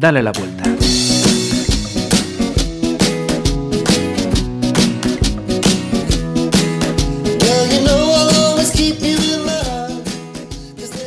Dale 0.00 0.22
la 0.22 0.32
vuelta. 0.32 0.64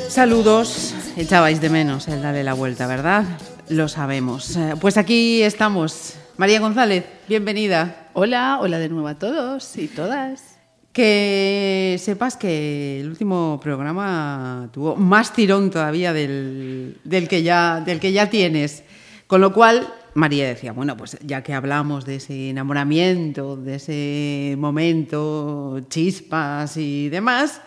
Saludos, 0.09 0.93
echabais 1.17 1.59
de 1.59 1.71
menos 1.71 2.07
el 2.07 2.21
Dale 2.21 2.43
la 2.43 2.53
vuelta, 2.53 2.85
¿verdad? 2.85 3.23
Lo 3.67 3.87
sabemos. 3.87 4.55
Eh, 4.55 4.75
Pues 4.79 4.97
aquí 4.97 5.41
estamos. 5.41 6.13
María 6.37 6.59
González, 6.59 7.03
bienvenida. 7.27 8.09
Hola, 8.13 8.59
hola 8.61 8.77
de 8.77 8.89
nuevo 8.89 9.07
a 9.07 9.15
todos 9.15 9.75
y 9.75 9.87
todas. 9.87 10.53
Que 10.91 11.99
sepas 11.99 12.37
que 12.37 12.99
el 12.99 13.09
último 13.09 13.59
programa 13.59 14.69
tuvo 14.71 14.95
más 14.95 15.33
tirón 15.33 15.71
todavía 15.71 16.13
del, 16.13 16.99
del 17.03 17.27
que, 17.27 17.41
ya, 17.41 17.81
del 17.81 17.99
que 17.99 18.11
ya 18.11 18.29
tienes. 18.29 18.83
Con 19.27 19.41
lo 19.41 19.53
cual, 19.53 19.93
María 20.13 20.47
decía, 20.47 20.73
bueno, 20.73 20.95
pues 20.97 21.17
ya 21.21 21.41
que 21.43 21.53
hablamos 21.53 22.05
de 22.05 22.17
ese 22.17 22.49
enamoramiento, 22.49 23.55
de 23.55 23.75
ese 23.75 24.55
momento, 24.57 25.79
chispas 25.89 26.77
y 26.77 27.09
demás, 27.09 27.61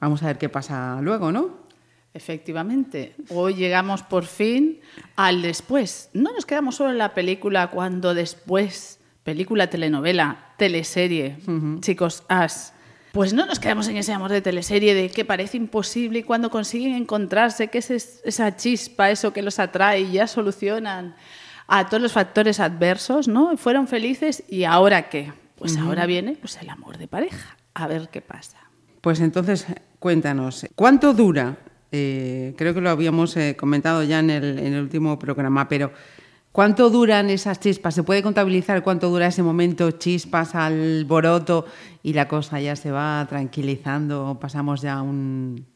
vamos 0.00 0.22
a 0.22 0.26
ver 0.26 0.38
qué 0.38 0.48
pasa 0.48 0.98
luego, 1.00 1.32
¿no? 1.32 1.60
Efectivamente, 2.12 3.14
hoy 3.28 3.54
llegamos 3.54 4.02
por 4.02 4.24
fin 4.24 4.80
al 5.14 5.42
después. 5.42 6.10
No 6.12 6.32
nos 6.32 6.44
quedamos 6.44 6.74
solo 6.74 6.90
en 6.90 6.98
la 6.98 7.14
película 7.14 7.68
cuando 7.70 8.14
después, 8.14 8.98
película, 9.22 9.70
telenovela, 9.70 10.54
teleserie, 10.56 11.36
chicos, 11.80 12.24
as. 12.28 12.74
Pues 13.12 13.32
no 13.34 13.44
nos 13.46 13.58
quedamos 13.58 13.88
en 13.88 13.96
ese 13.96 14.12
amor 14.12 14.30
de 14.30 14.40
teleserie 14.40 14.94
de 14.94 15.08
que 15.10 15.24
parece 15.24 15.56
imposible 15.56 16.20
y 16.20 16.22
cuando 16.22 16.48
consiguen 16.50 16.94
encontrarse, 16.94 17.68
que 17.68 17.78
es 17.78 17.90
es- 17.90 18.20
esa 18.24 18.56
chispa, 18.56 19.10
eso 19.10 19.32
que 19.32 19.42
los 19.42 19.58
atrae 19.58 20.00
y 20.02 20.12
ya 20.12 20.26
solucionan 20.28 21.16
a 21.66 21.86
todos 21.88 22.00
los 22.02 22.12
factores 22.12 22.60
adversos, 22.60 23.26
¿no? 23.28 23.56
Fueron 23.56 23.88
felices 23.88 24.44
y 24.48 24.64
ahora 24.64 25.08
qué? 25.08 25.32
Pues 25.56 25.76
ahora 25.76 26.06
viene 26.06 26.36
pues 26.40 26.56
el 26.62 26.68
amor 26.70 26.98
de 26.98 27.08
pareja. 27.08 27.56
A 27.74 27.86
ver 27.86 28.08
qué 28.10 28.20
pasa. 28.20 28.58
Pues 29.00 29.20
entonces, 29.20 29.66
cuéntanos, 29.98 30.66
¿cuánto 30.74 31.12
dura? 31.12 31.56
Eh, 31.92 32.54
creo 32.56 32.74
que 32.74 32.80
lo 32.80 32.90
habíamos 32.90 33.36
eh, 33.36 33.56
comentado 33.58 34.02
ya 34.04 34.20
en 34.20 34.30
el, 34.30 34.58
en 34.58 34.74
el 34.74 34.80
último 34.82 35.18
programa, 35.18 35.68
pero 35.68 35.92
¿cuánto 36.52 36.90
duran 36.90 37.30
esas 37.30 37.60
chispas? 37.60 37.94
¿Se 37.94 38.02
puede 38.02 38.22
contabilizar 38.22 38.82
cuánto 38.82 39.08
dura 39.08 39.26
ese 39.26 39.42
momento 39.42 39.90
chispas 39.92 40.54
al 40.54 41.04
boroto 41.04 41.66
y 42.02 42.12
la 42.12 42.28
cosa 42.28 42.60
ya 42.60 42.76
se 42.76 42.90
va 42.90 43.26
tranquilizando? 43.28 44.38
Pasamos 44.40 44.82
ya 44.82 44.94
a 44.94 45.02
un... 45.02 45.66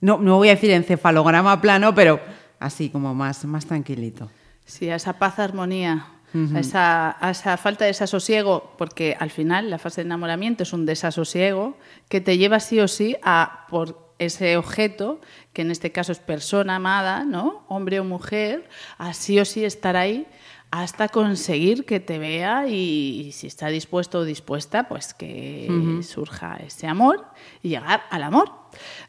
No, 0.00 0.18
no 0.18 0.36
voy 0.36 0.48
a 0.48 0.54
decir 0.54 0.70
encefalograma 0.70 1.60
plano, 1.60 1.94
pero 1.94 2.20
así 2.58 2.88
como 2.88 3.14
más, 3.14 3.44
más 3.44 3.66
tranquilito. 3.66 4.30
Sí, 4.64 4.88
a 4.88 4.96
esa 4.96 5.18
paz, 5.18 5.38
armonía, 5.38 6.06
a, 6.54 6.60
esa, 6.60 7.16
a 7.20 7.30
esa 7.30 7.56
falta 7.56 7.84
de 7.84 7.90
desasosiego, 7.90 8.72
porque 8.78 9.16
al 9.18 9.30
final 9.30 9.68
la 9.68 9.78
fase 9.78 10.00
de 10.02 10.06
enamoramiento 10.06 10.62
es 10.62 10.72
un 10.72 10.86
desasosiego 10.86 11.76
que 12.08 12.20
te 12.20 12.38
lleva 12.38 12.60
sí 12.60 12.78
o 12.80 12.88
sí 12.88 13.16
a 13.22 13.66
por 13.68 14.09
ese 14.20 14.56
objeto, 14.56 15.20
que 15.52 15.62
en 15.62 15.72
este 15.72 15.90
caso 15.90 16.12
es 16.12 16.20
persona 16.20 16.76
amada, 16.76 17.24
¿no? 17.24 17.64
Hombre 17.66 17.98
o 17.98 18.04
mujer, 18.04 18.68
a 18.98 19.12
sí 19.14 19.40
o 19.40 19.44
sí 19.44 19.64
estar 19.64 19.96
ahí 19.96 20.26
hasta 20.70 21.08
conseguir 21.08 21.84
que 21.84 21.98
te 21.98 22.18
vea 22.18 22.68
y, 22.68 23.26
y 23.26 23.32
si 23.32 23.48
está 23.48 23.68
dispuesto 23.68 24.20
o 24.20 24.24
dispuesta, 24.24 24.88
pues 24.88 25.14
que 25.14 25.68
surja 26.02 26.58
ese 26.64 26.86
amor 26.86 27.26
y 27.62 27.70
llegar 27.70 28.02
al 28.10 28.22
amor. 28.22 28.52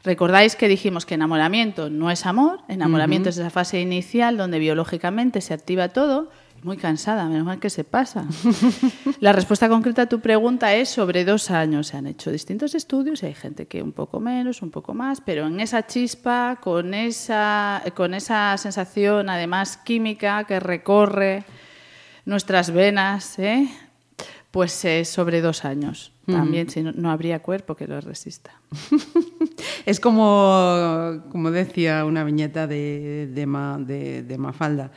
Recordáis 0.02 0.56
que 0.56 0.66
dijimos 0.66 1.06
que 1.06 1.14
enamoramiento 1.14 1.88
no 1.88 2.10
es 2.10 2.26
amor, 2.26 2.60
enamoramiento 2.68 3.28
es 3.28 3.38
esa 3.38 3.50
fase 3.50 3.80
inicial 3.80 4.36
donde 4.36 4.58
biológicamente 4.58 5.40
se 5.40 5.54
activa 5.54 5.90
todo. 5.90 6.30
Muy 6.62 6.76
cansada, 6.76 7.24
menos 7.28 7.44
mal 7.44 7.58
que 7.58 7.70
se 7.70 7.82
pasa. 7.82 8.24
La 9.20 9.32
respuesta 9.32 9.68
concreta 9.68 10.02
a 10.02 10.06
tu 10.08 10.20
pregunta 10.20 10.72
es 10.74 10.88
sobre 10.90 11.24
dos 11.24 11.50
años. 11.50 11.88
Se 11.88 11.96
han 11.96 12.06
hecho 12.06 12.30
distintos 12.30 12.76
estudios 12.76 13.22
hay 13.24 13.34
gente 13.34 13.66
que 13.66 13.82
un 13.82 13.90
poco 13.92 14.20
menos, 14.20 14.62
un 14.62 14.70
poco 14.70 14.94
más, 14.94 15.20
pero 15.20 15.48
en 15.48 15.58
esa 15.58 15.86
chispa, 15.88 16.60
con 16.62 16.94
esa, 16.94 17.82
con 17.96 18.14
esa 18.14 18.56
sensación 18.58 19.28
además 19.28 19.76
química 19.76 20.44
que 20.44 20.60
recorre 20.60 21.44
nuestras 22.26 22.70
venas, 22.70 23.40
¿eh? 23.40 23.68
pues 24.52 24.84
eh, 24.84 25.04
sobre 25.04 25.40
dos 25.40 25.64
años. 25.64 26.12
También, 26.26 26.70
si 26.70 26.82
no, 26.82 26.92
no 26.92 27.10
habría 27.10 27.40
cuerpo 27.42 27.74
que 27.74 27.88
lo 27.88 28.00
resista. 28.00 28.52
Es 29.84 29.98
como, 29.98 31.22
como 31.30 31.50
decía 31.50 32.04
una 32.04 32.22
viñeta 32.22 32.68
de, 32.68 33.28
de, 33.32 33.46
Ma- 33.46 33.78
de- 33.78 34.22
de 34.22 34.38
Mafalda. 34.38 34.92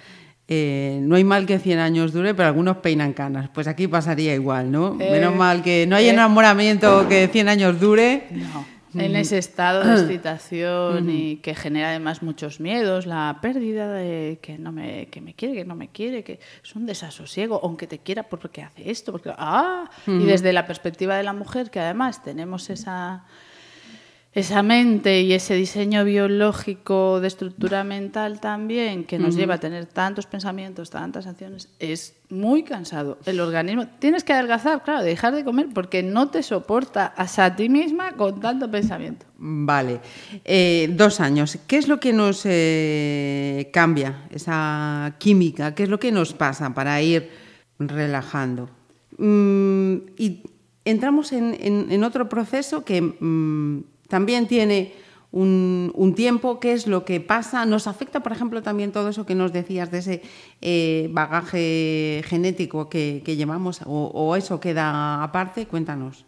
Eh, 0.48 1.00
no 1.02 1.16
hay 1.16 1.24
mal 1.24 1.46
que 1.46 1.58
100 1.58 1.80
años 1.80 2.14
dure, 2.14 2.36
pero 2.36 2.48
algunos 2.48 2.78
peinan 2.78 3.14
canas. 3.14 3.50
Pues 3.54 3.68
aquí 3.68 3.88
pasaría 3.88 4.36
igual, 4.36 4.72
¿no? 4.72 4.94
Menos 4.94 5.36
mal 5.36 5.64
que 5.64 5.88
no 5.88 5.96
hay 5.96 6.08
eh. 6.08 6.12
enamoramiento 6.12 7.08
que 7.08 7.28
100 7.28 7.50
años 7.50 7.80
dure. 7.80 8.28
No. 8.32 8.76
En 8.94 9.16
ese 9.16 9.38
estado 9.38 9.84
de 9.84 9.94
excitación 10.02 11.10
y 11.10 11.38
que 11.38 11.56
genera 11.56 11.90
además 11.90 12.22
muchos 12.22 12.60
miedos, 12.60 13.08
la 13.08 13.40
pérdida 13.42 13.92
de 13.92 14.40
que 14.42 14.58
no 14.58 14.72
me, 14.72 15.08
que 15.08 15.20
me 15.20 15.34
quiere, 15.34 15.56
que 15.56 15.66
no 15.66 15.76
me 15.76 15.90
quiere, 15.90 16.24
que 16.24 16.40
es 16.64 16.76
un 16.76 16.86
desasosiego, 16.86 17.60
aunque 17.64 17.88
te 17.88 18.00
quiera 18.00 18.24
porque 18.24 18.62
hace 18.62 18.90
esto, 18.90 19.12
porque 19.12 19.34
ah, 19.36 19.90
y 20.08 20.26
desde 20.26 20.54
la 20.54 20.66
perspectiva 20.68 21.18
de 21.18 21.24
la 21.24 21.34
mujer 21.34 21.72
que 21.72 21.80
además 21.80 22.24
tenemos 22.24 22.70
esa 22.70 23.26
esa 24.36 24.62
mente 24.64 25.22
y 25.22 25.32
ese 25.34 25.56
diseño 25.56 26.04
biológico 26.04 27.22
de 27.22 27.28
estructura 27.28 27.84
mental 27.86 28.42
también 28.42 29.06
que 29.06 29.18
nos 29.18 29.36
lleva 29.36 29.56
a 29.56 29.60
tener 29.60 29.86
tantos 29.86 30.26
pensamientos, 30.26 30.90
tantas 30.90 31.26
acciones, 31.26 31.70
es 31.80 32.16
muy 32.30 32.64
cansado. 32.64 33.18
El 33.26 33.40
organismo, 33.40 33.88
tienes 34.00 34.26
que 34.26 34.34
adelgazar, 34.34 34.84
claro, 34.84 35.04
dejar 35.04 35.34
de 35.34 35.46
comer 35.46 35.68
porque 35.74 36.04
no 36.04 36.30
te 36.30 36.44
soporta 36.44 37.14
a 37.16 37.56
ti 37.56 37.70
misma 37.70 38.12
con 38.12 38.42
tanto 38.42 38.70
pensamiento. 38.70 39.26
Vale. 39.38 40.02
Eh, 40.44 40.90
dos 40.92 41.22
años. 41.22 41.58
¿Qué 41.66 41.78
es 41.78 41.88
lo 41.88 42.00
que 42.02 42.12
nos 42.12 42.42
eh, 42.46 43.70
cambia 43.72 44.24
esa 44.32 45.16
química? 45.18 45.74
¿Qué 45.76 45.84
es 45.84 45.90
lo 45.90 46.00
que 46.00 46.12
nos 46.12 46.34
pasa 46.34 46.74
para 46.74 47.02
ir 47.02 47.30
relajando? 47.80 48.70
Mm, 49.18 49.96
y 50.18 50.44
entramos 50.84 51.32
en, 51.32 51.56
en- 51.60 51.88
en 51.90 52.04
otro 52.04 52.28
proceso 52.28 52.84
que 52.84 53.02
mm, 53.02 53.84
también 54.16 54.48
tiene 54.48 54.94
un, 55.34 55.92
un 55.94 56.16
tiempo. 56.16 56.62
¿Qué 56.62 56.72
es 56.72 56.88
lo 56.88 57.04
que 57.04 57.20
pasa? 57.20 57.66
¿Nos 57.66 57.86
afecta, 57.86 58.22
por 58.22 58.32
ejemplo, 58.32 58.64
también 58.64 58.94
todo 58.94 59.10
eso 59.10 59.26
que 59.26 59.36
nos 59.36 59.52
decías 59.52 59.92
de 59.92 59.98
ese 59.98 60.22
eh, 60.62 61.10
bagaje 61.12 62.24
genético 62.26 62.88
que, 62.88 63.22
que 63.26 63.36
llevamos? 63.36 63.82
O, 63.86 64.12
¿O 64.14 64.38
eso 64.38 64.62
queda 64.62 65.22
aparte? 65.22 65.68
Cuéntanos. 65.68 66.24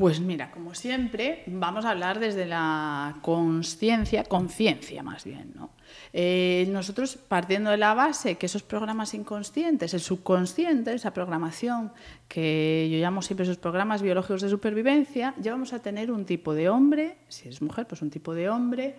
Pues 0.00 0.18
mira, 0.18 0.50
como 0.50 0.74
siempre, 0.74 1.42
vamos 1.46 1.84
a 1.84 1.90
hablar 1.90 2.20
desde 2.20 2.46
la 2.46 3.18
conciencia, 3.20 4.24
conciencia 4.24 5.02
más 5.02 5.24
bien, 5.24 5.52
¿no? 5.54 5.72
Eh, 6.14 6.66
nosotros 6.70 7.18
partiendo 7.18 7.70
de 7.70 7.76
la 7.76 7.92
base 7.92 8.36
que 8.36 8.46
esos 8.46 8.62
programas 8.62 9.12
inconscientes, 9.12 9.92
el 9.92 10.00
subconsciente, 10.00 10.94
esa 10.94 11.12
programación 11.12 11.92
que 12.28 12.88
yo 12.90 12.96
llamo 12.96 13.20
siempre 13.20 13.44
esos 13.44 13.58
programas 13.58 14.00
biológicos 14.00 14.40
de 14.40 14.48
supervivencia, 14.48 15.34
ya 15.38 15.52
vamos 15.52 15.74
a 15.74 15.82
tener 15.82 16.10
un 16.10 16.24
tipo 16.24 16.54
de 16.54 16.70
hombre, 16.70 17.18
si 17.28 17.48
eres 17.48 17.60
mujer, 17.60 17.86
pues 17.86 18.00
un 18.00 18.08
tipo 18.08 18.34
de 18.34 18.48
hombre 18.48 18.94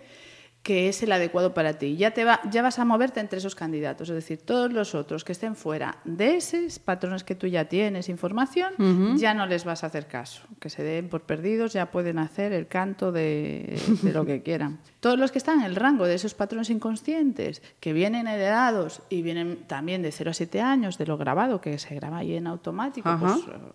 que 0.62 0.88
es 0.88 1.02
el 1.02 1.10
adecuado 1.10 1.54
para 1.54 1.74
ti. 1.74 1.96
Ya, 1.96 2.12
te 2.12 2.24
va, 2.24 2.40
ya 2.50 2.62
vas 2.62 2.78
a 2.78 2.84
moverte 2.84 3.18
entre 3.18 3.38
esos 3.38 3.54
candidatos, 3.54 4.08
es 4.08 4.14
decir, 4.14 4.40
todos 4.42 4.72
los 4.72 4.94
otros 4.94 5.24
que 5.24 5.32
estén 5.32 5.56
fuera 5.56 5.98
de 6.04 6.36
esos 6.36 6.78
patrones 6.78 7.24
que 7.24 7.34
tú 7.34 7.48
ya 7.48 7.64
tienes 7.64 8.08
información, 8.08 8.72
ya 9.16 9.34
no 9.34 9.46
les 9.46 9.64
vas 9.64 9.82
a 9.82 9.88
hacer 9.88 10.06
caso. 10.06 10.42
Que 10.60 10.70
se 10.70 10.84
den 10.84 11.08
por 11.08 11.22
perdidos, 11.22 11.72
ya 11.72 11.90
pueden 11.90 12.18
hacer 12.18 12.52
el 12.52 12.68
canto 12.68 13.10
de, 13.10 13.80
de 14.02 14.12
lo 14.12 14.24
que 14.24 14.42
quieran. 14.42 14.78
Todos 15.00 15.18
los 15.18 15.32
que 15.32 15.38
están 15.38 15.60
en 15.60 15.66
el 15.66 15.74
rango 15.74 16.06
de 16.06 16.14
esos 16.14 16.34
patrones 16.34 16.70
inconscientes, 16.70 17.60
que 17.80 17.92
vienen 17.92 18.28
heredados 18.28 19.02
y 19.08 19.22
vienen 19.22 19.64
también 19.66 20.02
de 20.02 20.12
0 20.12 20.30
a 20.30 20.34
7 20.34 20.60
años, 20.60 20.96
de 20.96 21.06
lo 21.06 21.18
grabado, 21.18 21.60
que 21.60 21.76
se 21.78 21.94
graba 21.96 22.18
ahí 22.18 22.36
en 22.36 22.46
automático, 22.46 23.10
pues, 23.18 23.32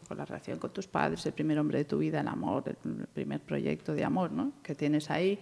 con 0.08 0.18
la 0.18 0.24
relación 0.24 0.58
con 0.58 0.72
tus 0.72 0.88
padres, 0.88 1.26
el 1.26 1.34
primer 1.34 1.60
hombre 1.60 1.80
de 1.80 1.86
tu 1.86 1.98
vida, 1.98 2.22
el 2.22 2.28
amor, 2.30 2.64
el 2.66 3.08
primer 3.08 3.42
proyecto 3.42 3.94
de 3.94 4.06
amor 4.06 4.32
¿no? 4.32 4.54
que 4.64 4.74
tienes 4.74 5.10
ahí 5.10 5.38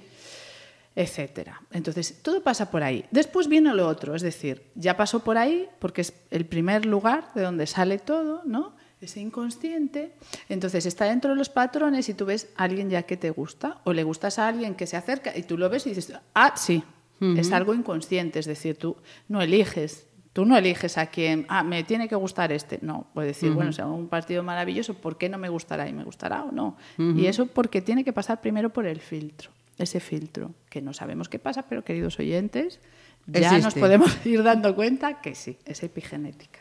etcétera. 0.95 1.62
Entonces, 1.71 2.21
todo 2.21 2.42
pasa 2.42 2.71
por 2.71 2.81
ahí. 2.81 3.06
Después 3.12 3.47
viene 3.47 3.74
lo 3.74 3.88
otro, 3.88 4.15
es 4.15 4.21
decir, 4.21 4.63
ya 4.75 4.95
pasó 4.95 5.24
por 5.24 5.38
ahí 5.38 5.68
porque 5.80 6.01
es 6.01 6.13
el 6.31 6.45
primer 6.45 6.86
lugar 6.86 7.33
de 7.36 7.42
donde 7.42 7.68
sale 7.68 8.00
todo, 8.00 8.42
¿no? 8.45 8.75
Ese 9.01 9.19
inconsciente. 9.19 10.13
Entonces, 10.47 10.86
está 10.86 11.06
dentro 11.06 11.31
de 11.31 11.36
los 11.36 11.50
patrones 11.50 12.07
y 12.07 12.13
tú 12.13 12.25
ves 12.25 12.47
a 12.56 12.63
alguien 12.63 12.89
ya 12.89 13.03
que 13.03 13.18
te 13.18 13.30
gusta 13.30 13.81
o 13.83 13.92
le 13.92 14.03
gustas 14.03 14.39
a 14.39 14.47
alguien 14.47 14.74
que 14.75 14.88
se 14.88 14.95
acerca 14.95 15.36
y 15.36 15.44
tú 15.44 15.57
lo 15.57 15.69
ves 15.69 15.86
y 15.86 15.89
dices, 15.89 16.13
ah, 16.33 16.53
sí, 16.56 16.81
es 17.19 17.51
algo 17.51 17.74
inconsciente, 17.74 18.39
es 18.39 18.45
decir, 18.45 18.77
tú 18.77 18.95
no 19.27 19.42
eliges. 19.42 20.07
Tú 20.31 20.45
no 20.45 20.57
eliges 20.57 20.97
a 20.97 21.06
quién, 21.06 21.45
ah, 21.47 21.63
me 21.63 21.86
tiene 21.86 22.09
que 22.09 22.15
gustar 22.15 22.51
este. 22.51 22.80
No, 22.81 23.07
puedes 23.13 23.38
decir, 23.38 23.53
bueno, 23.53 23.71
hago 23.77 23.95
un 23.95 24.09
partido 24.09 24.44
maravilloso, 24.44 24.94
¿por 24.94 25.18
qué 25.18 25.30
no 25.30 25.38
me 25.38 25.47
gustará? 25.47 25.88
¿Y 25.88 25.94
me 25.94 26.03
gustará 26.03 26.44
o 26.44 26.51
no? 26.51 26.75
Y 26.97 27.27
eso 27.27 27.45
porque 27.45 27.81
tiene 27.81 28.03
que 28.03 28.12
pasar 28.12 28.42
primero 28.42 28.69
por 28.69 28.86
el 28.86 29.00
filtro 29.00 29.51
ese 29.77 30.00
filtro, 30.00 30.54
que 30.69 30.81
no 30.81 30.94
sabemos 30.94 31.30
qué 31.30 31.39
pasa, 31.39 31.63
pero 31.68 31.83
queridos 31.83 32.19
oyentes, 32.19 32.80
Ya 33.27 33.57
nos 33.57 33.74
podemos 33.74 34.12
ir 34.25 34.44
dando 34.44 34.75
cuenta 34.75 35.19
que 35.22 35.33
sí, 35.36 35.57
es 35.66 35.81
epigenética. 35.83 36.60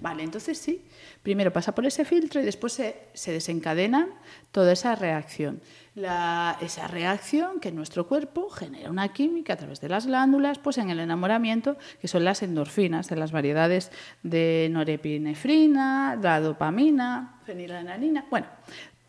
Vale, 0.00 0.22
entonces 0.22 0.56
sí, 0.58 0.82
primero 1.24 1.52
pasa 1.52 1.74
por 1.74 1.84
ese 1.86 2.04
filtro 2.04 2.40
y 2.40 2.44
después 2.44 2.72
se, 2.72 3.08
se 3.14 3.32
desencadena 3.32 4.06
toda 4.52 4.72
esa 4.72 4.94
reacción. 4.94 5.60
La- 5.96 6.56
esa 6.60 6.86
reacción 6.86 7.58
que 7.58 7.72
nuestro 7.72 8.06
cuerpo 8.06 8.48
genera 8.48 8.90
una 8.90 9.12
química 9.12 9.54
a 9.54 9.56
través 9.56 9.80
de 9.80 9.88
las 9.88 10.06
glándulas, 10.06 10.58
pues 10.60 10.78
en 10.78 10.90
el 10.90 11.00
enamoramiento, 11.00 11.76
que 12.00 12.06
son 12.06 12.24
las 12.24 12.42
endorfinas, 12.44 13.08
de 13.08 13.16
las 13.16 13.32
variedades 13.32 13.90
de 14.22 14.68
norepinefrina, 14.70 16.16
la 16.22 16.40
dopamina, 16.40 17.40
fenilalanina, 17.44 18.26
bueno, 18.30 18.46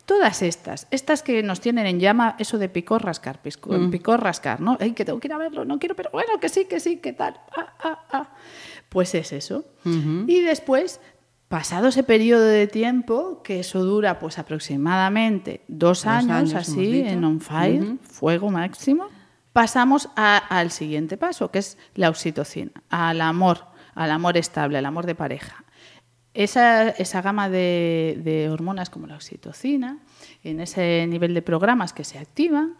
Todas 0.06 0.40
estas, 0.42 0.86
estas 0.90 1.22
que 1.22 1.42
nos 1.42 1.60
tienen 1.60 1.84
en 1.86 1.98
llama, 2.00 2.36
eso 2.38 2.58
de 2.58 2.68
picor 2.68 3.04
rascar, 3.04 3.42
pisco- 3.42 3.74
picor 3.90 4.22
rascar, 4.22 4.60
¿no? 4.60 4.78
Ay, 4.80 4.92
que 4.92 5.04
tengo 5.04 5.18
que 5.20 5.26
ir 5.28 5.32
a 5.32 5.38
verlo, 5.38 5.64
no 5.64 5.78
quiero, 5.80 5.94
pero 5.96 6.10
bueno, 6.12 6.38
que 6.40 6.48
sí, 6.48 6.64
que 6.66 6.78
sí, 6.80 6.98
que 6.98 7.12
tal. 7.12 7.38
Ah, 7.56 7.74
ah, 7.82 8.04
ah. 8.12 8.28
Pues 8.88 9.14
es 9.16 9.32
eso. 9.32 9.64
Y 10.28 10.40
después, 10.42 11.00
pasado 11.48 11.88
ese 11.88 12.04
periodo 12.04 12.44
de 12.44 12.66
tiempo, 12.68 13.42
que 13.42 13.60
eso 13.60 13.82
dura 13.84 14.18
pues 14.20 14.38
aproximadamente 14.38 15.62
dos, 15.68 15.98
Dos 15.98 16.06
años, 16.06 16.54
así, 16.54 17.00
en 17.00 17.24
on 17.24 17.40
fire, 17.40 17.96
fuego 18.02 18.50
máximo, 18.50 19.08
pasamos 19.52 20.08
a- 20.16 20.36
al 20.38 20.70
siguiente 20.70 21.16
paso, 21.16 21.50
que 21.50 21.58
es 21.58 21.78
la 21.94 22.10
oxitocina, 22.10 22.70
al 22.90 23.20
amor, 23.20 23.64
al 23.94 24.10
amor 24.12 24.36
estable, 24.36 24.78
al 24.78 24.86
amor 24.86 25.04
de 25.06 25.14
pareja. 25.14 25.64
Esa, 26.36 26.90
esa 26.90 27.22
gama 27.22 27.48
de, 27.48 28.20
de 28.22 28.50
hormonas 28.50 28.90
como 28.90 29.06
la 29.06 29.16
oxitocina, 29.16 29.98
en 30.44 30.60
ese 30.60 31.06
nivel 31.08 31.32
de 31.32 31.40
programas 31.40 31.92
que 31.92 32.04
se 32.04 32.18
activan, 32.18 32.76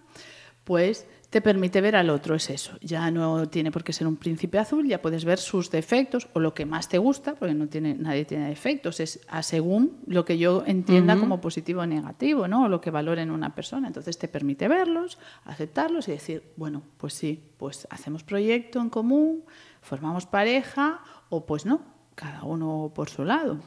pues 0.65 1.07
te 1.31 1.41
permite 1.41 1.81
ver 1.81 1.97
al 1.97 2.11
otro, 2.11 2.35
es 2.35 2.51
eso. 2.51 2.73
Ya 2.81 3.11
no 3.11 3.49
tiene 3.49 3.71
por 3.71 3.83
qué 3.83 3.93
ser 3.93 4.07
un 4.07 4.17
príncipe 4.17 4.59
azul, 4.59 4.87
ya 4.87 5.03
puedes 5.03 5.25
ver 5.25 5.39
sus 5.39 5.71
defectos 5.71 6.29
o 6.35 6.41
lo 6.41 6.55
que 6.55 6.67
más 6.67 6.89
te 6.89 6.99
gusta, 6.99 7.35
porque 7.35 7.55
no 7.55 7.67
tiene, 7.67 7.95
nadie 7.95 8.25
tiene 8.25 8.49
defectos, 8.49 9.01
es 9.01 9.21
a 9.29 9.43
según 9.43 9.99
lo 10.07 10.25
que 10.25 10.39
yo 10.39 10.63
entienda 10.67 11.17
como 11.17 11.41
positivo 11.41 11.83
o 11.83 11.87
negativo, 11.87 12.49
¿no? 12.49 12.65
o 12.65 12.69
lo 12.69 12.81
que 12.81 12.91
valore 12.91 13.23
en 13.23 13.31
una 13.31 13.55
persona. 13.55 13.89
Entonces 13.89 14.19
te 14.19 14.29
permite 14.29 14.69
verlos, 14.69 15.19
aceptarlos 15.45 16.09
y 16.09 16.13
decir, 16.13 16.43
bueno, 16.57 16.83
pues 16.97 17.15
sí, 17.15 17.43
pues 17.59 17.87
hacemos 17.91 18.23
proyecto 18.23 18.81
en 18.81 18.89
común, 18.89 19.45
formamos 19.83 20.27
pareja 20.27 21.01
o 21.29 21.45
pues 21.45 21.67
no, 21.67 21.96
cada 22.17 22.43
uno 22.43 22.91
por 22.93 23.09
su 23.09 23.25
lado. 23.25 23.61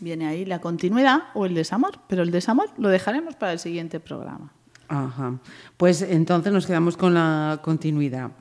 Viene 0.00 0.26
ahí 0.26 0.44
la 0.44 0.60
continuidad 0.60 1.24
o 1.34 1.46
el 1.46 1.54
desamor, 1.54 1.98
pero 2.06 2.22
el 2.22 2.30
desamor 2.30 2.68
lo 2.76 2.90
dejaremos 2.90 3.36
para 3.36 3.52
el 3.52 3.58
siguiente 3.58 4.00
programa. 4.00 4.52
Ajá. 4.88 5.38
Pues 5.78 6.02
entonces 6.02 6.52
nos 6.52 6.66
quedamos 6.66 6.96
con 6.98 7.14
la 7.14 7.60
continuidad. 7.62 8.32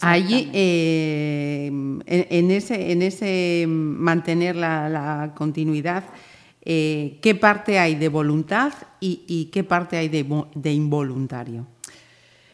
Allí, 0.00 0.50
eh, 0.54 1.66
en, 1.66 2.02
en 2.06 2.50
ese, 2.50 2.90
en 2.90 3.02
ese 3.02 3.66
mantener 3.68 4.56
la, 4.56 4.88
la 4.88 5.34
continuidad, 5.36 6.04
eh, 6.62 7.18
¿qué 7.20 7.34
parte 7.34 7.78
hay 7.78 7.94
de 7.94 8.08
voluntad 8.08 8.72
y, 8.98 9.24
y 9.28 9.46
qué 9.46 9.64
parte 9.64 9.98
hay 9.98 10.08
de 10.08 10.72
involuntario? 10.72 11.66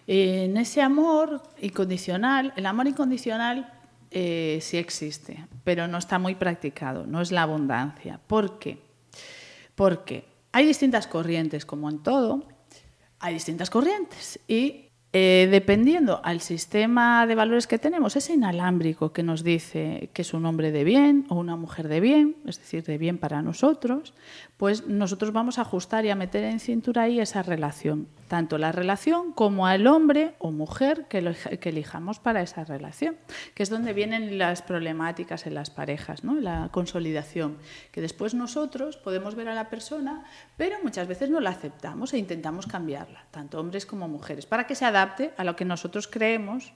En 0.07 0.57
ese 0.57 0.83
amor 0.83 1.41
incondicional, 1.63 2.53
el 2.57 2.67
amor 2.67 2.89
incondicional 2.89 3.73
eh, 4.17 4.61
sí 4.63 4.77
existe, 4.77 5.45
pero 5.65 5.89
no 5.89 5.99
está 5.99 6.21
muy 6.21 6.37
practicado, 6.37 7.05
no 7.05 7.21
es 7.21 7.33
la 7.33 7.43
abundancia. 7.43 8.21
¿Por 8.27 8.61
qué? 8.61 8.79
Porque 9.75 10.25
hay 10.53 10.67
distintas 10.67 11.09
corrientes, 11.09 11.67
como 11.67 11.91
en 11.91 11.99
todo, 12.01 12.47
hay 13.19 13.35
distintas 13.35 13.71
corrientes 13.71 14.39
y 14.47 14.85
eh, 15.13 15.49
dependiendo 15.51 16.21
al 16.23 16.41
sistema 16.41 17.27
de 17.27 17.35
valores 17.35 17.67
que 17.67 17.79
tenemos, 17.79 18.15
ese 18.15 18.35
inalámbrico 18.35 19.13
que 19.13 19.25
nos 19.25 19.43
dice 19.43 20.11
que 20.13 20.23
es 20.23 20.33
un 20.33 20.47
hombre 20.47 20.71
de 20.71 20.85
bien 20.85 21.27
o 21.29 21.35
una 21.35 21.57
mujer 21.57 21.89
de 21.89 21.99
bien, 21.99 22.37
es 22.47 22.59
decir, 22.59 22.85
de 22.85 22.99
bien 22.99 23.19
para 23.19 23.43
nosotros, 23.43 24.15
pues 24.65 24.87
nosotros 24.87 25.31
vamos 25.35 25.59
a 25.59 25.61
ajustar 25.61 26.07
y 26.07 26.11
a 26.11 26.15
meter 26.15 26.43
en 26.43 26.59
cintura 26.59 27.03
ahí 27.03 27.21
esa 27.21 27.43
relación, 27.43 28.09
tanto 28.29 28.57
la 28.57 28.73
relación 28.73 29.33
como 29.33 29.67
al 29.67 29.87
hombre 29.87 30.37
o 30.39 30.53
mujer 30.53 31.05
que, 31.07 31.19
elijamos 31.19 32.19
para 32.19 32.41
esa 32.41 32.65
relación, 32.65 33.19
que 33.55 33.63
es 33.63 33.69
donde 33.69 33.93
vienen 33.93 34.39
las 34.39 34.63
problemáticas 34.63 35.47
en 35.47 35.53
las 35.53 35.69
parejas, 35.69 36.25
¿no? 36.25 36.41
la 36.41 36.71
consolidación, 36.73 37.59
que 37.93 38.01
después 38.01 38.33
nosotros 38.33 38.97
podemos 38.97 39.35
ver 39.35 39.51
a 39.51 39.55
la 39.55 39.69
persona, 39.69 40.25
pero 40.57 40.79
muchas 40.83 41.09
veces 41.09 41.29
no 41.29 41.41
la 41.41 41.51
aceptamos 41.51 42.15
e 42.15 42.19
intentamos 42.19 42.67
cambiarla, 42.67 43.27
tanto 43.33 43.61
hombres 43.61 43.85
como 43.85 44.09
mujeres, 44.09 44.47
para 44.47 44.67
que 44.67 44.77
se 44.77 44.87
adapte 44.87 45.35
a 45.37 45.45
lo 45.45 45.57
que 45.57 45.67
nosotros 45.67 46.09
creemos 46.09 46.73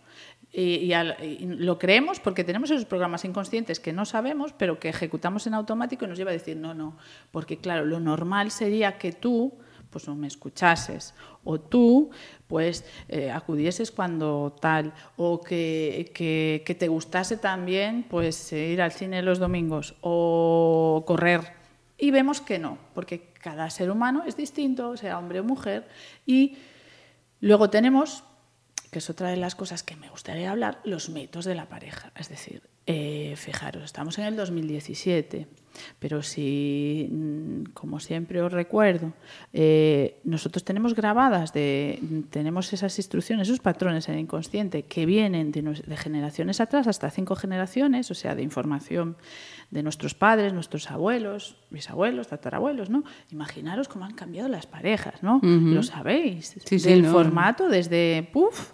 y, 0.53 0.93
al- 0.95 1.17
y 1.23 1.47
lo 1.47 1.79
creemos 1.79 2.21
porque 2.21 2.43
tenemos 2.45 2.71
esos 2.71 2.87
programas 2.87 3.25
inconscientes 3.25 3.81
que 3.81 3.93
no 3.93 4.05
sabemos, 4.07 4.53
pero 4.53 4.79
que 4.79 4.89
ejecutamos 4.89 5.47
en 5.47 5.55
automático 5.55 6.05
y 6.05 6.09
nos 6.09 6.19
lleva 6.19 6.31
a 6.31 6.33
decir, 6.35 6.57
no, 6.57 6.75
no, 6.75 6.97
porque 7.31 7.59
claro, 7.59 7.85
lo 7.85 8.01
normal 8.01 8.51
sería 8.51 8.99
que 8.99 9.13
tú 9.13 9.53
pues 9.91 10.07
no 10.07 10.15
me 10.15 10.27
escuchases 10.27 11.15
o 11.45 11.59
tú 11.59 12.11
pues 12.47 12.85
eh, 13.09 13.31
acudieses 13.31 13.91
cuando 13.91 14.55
tal 14.61 14.93
o 15.17 15.41
que, 15.41 16.11
que- 16.15 16.63
que 16.67 16.75
te 16.75 16.89
gustase 16.89 17.39
también 17.39 18.05
pues 18.09 18.53
ir 18.53 18.83
al 18.83 18.93
cine 18.93 19.23
los 19.23 19.39
domingos 19.39 19.95
o 20.03 21.05
correr. 21.07 21.41
Y 21.97 22.11
vemos 22.11 22.41
que 22.43 22.59
no 22.59 22.77
porque 22.95 23.29
cada 23.43 23.71
ser 23.71 23.91
humano 23.91 24.25
es 24.27 24.37
distinto 24.37 24.97
sea 24.97 25.19
hombre 25.19 25.41
o 25.41 25.45
mujer 25.45 25.89
y 26.27 26.59
luego 27.41 27.71
tenemos 27.71 28.25
que 28.89 28.99
es 28.99 29.11
otra 29.11 29.29
de 29.29 29.37
las 29.37 29.55
cosas 29.55 29.83
que 29.83 29.97
me 29.97 30.09
gustaría 30.09 30.51
hablar, 30.51 30.81
los 30.85 31.09
mitos 31.11 31.45
de 31.45 31.55
la 31.55 31.69
pareja. 31.69 32.13
Es 32.17 32.29
decir, 32.29 32.63
eh, 32.91 33.35
fijaros, 33.37 33.85
estamos 33.85 34.19
en 34.19 34.25
el 34.25 34.37
2017, 34.37 35.47
pero 35.99 36.23
si, 36.23 37.07
mm, 37.13 37.73
como 37.75 38.01
siempre 38.01 38.41
os 38.41 38.51
recuerdo, 38.51 39.13
eh, 39.53 40.19
nosotros 40.25 40.65
tenemos 40.65 40.95
grabadas, 40.95 41.53
de, 41.53 42.01
tenemos 42.31 42.73
esas 42.73 42.97
instrucciones, 42.99 43.49
esos 43.49 43.61
patrones 43.61 44.09
en 44.09 44.15
el 44.15 44.21
inconsciente 44.21 44.85
que 44.85 45.05
vienen 45.05 45.53
de, 45.53 45.97
generaciones 45.99 46.63
atrás, 46.63 46.87
hasta 46.87 47.11
cinco 47.11 47.37
generaciones, 47.37 48.11
o 48.11 48.15
sea, 48.15 48.35
de 48.35 48.43
información 48.43 49.19
de 49.71 49.83
nuestros 49.83 50.15
padres, 50.15 50.55
nuestros 50.55 50.91
abuelos, 50.91 51.57
bisabuelos, 51.69 52.29
tatarabuelos, 52.29 52.89
¿no? 52.89 53.05
Imaginaros 53.31 53.89
cómo 53.89 54.07
han 54.07 54.15
cambiado 54.15 54.49
las 54.49 54.67
parejas, 54.67 55.23
¿no? 55.23 55.41
Lo 55.43 55.83
sabéis. 55.83 56.57
Sí, 56.65 56.79
sí, 56.79 56.89
del 56.89 57.03
no. 57.03 57.13
formato 57.13 57.69
desde, 57.69 58.27
puf, 58.33 58.73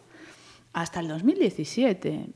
hasta 0.75 1.01
el 1.01 1.09
2017. 1.09 2.31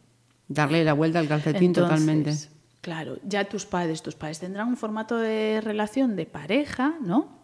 Darle 0.48 0.82
la 0.84 0.94
vuelta 0.94 1.18
al 1.18 1.28
calcetín 1.28 1.74
Entonces, 1.74 2.00
totalmente. 2.00 2.58
Claro, 2.80 3.18
ya 3.24 3.44
tus 3.44 3.66
padres, 3.66 4.02
tus 4.02 4.14
padres 4.14 4.38
tendrán 4.38 4.68
un 4.68 4.76
formato 4.76 5.18
de 5.18 5.60
relación 5.60 6.16
de 6.16 6.24
pareja, 6.24 6.96
¿no? 7.02 7.36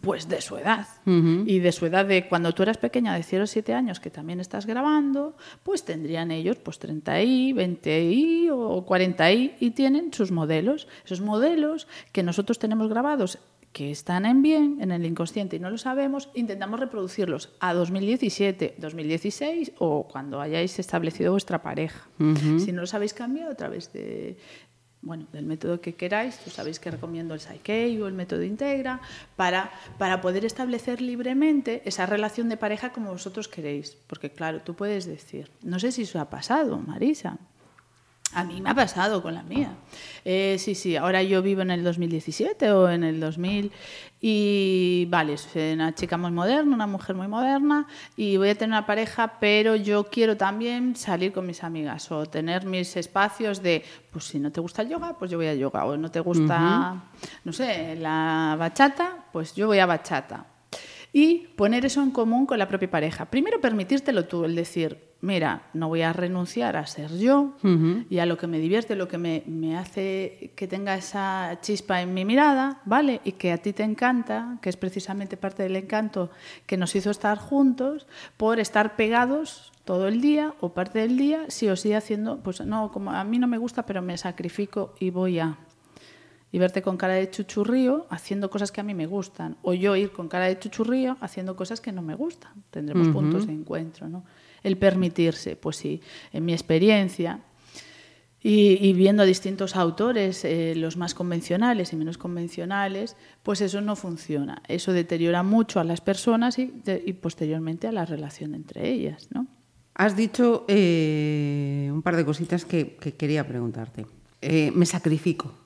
Pues 0.00 0.28
de 0.28 0.40
su 0.40 0.56
edad. 0.56 0.86
Y 1.04 1.58
de 1.58 1.72
su 1.72 1.84
edad 1.86 2.06
de 2.06 2.28
cuando 2.28 2.52
tú 2.52 2.62
eras 2.62 2.78
pequeña, 2.78 3.14
de 3.14 3.22
0 3.24 3.44
a 3.44 3.46
7 3.48 3.74
años, 3.74 3.98
que 3.98 4.10
también 4.10 4.38
estás 4.38 4.64
grabando, 4.64 5.36
pues 5.64 5.84
tendrían 5.84 6.30
ellos 6.30 6.56
pues 6.56 6.78
30 6.78 7.20
y, 7.22 7.52
20 7.52 8.04
y 8.04 8.48
o 8.50 8.84
40 8.86 9.32
y, 9.32 9.56
y 9.58 9.70
tienen 9.72 10.12
sus 10.12 10.30
modelos. 10.30 10.86
Esos 11.04 11.20
modelos 11.20 11.88
que 12.12 12.22
nosotros 12.22 12.60
tenemos 12.60 12.88
grabados 12.88 13.38
que 13.72 13.90
están 13.90 14.26
en 14.26 14.42
bien 14.42 14.78
en 14.80 14.92
el 14.92 15.04
inconsciente 15.04 15.56
y 15.56 15.58
no 15.58 15.70
lo 15.70 15.78
sabemos, 15.78 16.30
intentamos 16.34 16.78
reproducirlos 16.78 17.50
a 17.60 17.72
2017, 17.74 18.76
2016 18.78 19.72
o 19.78 20.06
cuando 20.08 20.40
hayáis 20.40 20.78
establecido 20.78 21.32
vuestra 21.32 21.62
pareja. 21.62 22.06
Si 22.58 22.72
no 22.72 22.82
los 22.82 22.94
habéis 22.94 23.14
cambiado 23.14 23.52
a 23.52 23.54
través 23.54 23.92
de 23.92 24.36
bueno, 25.02 25.26
del 25.32 25.44
método 25.44 25.80
que 25.80 25.94
queráis, 25.94 26.38
tú 26.38 26.50
sabéis 26.50 26.78
que 26.78 26.90
recomiendo 26.90 27.34
el 27.34 27.40
Psyche 27.40 28.00
o 28.00 28.06
el 28.06 28.14
método 28.14 28.44
Integra, 28.44 29.00
para, 29.34 29.72
para 29.98 30.20
poder 30.20 30.44
establecer 30.44 31.00
libremente 31.00 31.82
esa 31.84 32.06
relación 32.06 32.48
de 32.48 32.56
pareja 32.56 32.92
como 32.92 33.10
vosotros 33.10 33.48
queréis. 33.48 33.96
Porque 34.06 34.30
claro, 34.30 34.60
tú 34.60 34.74
puedes 34.74 35.06
decir, 35.06 35.50
no 35.62 35.80
sé 35.80 35.90
si 35.90 36.02
eso 36.02 36.20
ha 36.20 36.30
pasado, 36.30 36.78
Marisa, 36.78 37.38
a 38.34 38.44
mí 38.44 38.60
me 38.60 38.70
ha 38.70 38.74
pasado 38.74 39.22
con 39.22 39.34
la 39.34 39.42
mía. 39.42 39.74
Eh, 40.24 40.56
sí, 40.58 40.74
sí, 40.74 40.96
ahora 40.96 41.22
yo 41.22 41.42
vivo 41.42 41.62
en 41.62 41.70
el 41.70 41.84
2017 41.84 42.70
o 42.72 42.88
en 42.88 43.04
el 43.04 43.20
2000 43.20 43.72
y 44.20 45.06
vale, 45.10 45.36
soy 45.36 45.72
una 45.72 45.94
chica 45.94 46.16
muy 46.16 46.30
moderna, 46.30 46.74
una 46.74 46.86
mujer 46.86 47.16
muy 47.16 47.28
moderna 47.28 47.86
y 48.16 48.36
voy 48.36 48.50
a 48.50 48.54
tener 48.54 48.68
una 48.68 48.86
pareja, 48.86 49.38
pero 49.40 49.74
yo 49.74 50.04
quiero 50.04 50.36
también 50.36 50.94
salir 50.94 51.32
con 51.32 51.46
mis 51.46 51.64
amigas 51.64 52.10
o 52.12 52.26
tener 52.26 52.64
mis 52.64 52.96
espacios 52.96 53.62
de, 53.62 53.84
pues 54.12 54.26
si 54.26 54.38
no 54.38 54.52
te 54.52 54.60
gusta 54.60 54.82
el 54.82 54.90
yoga, 54.90 55.18
pues 55.18 55.30
yo 55.30 55.38
voy 55.38 55.48
a 55.48 55.54
yoga 55.54 55.84
o 55.84 55.96
no 55.96 56.10
te 56.10 56.20
gusta, 56.20 57.02
no 57.44 57.52
sé, 57.52 57.96
la 57.96 58.56
bachata, 58.58 59.26
pues 59.32 59.54
yo 59.54 59.66
voy 59.66 59.80
a 59.80 59.86
bachata. 59.86 60.51
Y 61.12 61.48
poner 61.56 61.84
eso 61.84 62.02
en 62.02 62.10
común 62.10 62.46
con 62.46 62.58
la 62.58 62.68
propia 62.68 62.90
pareja. 62.90 63.26
Primero 63.26 63.60
permitírtelo 63.60 64.24
tú, 64.24 64.44
el 64.44 64.54
decir, 64.54 64.98
mira, 65.20 65.68
no 65.74 65.88
voy 65.88 66.02
a 66.02 66.12
renunciar 66.12 66.76
a 66.76 66.86
ser 66.86 67.16
yo 67.18 67.54
y 68.10 68.18
a 68.18 68.26
lo 68.26 68.36
que 68.36 68.46
me 68.46 68.58
divierte, 68.58 68.96
lo 68.96 69.08
que 69.08 69.18
me, 69.18 69.42
me, 69.46 69.76
hace 69.76 70.52
que 70.56 70.66
tenga 70.66 70.94
esa 70.96 71.58
chispa 71.60 72.02
en 72.02 72.14
mi 72.14 72.24
mirada, 72.24 72.80
¿vale? 72.84 73.20
Y 73.24 73.32
que 73.32 73.52
a 73.52 73.58
ti 73.58 73.72
te 73.72 73.84
encanta, 73.84 74.58
que 74.62 74.68
es 74.68 74.76
precisamente 74.76 75.36
parte 75.36 75.62
del 75.62 75.76
encanto 75.76 76.30
que 76.66 76.76
nos 76.76 76.94
hizo 76.96 77.10
estar 77.10 77.38
juntos, 77.38 78.06
por 78.36 78.58
estar 78.58 78.96
pegados 78.96 79.72
todo 79.84 80.08
el 80.08 80.20
día 80.20 80.54
o 80.60 80.74
parte 80.74 81.00
del 81.00 81.16
día, 81.16 81.44
sí 81.48 81.68
o 81.68 81.76
sí 81.76 81.92
haciendo, 81.92 82.38
pues 82.42 82.60
no, 82.60 82.90
como 82.90 83.12
a 83.12 83.22
mí 83.24 83.38
no 83.38 83.46
me 83.46 83.58
gusta, 83.58 83.84
pero 83.84 84.02
me 84.02 84.16
sacrifico 84.16 84.94
y 84.98 85.10
voy 85.10 85.38
a 85.38 85.56
y 86.52 86.58
verte 86.58 86.82
con 86.82 86.96
cara 86.96 87.14
de 87.14 87.30
chuchurrío 87.30 88.06
haciendo 88.10 88.50
cosas 88.50 88.70
que 88.70 88.80
a 88.80 88.84
mí 88.84 88.94
me 88.94 89.06
gustan, 89.06 89.56
o 89.62 89.72
yo 89.72 89.96
ir 89.96 90.12
con 90.12 90.28
cara 90.28 90.46
de 90.46 90.58
chuchurrío 90.58 91.16
haciendo 91.20 91.56
cosas 91.56 91.80
que 91.80 91.90
no 91.90 92.02
me 92.02 92.14
gustan. 92.14 92.52
Tendremos 92.70 93.08
puntos 93.08 93.46
de 93.46 93.54
encuentro, 93.54 94.08
¿no? 94.08 94.24
El 94.62 94.76
permitirse, 94.76 95.56
pues 95.56 95.76
sí, 95.76 96.00
en 96.32 96.44
mi 96.44 96.52
experiencia, 96.52 97.40
y, 98.44 98.92
viendo 98.94 99.22
a 99.22 99.26
distintos 99.26 99.76
autores, 99.76 100.44
eh, 100.44 100.74
los 100.74 100.96
más 100.96 101.14
convencionales 101.14 101.92
y 101.92 101.96
menos 101.96 102.18
convencionales, 102.18 103.16
pues 103.44 103.60
eso 103.60 103.80
no 103.80 103.94
funciona. 103.94 104.62
Eso 104.66 104.92
deteriora 104.92 105.44
mucho 105.44 105.78
a 105.78 105.84
las 105.84 106.00
personas 106.00 106.58
y, 106.58 106.66
posteriormente 107.12 107.86
a 107.86 107.92
la 107.92 108.04
relación 108.04 108.56
entre 108.56 108.90
ellas. 108.90 109.28
¿no? 109.32 109.46
Has 109.94 110.16
dicho 110.16 110.64
eh, 110.66 111.88
un 111.92 112.02
par 112.02 112.16
de 112.16 112.24
cositas 112.24 112.64
que, 112.64 112.96
quería 112.96 113.46
preguntarte. 113.46 114.06
Eh, 114.40 114.72
me 114.74 114.86
sacrifico. 114.86 115.61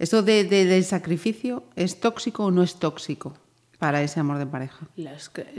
¿Esto 0.00 0.22
de, 0.22 0.44
del 0.44 0.82
sacrificio 0.84 1.62
es 1.76 2.00
tóxico 2.00 2.46
o 2.46 2.50
no 2.50 2.62
es 2.62 2.76
tóxico 2.76 3.34
para 3.78 4.00
ese 4.00 4.18
amor 4.18 4.38
de 4.38 4.46
pareja? 4.46 4.88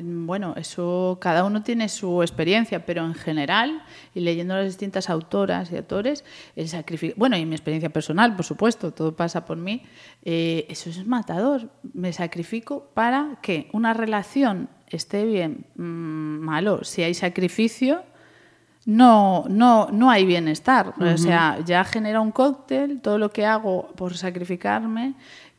bueno, 0.02 0.56
eso 0.58 1.20
cada 1.22 1.44
uno 1.44 1.62
tiene 1.62 1.88
su 1.90 2.24
experiencia, 2.24 2.84
pero 2.84 3.06
en 3.06 3.14
general, 3.14 3.84
y 4.16 4.22
leyendo 4.22 4.56
las 4.56 4.66
distintas 4.66 5.12
autoras 5.12 5.72
y 5.72 5.78
autores, 5.78 6.26
el 6.56 6.68
sacrificio, 6.68 7.16
bueno, 7.20 7.38
y 7.38 7.46
mi 7.46 7.54
experiencia 7.54 7.92
personal, 7.92 8.36
por 8.36 8.44
supuesto, 8.44 8.92
todo 8.92 9.16
pasa 9.16 9.46
por 9.46 9.58
mí, 9.58 9.84
eh, 10.26 10.66
eso 10.70 10.90
es 10.90 11.06
matador. 11.06 11.70
Me 11.94 12.12
sacrifico 12.12 12.90
para 12.96 13.38
que 13.44 13.70
una 13.74 13.94
relación 13.94 14.70
esté 14.88 15.24
bien, 15.24 15.68
mm, 15.76 15.84
malo, 15.84 16.84
si 16.84 17.04
hay 17.04 17.14
sacrificio, 17.14 18.02
no, 18.92 19.46
no, 19.48 19.88
no 19.92 20.12
hay 20.12 20.26
bienestar. 20.26 20.94
O 21.00 21.18
sea, 21.18 21.60
ya 21.64 21.84
genera 21.86 22.20
un 22.20 22.32
cóctel, 22.32 23.00
todo 23.00 23.18
lo 23.18 23.30
que 23.30 23.46
hago 23.46 23.88
por 23.96 24.18
sacrificarme, 24.18 25.14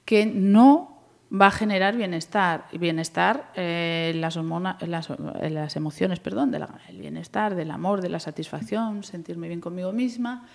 que 0.04 0.26
no 0.26 1.00
va 1.32 1.46
a 1.46 1.50
generar 1.50 1.96
bienestar. 1.96 2.66
Y 2.72 2.78
bienestar, 2.78 3.50
eh, 3.54 4.12
las, 4.16 4.36
las, 4.36 5.08
las, 5.50 5.76
emociones, 5.76 6.20
perdón, 6.20 6.50
del 6.50 6.66
bienestar, 6.98 7.54
del 7.54 7.70
amor, 7.70 8.02
de 8.02 8.10
la 8.10 8.20
satisfacción, 8.20 9.02
sentirme 9.02 9.48
bien 9.48 9.62
conmigo 9.62 9.92
misma, 9.92 10.46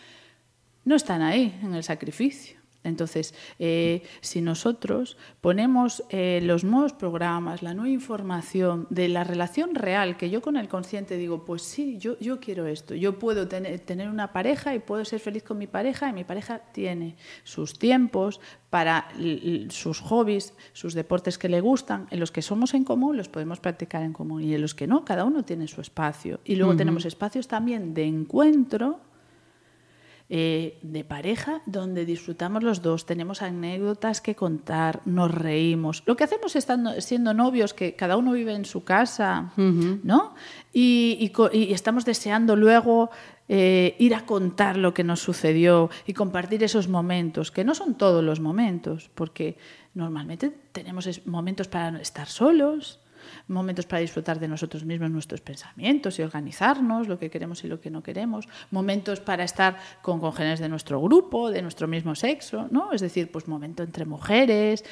no 0.86 0.96
están 0.96 1.24
ahí 1.24 1.60
en 1.63 1.74
el 1.74 1.84
sacrificio. 1.84 2.60
Entonces, 2.84 3.34
eh, 3.60 4.03
si 4.22 4.41
nosotros 4.41 5.17
ponemos 5.41 6.03
eh, 6.10 6.39
los 6.43 6.63
nuevos 6.63 6.93
programas, 6.93 7.62
la 7.62 7.74
nueva 7.74 7.89
información 7.89 8.88
de 8.89 9.10
la 9.10 9.24
relación 9.24 9.75
real, 9.75 10.17
que 10.17 10.29
yo 10.29 10.41
con 10.41 10.57
el 10.57 10.67
consciente 10.67 11.17
digo, 11.17 11.43
pues 11.46 11.62
sí, 11.62 11.98
yo, 11.98 12.17
yo 12.19 12.39
quiero 12.39 12.65
esto, 12.65 12.96
yo 12.96 13.19
puedo 13.19 13.48
tener, 13.48 13.79
tener 13.81 14.10
una 14.10 14.31
pareja 14.31 14.74
y 14.74 14.79
puedo 14.79 15.03
ser 15.05 15.19
feliz 15.19 15.43
con 15.43 15.57
mi 15.57 15.67
pareja 15.67 16.10
y 16.10 16.13
mi 16.13 16.24
pareja 16.24 16.60
tiene 16.72 17.17
sus 17.43 17.77
tiempos 17.77 18.39
para 18.69 19.07
sus 19.69 20.01
hobbies, 20.01 20.53
sus 20.74 20.93
deportes 20.93 21.38
que 21.38 21.50
le 21.50 21.62
gustan, 21.62 22.07
en 22.12 22.19
los 22.19 22.31
que 22.31 22.41
somos 22.41 22.74
en 22.74 22.84
común 22.84 23.17
los 23.17 23.29
podemos 23.29 23.60
practicar 23.60 24.03
en 24.03 24.13
común 24.13 24.43
y 24.43 24.53
en 24.53 24.62
los 24.62 24.75
que 24.75 24.88
no, 24.88 25.05
cada 25.05 25.24
uno 25.24 25.43
tiene 25.46 25.67
su 25.67 25.81
espacio. 25.81 26.39
Y 26.43 26.55
luego 26.55 26.75
tenemos 26.75 27.05
espacios 27.05 27.48
también 27.48 27.93
de 27.93 28.05
encuentro 28.05 29.00
eh, 30.29 30.77
de 30.81 31.05
pareja 31.05 31.62
donde 31.65 32.05
disfrutamos 32.05 32.62
los 32.62 32.81
dos, 32.81 33.05
tenemos 33.05 33.41
anécdotas 33.41 34.19
que 34.19 34.36
contar, 34.36 35.01
nos 35.05 35.31
reímos. 35.31 36.03
Lo 36.05 36.17
que 36.17 36.25
hacemos 36.25 36.57
estando, 36.57 37.00
siendo 37.00 37.34
novios, 37.34 37.74
que 37.74 37.96
cada 37.96 38.17
uno 38.17 38.34
vive 38.34 38.53
en 38.53 38.65
su 38.65 38.84
casa, 38.84 39.53
¿no? 39.55 40.36
Y, 40.74 41.31
estamos 41.53 42.03
deseando 42.03 42.57
luego 42.57 43.10
eh, 43.48 43.96
ir 44.00 44.15
a 44.15 44.25
contar 44.25 44.75
lo 44.75 44.93
que 44.93 45.05
nos 45.05 45.22
sucedió 45.22 45.89
y 46.05 46.12
compartir 46.12 46.62
esos 46.62 46.89
momentos, 46.89 47.50
que 47.50 47.63
no 47.63 47.74
son 47.74 47.96
todos 47.96 48.22
los 48.22 48.41
momentos, 48.41 49.10
porque 49.15 49.57
normalmente 49.93 50.51
tenemos 50.74 51.25
momentos 51.25 51.69
para 51.69 52.01
estar 52.01 52.27
solos, 52.27 53.00
momentos 53.47 53.86
para 53.86 54.01
disfrutar 54.01 54.39
de 54.39 54.47
nosotros 54.47 54.86
mismos, 54.86 55.09
nuestros 55.12 55.41
pensamientos 55.41 56.19
y 56.19 56.24
organizarnos, 56.24 57.07
lo 57.07 57.19
que 57.19 57.29
queremos 57.29 57.63
y 57.63 57.67
lo 57.67 57.79
que 57.79 57.89
no 57.89 58.03
queremos, 58.03 58.47
momentos 58.71 59.19
para 59.19 59.43
estar 59.43 59.77
con 60.01 60.19
congéneres 60.19 60.59
de 60.59 60.69
nuestro 60.69 61.01
grupo, 61.01 61.51
de 61.51 61.62
nuestro 61.62 61.88
mismo 61.88 62.15
sexo, 62.15 62.67
¿no? 62.71 62.91
Es 62.91 63.01
decir, 63.01 63.31
pues 63.31 63.47
momento 63.47 63.83
entre 63.83 64.05
mujeres, 64.05 64.83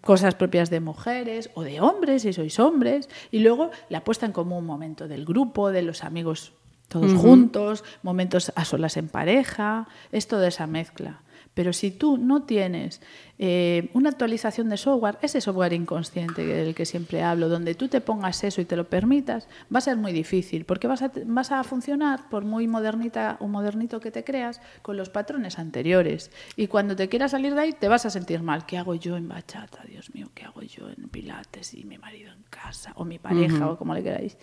cosas 0.00 0.34
propias 0.34 0.70
de 0.70 0.80
mujeres 0.80 1.50
o 1.54 1.62
de 1.62 1.80
hombres, 1.80 2.22
si 2.22 2.32
sois 2.32 2.58
hombres, 2.58 3.08
y 3.30 3.40
luego 3.40 3.70
la 3.88 4.04
puesta 4.04 4.26
en 4.26 4.32
común, 4.32 4.64
momento 4.64 5.08
del 5.08 5.24
grupo, 5.24 5.70
de 5.70 5.82
los 5.82 6.04
amigos 6.04 6.52
todos 6.88 7.12
juntos, 7.12 7.84
momentos 8.02 8.50
a 8.56 8.64
solas 8.64 8.96
en 8.96 9.08
pareja, 9.08 9.88
es 10.10 10.26
toda 10.26 10.48
esa 10.48 10.66
mezcla. 10.66 11.20
Pero 11.58 11.72
si 11.72 11.90
tú 11.90 12.18
no 12.18 12.44
tienes 12.44 13.00
eh, 13.36 13.90
una 13.92 14.10
actualización 14.10 14.68
de 14.68 14.76
software, 14.76 15.18
ese 15.22 15.40
software 15.40 15.72
inconsciente 15.72 16.46
del 16.46 16.72
que 16.72 16.86
siempre 16.86 17.24
hablo, 17.24 17.48
donde 17.48 17.74
tú 17.74 17.88
te 17.88 18.00
pongas 18.00 18.44
eso 18.44 18.60
y 18.60 18.64
te 18.64 18.76
lo 18.76 18.88
permitas, 18.88 19.48
va 19.74 19.78
a 19.78 19.80
ser 19.80 19.96
muy 19.96 20.12
difícil, 20.12 20.64
porque 20.64 20.86
vas 20.86 21.02
a, 21.02 21.10
vas 21.26 21.50
a 21.50 21.64
funcionar, 21.64 22.28
por 22.28 22.44
muy 22.44 22.68
modernita 22.68 23.38
o 23.40 23.48
modernito 23.48 23.98
que 23.98 24.12
te 24.12 24.22
creas, 24.22 24.60
con 24.82 24.96
los 24.96 25.10
patrones 25.10 25.58
anteriores. 25.58 26.30
Y 26.54 26.68
cuando 26.68 26.94
te 26.94 27.08
quieras 27.08 27.32
salir 27.32 27.56
de 27.56 27.62
ahí, 27.62 27.72
te 27.72 27.88
vas 27.88 28.06
a 28.06 28.10
sentir 28.10 28.40
mal. 28.40 28.64
¿Qué 28.64 28.78
hago 28.78 28.94
yo 28.94 29.16
en 29.16 29.26
bachata? 29.26 29.82
Dios 29.88 30.14
mío, 30.14 30.28
¿qué 30.36 30.44
hago 30.44 30.62
yo 30.62 30.88
en 30.88 31.08
pilates? 31.08 31.74
Y 31.74 31.82
mi 31.82 31.98
marido 31.98 32.32
en 32.32 32.44
casa, 32.50 32.92
o 32.94 33.04
mi 33.04 33.18
pareja, 33.18 33.68
o 33.68 33.76
como 33.76 33.94
le 33.94 34.04
queráis 34.04 34.38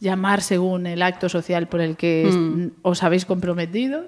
llamar 0.00 0.42
según 0.42 0.88
el 0.88 1.02
acto 1.02 1.28
social 1.28 1.68
por 1.68 1.80
el 1.80 1.96
que 1.96 2.28
mm. 2.28 2.80
os 2.82 3.04
habéis 3.04 3.24
comprometido. 3.26 4.06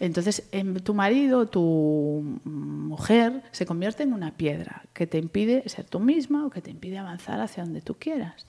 Entonces, 0.00 0.48
tu 0.84 0.94
marido, 0.94 1.46
tu 1.46 2.40
mujer, 2.44 3.42
se 3.50 3.66
convierte 3.66 4.04
en 4.04 4.12
una 4.12 4.36
piedra 4.36 4.84
que 4.92 5.06
te 5.06 5.18
impide 5.18 5.68
ser 5.68 5.86
tú 5.86 5.98
misma 5.98 6.46
o 6.46 6.50
que 6.50 6.62
te 6.62 6.70
impide 6.70 6.98
avanzar 6.98 7.40
hacia 7.40 7.64
donde 7.64 7.80
tú 7.80 7.96
quieras. 7.98 8.46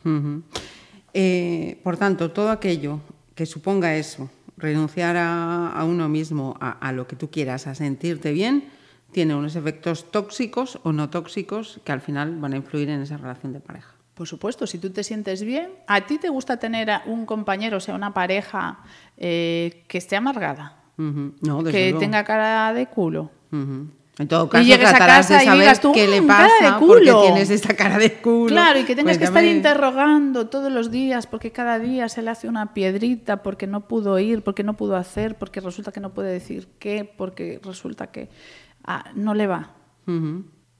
Eh, 1.14 1.80
por 1.84 1.98
tanto, 1.98 2.32
todo 2.32 2.52
aquello 2.52 3.00
que 3.34 3.46
suponga 3.46 3.96
eso, 3.96 4.30
renunciar 4.58 5.16
a, 5.18 5.84
uno 5.88 6.08
mismo, 6.10 6.56
a, 6.60 6.92
lo 6.92 7.08
que 7.08 7.16
tú 7.16 7.32
quieras, 7.32 7.66
a 7.66 7.74
sentirte 7.74 8.32
bien, 8.32 8.70
tiene 9.12 9.34
unos 9.34 9.56
efectos 9.56 10.12
tóxicos 10.12 10.80
o 10.84 10.92
no 10.92 11.10
tóxicos 11.10 11.82
que 11.84 11.92
al 11.92 12.02
final 12.02 12.38
van 12.38 12.54
a 12.54 12.58
influir 12.58 12.90
en 12.90 13.02
esa 13.02 13.18
relación 13.18 13.54
de 13.54 13.60
pareja. 13.60 13.96
Por 14.14 14.28
supuesto, 14.28 14.68
si 14.68 14.78
tú 14.78 14.90
te 14.90 15.04
sientes 15.04 15.44
bien, 15.44 15.72
¿a 15.88 16.06
ti 16.06 16.18
te 16.18 16.30
gusta 16.30 16.58
tener 16.58 16.90
un 17.06 17.26
compañero, 17.26 17.78
o 17.78 17.80
sea, 17.80 17.96
una 17.96 18.14
pareja 18.14 18.80
eh, 19.18 19.86
que 19.88 19.98
esté 19.98 20.18
amargada? 20.18 20.79
Que 21.72 21.96
tenga 22.00 22.24
cara 22.24 22.74
de 22.74 22.88
culo. 22.88 23.32
En 24.20 24.28
todo 24.28 24.50
caso, 24.50 24.68
y 24.68 24.78
tratarás 24.78 25.30
de 25.30 25.40
saber 25.40 25.80
qué 25.94 26.06
le 26.06 26.20
mm, 26.20 26.28
pasa 26.28 26.78
porque 26.78 27.10
tienes 27.22 27.50
esta 27.50 27.74
cara 27.74 27.98
de 27.98 28.16
culo. 28.16 28.50
Claro, 28.50 28.78
y 28.78 28.84
que 28.84 28.94
tengas 28.94 29.18
que 29.18 29.24
estar 29.24 29.46
interrogando 29.46 30.48
todos 30.48 30.70
los 30.70 30.92
días 30.92 31.26
porque 31.26 31.54
cada 31.54 31.80
día 31.80 32.10
se 32.10 32.22
le 32.22 32.30
hace 32.30 32.50
una 32.50 32.74
piedrita 32.74 33.42
porque 33.42 33.66
no 33.66 33.88
pudo 33.88 34.20
ir, 34.20 34.44
porque 34.44 34.64
no 34.66 34.76
pudo 34.76 34.98
hacer, 34.98 35.38
porque 35.38 35.62
resulta 35.62 35.94
que 35.94 36.02
no 36.02 36.14
puede 36.14 36.34
decir 36.34 36.68
qué, 36.80 37.06
porque 37.06 37.62
resulta 37.64 38.08
que 38.08 38.30
ah, 38.84 39.06
no 39.16 39.34
le 39.34 39.48
va. 39.48 39.72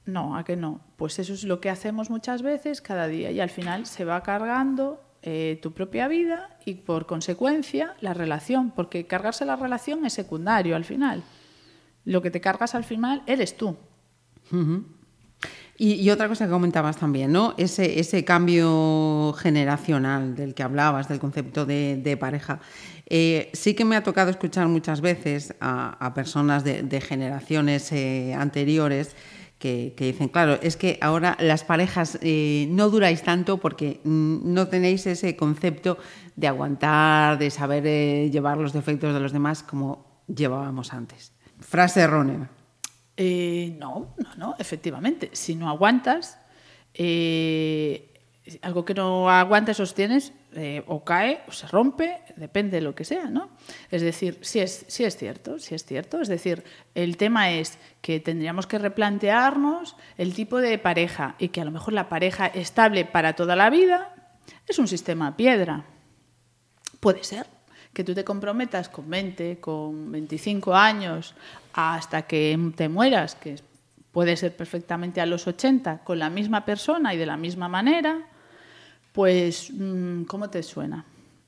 No, 0.04 0.36
a 0.36 0.44
que 0.44 0.56
no. 0.56 0.82
Pues 0.96 1.18
eso 1.18 1.32
es 1.32 1.44
lo 1.44 1.62
que 1.62 1.70
hacemos 1.70 2.10
muchas 2.10 2.42
veces 2.42 2.82
cada 2.82 3.06
día 3.06 3.30
y 3.30 3.40
al 3.40 3.48
final 3.48 3.86
se 3.86 4.04
va 4.04 4.22
cargando 4.22 5.00
eh, 5.22 5.58
tu 5.60 5.72
propia 5.72 6.08
vida 6.08 6.56
y 6.64 6.74
por 6.74 7.04
consecuencia 7.04 7.94
la 8.00 8.14
relación, 8.14 8.70
porque 8.70 9.06
cargarse 9.06 9.44
la 9.44 9.56
relación 9.56 10.06
es 10.06 10.14
secundario 10.14 10.74
al 10.76 10.84
final. 10.84 11.22
Lo 12.06 12.22
que 12.22 12.30
te 12.30 12.40
cargas 12.40 12.74
al 12.74 12.84
final 12.84 13.22
eres 13.26 13.54
tú. 13.54 13.76
y, 15.76 16.08
otra 16.08 16.26
cosa 16.26 16.46
que 16.46 16.50
comentabas 16.50 16.96
también, 16.96 17.32
¿no? 17.32 17.54
Ese, 17.58 18.00
ese 18.00 18.24
cambio 18.24 19.34
generacional 19.34 20.34
del 20.34 20.54
que 20.54 20.62
hablabas, 20.62 21.08
del 21.08 21.20
concepto 21.20 21.66
de, 21.66 22.16
pareja. 22.18 22.60
Eh, 23.06 23.50
sí 23.52 23.74
que 23.74 23.84
me 23.84 23.96
ha 23.96 24.02
tocado 24.02 24.30
escuchar 24.30 24.68
muchas 24.68 25.02
veces 25.02 25.54
a, 25.60 26.12
personas 26.14 26.64
de, 26.64 27.00
generaciones 27.02 27.92
eh, 27.92 28.32
anteriores 28.32 29.14
que, 29.60 29.94
dicen, 29.98 30.28
claro, 30.28 30.58
es 30.62 30.76
que 30.78 30.98
ahora 31.02 31.36
las 31.38 31.64
parejas 31.64 32.18
eh, 32.22 32.66
no 32.70 32.88
duráis 32.88 33.22
tanto 33.22 33.58
porque 33.58 34.00
mm, 34.04 34.52
no 34.54 34.68
tenéis 34.68 35.06
ese 35.06 35.36
concepto 35.36 35.98
de 36.34 36.48
aguantar, 36.48 37.36
de 37.38 37.50
saber 37.50 37.86
eh, 37.86 38.30
llevar 38.32 38.56
los 38.56 38.72
defectos 38.72 39.12
de 39.12 39.20
los 39.20 39.32
demás 39.32 39.62
como 39.62 40.24
llevábamos 40.26 40.94
antes. 40.94 41.34
Frase 41.60 42.00
errónea. 42.00 42.48
Eh, 43.18 43.76
no, 43.78 44.14
no, 44.16 44.34
no, 44.38 44.54
efectivamente. 44.58 45.28
Si 45.34 45.54
no 45.54 45.68
aguantas, 45.68 46.38
algo 48.62 48.84
que 48.84 48.94
no 48.94 49.30
aguanta 49.30 49.74
sostienes 49.74 50.32
eh, 50.54 50.82
o 50.86 51.04
cae 51.04 51.42
o 51.48 51.52
se 51.52 51.66
rompe, 51.68 52.20
depende 52.36 52.78
de 52.78 52.80
lo 52.82 52.94
que 52.94 53.04
sea, 53.04 53.26
¿no? 53.26 53.50
Es 53.90 54.02
decir, 54.02 54.38
sí 54.42 54.60
es, 54.60 54.84
sí 54.88 55.04
es 55.04 55.16
cierto, 55.16 55.58
sí 55.58 55.74
es 55.74 55.84
cierto. 55.84 56.20
Es 56.20 56.28
decir, 56.28 56.64
el 56.94 57.16
tema 57.16 57.50
es 57.50 57.78
que 58.00 58.20
tendríamos 58.20 58.66
que 58.66 58.78
replantearnos 58.78 59.96
el 60.16 60.34
tipo 60.34 60.58
de 60.58 60.78
pareja 60.78 61.34
y 61.38 61.48
que 61.48 61.60
a 61.60 61.64
lo 61.64 61.70
mejor 61.70 61.94
la 61.94 62.08
pareja 62.08 62.46
estable 62.46 63.04
para 63.04 63.34
toda 63.34 63.56
la 63.56 63.70
vida 63.70 64.14
es 64.66 64.78
un 64.78 64.88
sistema 64.88 65.36
piedra. 65.36 65.84
Puede 67.00 67.24
ser 67.24 67.46
que 67.92 68.04
tú 68.04 68.14
te 68.14 68.24
comprometas 68.24 68.88
con 68.88 69.08
20, 69.08 69.60
con 69.60 70.12
25 70.12 70.74
años 70.74 71.34
hasta 71.72 72.22
que 72.22 72.58
te 72.76 72.88
mueras, 72.88 73.34
que 73.34 73.56
puede 74.12 74.36
ser 74.36 74.56
perfectamente 74.56 75.20
a 75.20 75.26
los 75.26 75.46
80, 75.46 75.98
con 76.04 76.18
la 76.18 76.30
misma 76.30 76.64
persona 76.64 77.14
y 77.14 77.18
de 77.18 77.26
la 77.26 77.36
misma 77.36 77.68
manera, 77.68 78.26
pues, 79.12 79.70
mm, 79.72 80.24
¿cómo 80.24 80.50
te 80.50 80.62
suena? 80.62 81.04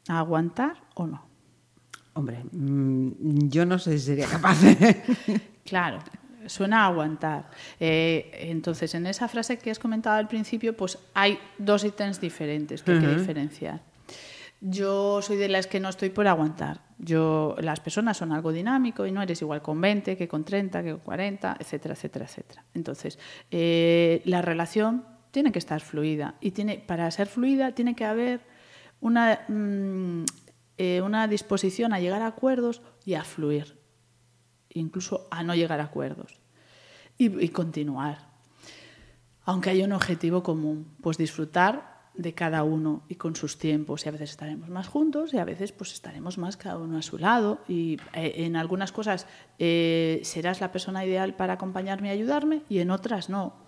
¿A 0.09 0.19
aguantar 0.19 0.83
o 0.95 1.07
no? 1.07 1.25
Hombre, 2.15 2.45
mm, 2.51 3.49
yo 3.49 3.65
no 3.65 3.79
sé 3.79 3.99
si 3.99 4.07
sería 4.07 4.27
capaz 4.27 4.61
de... 4.61 5.03
claro, 5.65 5.99
suena 6.47 6.85
a 6.85 6.87
aguantar. 6.87 7.51
Eh, 7.81 8.31
entonces, 8.51 8.95
en 8.95 9.07
esa 9.07 9.29
frase 9.29 9.59
que 9.59 9.71
has 9.71 9.79
comentado 9.79 10.17
al 10.17 10.29
principio, 10.29 10.77
pues 10.77 10.99
hay 11.15 11.39
dos 11.59 11.85
ítems 11.85 12.21
diferentes 12.21 12.83
que 12.83 12.93
hay 12.93 13.01
que 13.01 13.15
diferenciar. 13.17 13.81
Yo 14.61 15.21
soy 15.23 15.39
de 15.39 15.49
las 15.49 15.67
que 15.67 15.81
no 15.81 15.89
estoy 15.89 16.11
por 16.11 16.29
aguantar. 16.29 16.83
Yo, 16.99 17.57
las 17.59 17.81
personas 17.81 18.17
son 18.17 18.31
algo 18.31 18.53
dinámico 18.53 19.07
y 19.07 19.11
no 19.11 19.21
eres 19.21 19.43
igual 19.43 19.61
con 19.61 19.81
20 19.81 20.17
que 20.17 20.29
con 20.29 20.45
30, 20.45 20.85
que 20.85 20.93
con 20.93 21.01
40, 21.01 21.57
etcétera, 21.59 21.95
etcétera, 21.95 22.27
etcétera. 22.27 22.65
Entonces, 22.73 23.19
eh, 23.51 24.23
la 24.25 24.41
relación 24.41 25.05
tiene 25.33 25.51
que 25.51 25.59
estar 25.59 25.81
fluida 25.81 26.37
y 26.41 26.53
tiene, 26.53 26.79
para 26.79 27.11
ser 27.11 27.27
fluida 27.27 27.73
tiene 27.73 27.97
que 27.97 28.05
haber 28.05 28.41
una, 29.01 29.41
mm, 29.49 30.25
eh, 30.79 31.01
una 31.03 31.27
disposición 31.27 31.93
a 31.93 32.01
llegar 32.01 32.23
a 32.23 32.29
acuerdos 32.29 32.83
y 33.05 33.15
a 33.15 33.25
fluir, 33.25 33.77
incluso 34.69 35.27
a 35.31 35.43
no 35.43 35.55
llegar 35.55 35.81
a 35.81 35.85
acuerdos 35.85 36.41
y, 37.19 37.49
continuar. 37.49 38.31
Aunque 39.45 39.71
haya 39.71 39.85
un 39.85 39.93
objetivo 39.93 40.43
común, 40.43 40.95
pues 41.01 41.19
disfrutar 41.19 42.11
de 42.15 42.35
cada 42.35 42.63
uno 42.63 43.05
y 43.09 43.15
con 43.15 43.35
sus 43.35 43.59
tiempos 43.59 44.05
y 44.05 44.09
a 44.09 44.13
veces 44.13 44.31
estaremos 44.31 44.69
más 44.69 44.87
juntos 44.87 45.33
y 45.33 45.39
a 45.39 45.45
veces 45.47 45.73
pues 45.73 45.95
estaremos 45.95 46.37
más 46.37 46.59
cada 46.59 46.77
uno 46.77 46.99
a 46.99 47.03
su 47.03 47.17
lado 47.17 47.61
y 47.67 47.97
eh, 48.13 48.45
en 48.45 48.55
algunas 48.55 48.93
cosas 48.93 49.27
eh, 49.59 50.21
serás 50.23 50.61
la 50.61 50.73
persona 50.73 51.07
ideal 51.07 51.35
para 51.35 51.55
acompañarme 51.55 52.09
y 52.09 52.11
ayudarme 52.11 52.63
y 52.69 52.81
en 52.81 52.91
otras 52.91 53.31
no 53.31 53.62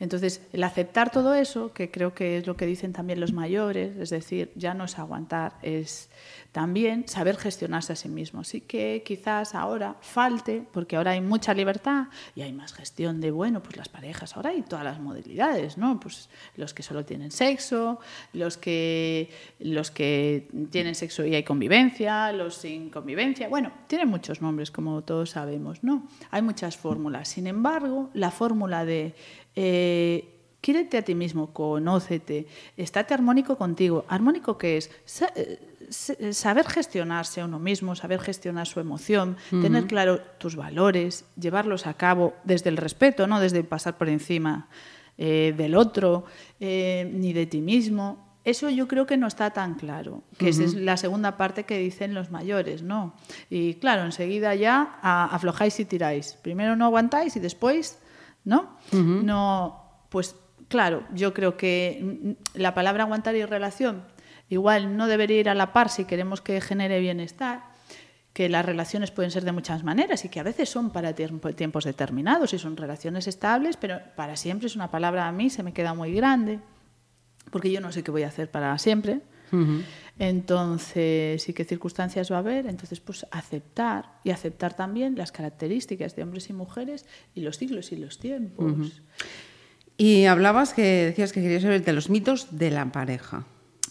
entonces, 0.00 0.40
el 0.54 0.64
aceptar 0.64 1.10
todo 1.12 1.34
eso, 1.34 1.74
que 1.74 1.90
creo 1.90 2.14
que 2.14 2.38
es 2.38 2.46
lo 2.46 2.56
que 2.56 2.64
dicen 2.64 2.94
también 2.94 3.20
los 3.20 3.34
mayores, 3.34 3.94
es 3.98 4.08
decir, 4.08 4.50
ya 4.54 4.72
no 4.72 4.84
es 4.84 4.98
aguantar, 4.98 5.52
es 5.60 6.08
también 6.52 7.06
saber 7.06 7.36
gestionarse 7.36 7.92
a 7.92 7.96
sí 7.96 8.08
mismo. 8.08 8.42
Sí 8.42 8.62
que 8.62 9.02
quizás 9.04 9.54
ahora 9.54 9.96
falte, 10.00 10.64
porque 10.72 10.96
ahora 10.96 11.10
hay 11.12 11.20
mucha 11.20 11.52
libertad 11.52 12.06
y 12.34 12.40
hay 12.40 12.52
más 12.54 12.72
gestión 12.72 13.20
de, 13.20 13.30
bueno, 13.30 13.62
pues 13.62 13.76
las 13.76 13.90
parejas, 13.90 14.36
ahora 14.36 14.50
hay 14.50 14.62
todas 14.62 14.86
las 14.86 14.98
modalidades, 14.98 15.76
¿no? 15.76 16.00
Pues 16.00 16.30
los 16.56 16.72
que 16.72 16.82
solo 16.82 17.04
tienen 17.04 17.30
sexo, 17.30 18.00
los 18.32 18.56
que, 18.56 19.30
los 19.58 19.90
que 19.90 20.48
tienen 20.70 20.94
sexo 20.94 21.26
y 21.26 21.34
hay 21.34 21.44
convivencia, 21.44 22.32
los 22.32 22.54
sin 22.54 22.88
convivencia, 22.88 23.50
bueno, 23.50 23.70
tienen 23.86 24.08
muchos 24.08 24.40
nombres, 24.40 24.70
como 24.70 25.02
todos 25.02 25.30
sabemos, 25.30 25.84
¿no? 25.84 26.08
Hay 26.30 26.40
muchas 26.40 26.78
fórmulas. 26.78 27.28
Sin 27.28 27.46
embargo, 27.46 28.08
la 28.14 28.30
fórmula 28.30 28.86
de 28.86 29.14
eh, 29.56 30.40
Quírete 30.60 30.98
a 30.98 31.02
ti 31.02 31.14
mismo, 31.14 31.54
conócete, 31.54 32.46
estate 32.76 33.14
armónico 33.14 33.56
contigo. 33.56 34.04
¿Armónico 34.08 34.58
qué 34.58 34.76
es? 34.76 34.90
Eh, 35.34 36.32
saber 36.32 36.68
gestionarse 36.68 37.40
a 37.40 37.46
uno 37.46 37.58
mismo, 37.58 37.96
saber 37.96 38.20
gestionar 38.20 38.66
su 38.66 38.78
emoción, 38.78 39.38
tener 39.50 39.86
claro 39.86 40.20
tus 40.38 40.56
valores, 40.56 41.24
llevarlos 41.40 41.86
a 41.86 41.94
cabo 41.94 42.34
desde 42.44 42.68
el 42.68 42.76
respeto, 42.76 43.26
no 43.26 43.40
desde 43.40 43.64
pasar 43.64 43.96
por 43.96 44.10
encima 44.10 44.68
eh, 45.16 45.54
del 45.56 45.74
otro, 45.76 46.26
eh, 46.60 47.10
ni 47.10 47.32
de 47.32 47.46
ti 47.46 47.62
mismo. 47.62 48.28
Eso 48.44 48.68
yo 48.68 48.86
creo 48.86 49.06
que 49.06 49.16
no 49.16 49.28
está 49.28 49.50
tan 49.50 49.74
claro, 49.74 50.22
que 50.36 50.50
esa 50.50 50.64
es 50.64 50.74
la 50.74 50.98
segunda 50.98 51.38
parte 51.38 51.64
que 51.64 51.78
dicen 51.78 52.14
los 52.14 52.30
mayores, 52.30 52.82
¿no? 52.82 53.14
Y 53.48 53.74
claro, 53.74 54.04
enseguida 54.04 54.54
ya 54.54 54.98
aflojáis 55.02 55.78
y 55.80 55.84
tiráis. 55.84 56.38
Primero 56.42 56.76
no 56.76 56.84
aguantáis 56.86 57.36
y 57.36 57.40
después 57.40 57.98
¿no? 58.44 58.76
No, 58.92 60.06
pues 60.08 60.36
claro, 60.68 61.04
yo 61.12 61.34
creo 61.34 61.56
que 61.56 62.36
la 62.54 62.74
palabra 62.74 63.04
aguantar 63.04 63.36
y 63.36 63.44
relación 63.44 64.04
igual 64.48 64.96
no 64.96 65.06
debería 65.06 65.40
ir 65.40 65.48
a 65.48 65.54
la 65.54 65.72
par 65.72 65.88
si 65.88 66.04
queremos 66.04 66.40
que 66.40 66.60
genere 66.60 67.00
bienestar, 67.00 67.70
que 68.32 68.48
las 68.48 68.64
relaciones 68.64 69.10
pueden 69.10 69.30
ser 69.30 69.44
de 69.44 69.52
muchas 69.52 69.82
maneras 69.84 70.24
y 70.24 70.28
que 70.28 70.40
a 70.40 70.42
veces 70.42 70.68
son 70.68 70.90
para 70.90 71.14
tiempos 71.14 71.84
determinados 71.84 72.52
y 72.52 72.58
son 72.58 72.76
relaciones 72.76 73.26
estables, 73.26 73.76
pero 73.76 74.00
para 74.16 74.36
siempre 74.36 74.66
es 74.66 74.76
una 74.76 74.90
palabra 74.90 75.26
a 75.26 75.32
mí, 75.32 75.50
se 75.50 75.62
me 75.62 75.72
queda 75.72 75.94
muy 75.94 76.12
grande, 76.12 76.60
porque 77.50 77.70
yo 77.70 77.80
no 77.80 77.92
sé 77.92 78.02
qué 78.02 78.10
voy 78.10 78.22
a 78.22 78.28
hacer 78.28 78.50
para 78.50 78.76
siempre. 78.78 79.20
Entonces, 80.20 81.48
¿y 81.48 81.54
qué 81.54 81.64
circunstancias 81.64 82.30
va 82.30 82.36
a 82.36 82.40
haber? 82.40 82.66
Entonces, 82.66 83.00
pues 83.00 83.26
aceptar 83.30 84.20
y 84.22 84.30
aceptar 84.30 84.76
también 84.76 85.16
las 85.16 85.32
características 85.32 86.14
de 86.14 86.22
hombres 86.22 86.50
y 86.50 86.52
mujeres 86.52 87.06
y 87.34 87.40
los 87.40 87.56
siglos 87.56 87.90
y 87.90 87.96
los 87.96 88.18
tiempos. 88.18 89.00
Y 89.96 90.26
hablabas 90.26 90.74
que 90.74 90.82
decías 90.82 91.32
que 91.32 91.40
querías 91.40 91.62
saber 91.62 91.82
de 91.82 91.94
los 91.94 92.10
mitos 92.10 92.58
de 92.58 92.70
la 92.70 92.92
pareja. 92.92 93.46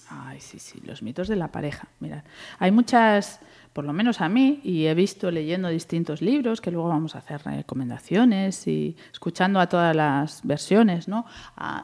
Ay, 0.07 0.39
sí, 0.39 0.59
sí, 0.59 0.79
los 0.85 1.01
mitos 1.01 1.27
de 1.27 1.35
la 1.35 1.51
pareja. 1.51 1.87
Mira, 1.99 2.23
hay 2.59 2.69
muchas 2.69 3.41
por 3.73 3.85
lo 3.85 3.93
menos 3.93 4.19
a 4.19 4.29
mí, 4.29 4.59
y 4.63 4.87
he 4.87 4.93
visto 4.93 5.29
leyendo 5.31 5.69
distintos 5.69 6.21
libros, 6.21 6.59
que 6.59 6.71
luego 6.71 6.89
vamos 6.89 7.15
a 7.15 7.19
hacer 7.19 7.41
recomendaciones 7.43 8.67
y 8.67 8.97
escuchando 9.11 9.59
a 9.59 9.67
todas 9.67 9.95
las 9.95 10.41
versiones, 10.43 11.07
¿no? 11.07 11.25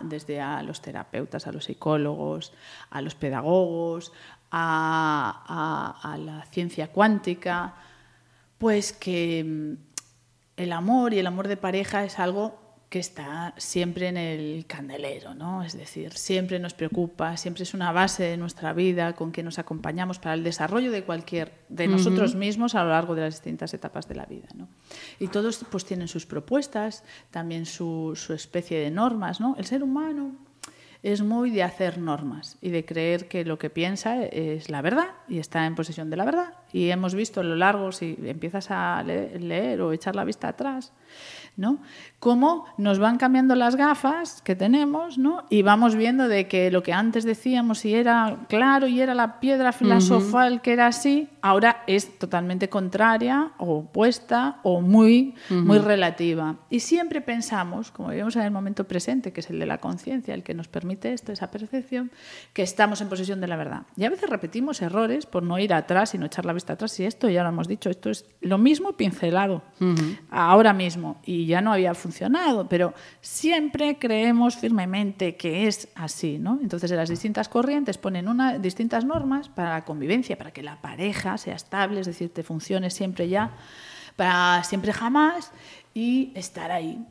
desde 0.01 0.41
a 0.41 0.63
los 0.63 0.81
terapeutas, 0.81 1.47
a 1.47 1.51
los 1.51 1.65
psicólogos, 1.65 2.53
a 2.89 3.01
los 3.01 3.15
pedagogos, 3.15 4.11
a, 4.57 6.13
a 6.13 6.17
la 6.17 6.45
ciencia 6.45 6.87
cuántica, 6.87 7.73
pues 8.57 8.93
que 8.93 9.43
mm, 9.43 9.73
el 10.57 10.71
amor 10.71 11.13
y 11.13 11.19
el 11.19 11.27
amor 11.27 11.47
de 11.47 11.57
pareja 11.57 12.05
es 12.05 12.19
algo 12.19 12.65
que 12.89 12.99
está 12.99 13.53
siempre 13.57 14.07
en 14.07 14.15
el 14.15 14.65
candelero, 14.67 15.33
¿no? 15.33 15.63
Es 15.63 15.77
decir, 15.77 16.13
siempre 16.13 16.59
nos 16.59 16.73
preocupa, 16.73 17.35
siempre 17.35 17.63
es 17.63 17.73
una 17.73 17.91
base 17.91 18.23
de 18.23 18.37
nuestra 18.37 18.71
vida 18.71 19.13
con 19.13 19.33
que 19.33 19.43
nos 19.43 19.59
acompañamos 19.59 20.19
para 20.19 20.35
el 20.35 20.43
desarrollo 20.45 20.91
de 20.91 21.03
cualquier 21.03 21.51
de 21.67 21.87
nosotros 21.87 22.35
mismos 22.35 22.75
a 22.75 22.83
lo 22.83 22.91
largo 22.91 23.13
de 23.15 23.23
las 23.23 23.33
distintas 23.33 23.73
etapas 23.73 24.07
de 24.07 24.15
la 24.15 24.25
vida, 24.25 24.47
¿no? 24.53 24.69
Y 25.19 25.27
todos 25.27 25.65
pues 25.69 25.83
tienen 25.83 26.07
sus 26.07 26.25
propuestas, 26.25 27.03
también 27.31 27.65
su, 27.65 28.13
su 28.15 28.31
especie 28.31 28.79
de 28.79 28.91
normas, 28.91 29.41
¿no? 29.41 29.55
El 29.57 29.65
ser 29.65 29.83
humano 29.83 30.44
es 31.05 31.21
muy 31.21 31.51
de 31.51 31.61
hacer 31.61 31.99
normas 31.99 32.57
y 32.61 32.71
de 32.71 32.83
creer 32.83 33.27
que 33.27 33.45
lo 33.45 33.59
que 33.59 33.69
piensa 33.69 34.23
es 34.23 34.71
la 34.71 34.81
verdad 34.81 35.09
y 35.27 35.37
está 35.37 35.67
en 35.67 35.75
posesión 35.75 36.09
de 36.09 36.17
la 36.17 36.25
verdad. 36.25 36.53
Y 36.73 36.89
hemos 36.89 37.13
visto 37.13 37.41
a 37.41 37.43
lo 37.43 37.55
largo, 37.55 37.91
si 37.91 38.17
empiezas 38.23 38.71
a 38.71 39.03
leer 39.03 39.81
o 39.81 39.93
echar 39.93 40.15
la 40.15 40.23
vista 40.23 40.47
atrás, 40.47 40.93
¿no? 41.57 41.77
Cómo 42.25 42.65
nos 42.79 42.97
van 42.97 43.17
cambiando 43.17 43.53
las 43.53 43.75
gafas 43.75 44.41
que 44.41 44.55
tenemos, 44.55 45.19
¿no? 45.19 45.45
Y 45.51 45.61
vamos 45.61 45.93
viendo 45.93 46.27
de 46.27 46.47
que 46.47 46.71
lo 46.71 46.81
que 46.81 46.91
antes 46.91 47.23
decíamos 47.23 47.85
y 47.85 47.93
era 47.93 48.47
claro 48.49 48.87
y 48.87 48.99
era 48.99 49.13
la 49.13 49.39
piedra 49.39 49.71
filosofal 49.71 50.63
que 50.63 50.73
era 50.73 50.87
así, 50.87 51.29
ahora 51.43 51.83
es 51.85 52.17
totalmente 52.17 52.67
contraria 52.67 53.51
o 53.59 53.77
opuesta 53.77 54.57
o 54.63 54.81
muy, 54.81 55.35
muy 55.51 55.77
relativa. 55.77 56.55
Y 56.71 56.79
siempre 56.79 57.21
pensamos, 57.21 57.91
como 57.91 58.09
vivimos 58.09 58.35
en 58.37 58.41
el 58.41 58.49
momento 58.49 58.85
presente, 58.85 59.31
que 59.31 59.41
es 59.41 59.51
el 59.51 59.59
de 59.59 59.67
la 59.67 59.77
conciencia, 59.77 60.33
el 60.33 60.41
que 60.41 60.55
nos 60.55 60.67
permite 60.67 61.13
esto, 61.13 61.31
esa 61.31 61.51
percepción, 61.51 62.09
que 62.53 62.63
estamos 62.63 63.01
en 63.01 63.09
posesión 63.09 63.39
de 63.39 63.47
la 63.47 63.55
verdad. 63.55 63.83
Y 63.95 64.03
a 64.03 64.09
veces 64.09 64.27
repetimos 64.31 64.81
errores 64.81 65.27
por 65.27 65.43
no 65.43 65.59
ir 65.59 65.75
atrás 65.75 66.15
y 66.15 66.17
no 66.17 66.25
echar 66.25 66.45
la 66.45 66.53
vista 66.53 66.73
atrás. 66.73 66.99
Y 66.99 67.05
esto 67.05 67.29
ya 67.29 67.43
lo 67.43 67.49
hemos 67.49 67.67
dicho, 67.67 67.91
esto 67.91 68.09
es 68.09 68.25
lo 68.41 68.57
mismo 68.57 68.93
pincelado 68.93 69.61
ahora 70.31 70.73
mismo. 70.73 71.21
Y 71.23 71.45
ya 71.45 71.61
no 71.61 71.71
había 71.71 71.93
funcionado, 71.93 72.14
pero 72.69 72.93
siempre 73.21 73.97
creemos 73.97 74.55
firmemente 74.55 75.35
que 75.35 75.67
es 75.67 75.87
así, 75.95 76.37
¿no? 76.37 76.59
Entonces, 76.61 76.91
las 76.91 77.09
distintas 77.09 77.49
corrientes 77.49 77.97
ponen 77.97 78.27
una, 78.27 78.57
distintas 78.59 79.05
normas 79.05 79.49
para 79.49 79.71
la 79.71 79.85
convivencia, 79.85 80.37
para 80.37 80.51
que 80.51 80.63
la 80.63 80.81
pareja 80.81 81.37
sea 81.37 81.55
estable, 81.55 82.01
es 82.01 82.07
decir, 82.07 82.33
te 82.33 82.43
funcione 82.43 82.89
siempre 82.89 83.27
ya, 83.27 83.51
para 84.15 84.63
siempre 84.63 84.93
jamás 84.93 85.51
y 85.93 86.31
estar 86.35 86.71
ahí, 86.71 87.05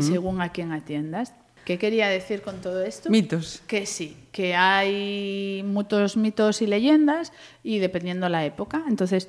según 0.00 0.40
a 0.40 0.50
quien 0.50 0.72
atiendas. 0.72 1.34
¿Qué 1.66 1.78
quería 1.78 2.08
decir 2.08 2.42
con 2.42 2.60
todo 2.60 2.84
esto? 2.84 3.10
Mitos. 3.10 3.60
Que 3.66 3.86
sí, 3.86 4.16
que 4.30 4.54
hay 4.54 5.64
muchos 5.66 6.16
mitos 6.16 6.62
y 6.62 6.66
leyendas 6.68 7.32
y 7.64 7.80
dependiendo 7.80 8.28
la 8.28 8.44
época. 8.44 8.84
Entonces, 8.88 9.28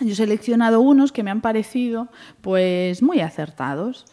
yo 0.00 0.12
he 0.12 0.16
seleccionado 0.16 0.80
unos 0.80 1.12
que 1.12 1.22
me 1.22 1.30
han 1.30 1.40
parecido 1.40 2.08
pues 2.40 3.02
muy 3.02 3.20
acertados. 3.20 4.06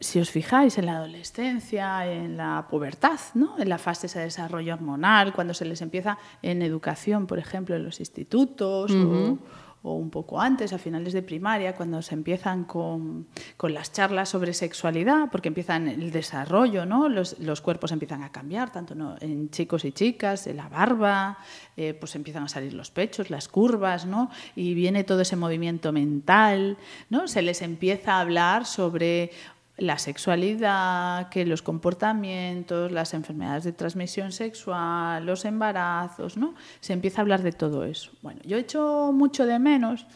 Si 0.00 0.20
os 0.20 0.30
fijáis 0.30 0.78
en 0.78 0.86
la 0.86 0.96
adolescencia, 0.96 2.06
en 2.06 2.36
la 2.36 2.66
pubertad, 2.70 3.18
¿no? 3.34 3.58
en 3.58 3.68
la 3.68 3.78
fase 3.78 4.06
de 4.06 4.24
desarrollo 4.24 4.74
hormonal, 4.74 5.32
cuando 5.32 5.54
se 5.54 5.64
les 5.64 5.82
empieza 5.82 6.18
en 6.42 6.62
educación, 6.62 7.26
por 7.26 7.38
ejemplo, 7.38 7.74
en 7.74 7.84
los 7.84 7.98
institutos 7.98 8.92
o, 8.92 9.38
o, 9.82 9.94
un 9.94 10.10
poco 10.10 10.40
antes, 10.40 10.72
a 10.72 10.78
finales 10.78 11.12
de 11.12 11.22
primaria, 11.22 11.74
cuando 11.74 12.00
se 12.02 12.14
empiezan 12.14 12.64
con, 12.64 13.26
con 13.56 13.74
las 13.74 13.92
charlas 13.92 14.28
sobre 14.28 14.52
sexualidad, 14.54 15.30
porque 15.32 15.48
empiezan 15.48 15.88
el 15.88 16.12
desarrollo, 16.12 16.86
¿no? 16.86 17.08
los, 17.08 17.38
los 17.40 17.60
cuerpos 17.60 17.90
empiezan 17.90 18.22
a 18.22 18.30
cambiar, 18.30 18.70
tanto 18.70 18.94
¿no? 18.94 19.16
en 19.20 19.50
chicos 19.50 19.84
y 19.84 19.90
chicas, 19.90 20.46
en 20.46 20.58
la 20.58 20.68
barba, 20.68 21.38
eh, 21.76 21.94
pues 21.94 22.14
empiezan 22.14 22.44
a 22.44 22.48
salir 22.48 22.72
los 22.72 22.92
pechos, 22.92 23.30
las 23.30 23.48
curvas, 23.48 24.06
¿no? 24.06 24.30
y 24.54 24.74
viene 24.74 25.02
todo 25.02 25.22
ese 25.22 25.34
movimiento 25.34 25.92
mental, 25.92 26.76
¿no? 27.10 27.26
se 27.26 27.42
les 27.42 27.62
empieza 27.62 28.14
a 28.14 28.20
hablar 28.20 28.64
sobre 28.64 29.32
la 29.78 29.98
sexualidad, 29.98 31.28
que 31.28 31.46
los 31.46 31.62
comportamientos, 31.62 32.92
las 32.92 33.14
enfermedades 33.14 33.64
de 33.64 33.72
transmisión 33.72 34.32
sexual, 34.32 35.24
los 35.24 35.44
embarazos, 35.44 36.36
¿no? 36.36 36.54
Se 36.80 36.92
empieza 36.92 37.20
a 37.20 37.22
hablar 37.22 37.42
de 37.42 37.52
todo 37.52 37.84
eso. 37.84 38.10
Bueno, 38.20 38.40
yo 38.44 38.56
he 38.56 38.60
hecho 38.60 39.12
mucho 39.14 39.46
de 39.46 39.58
menos 39.58 40.06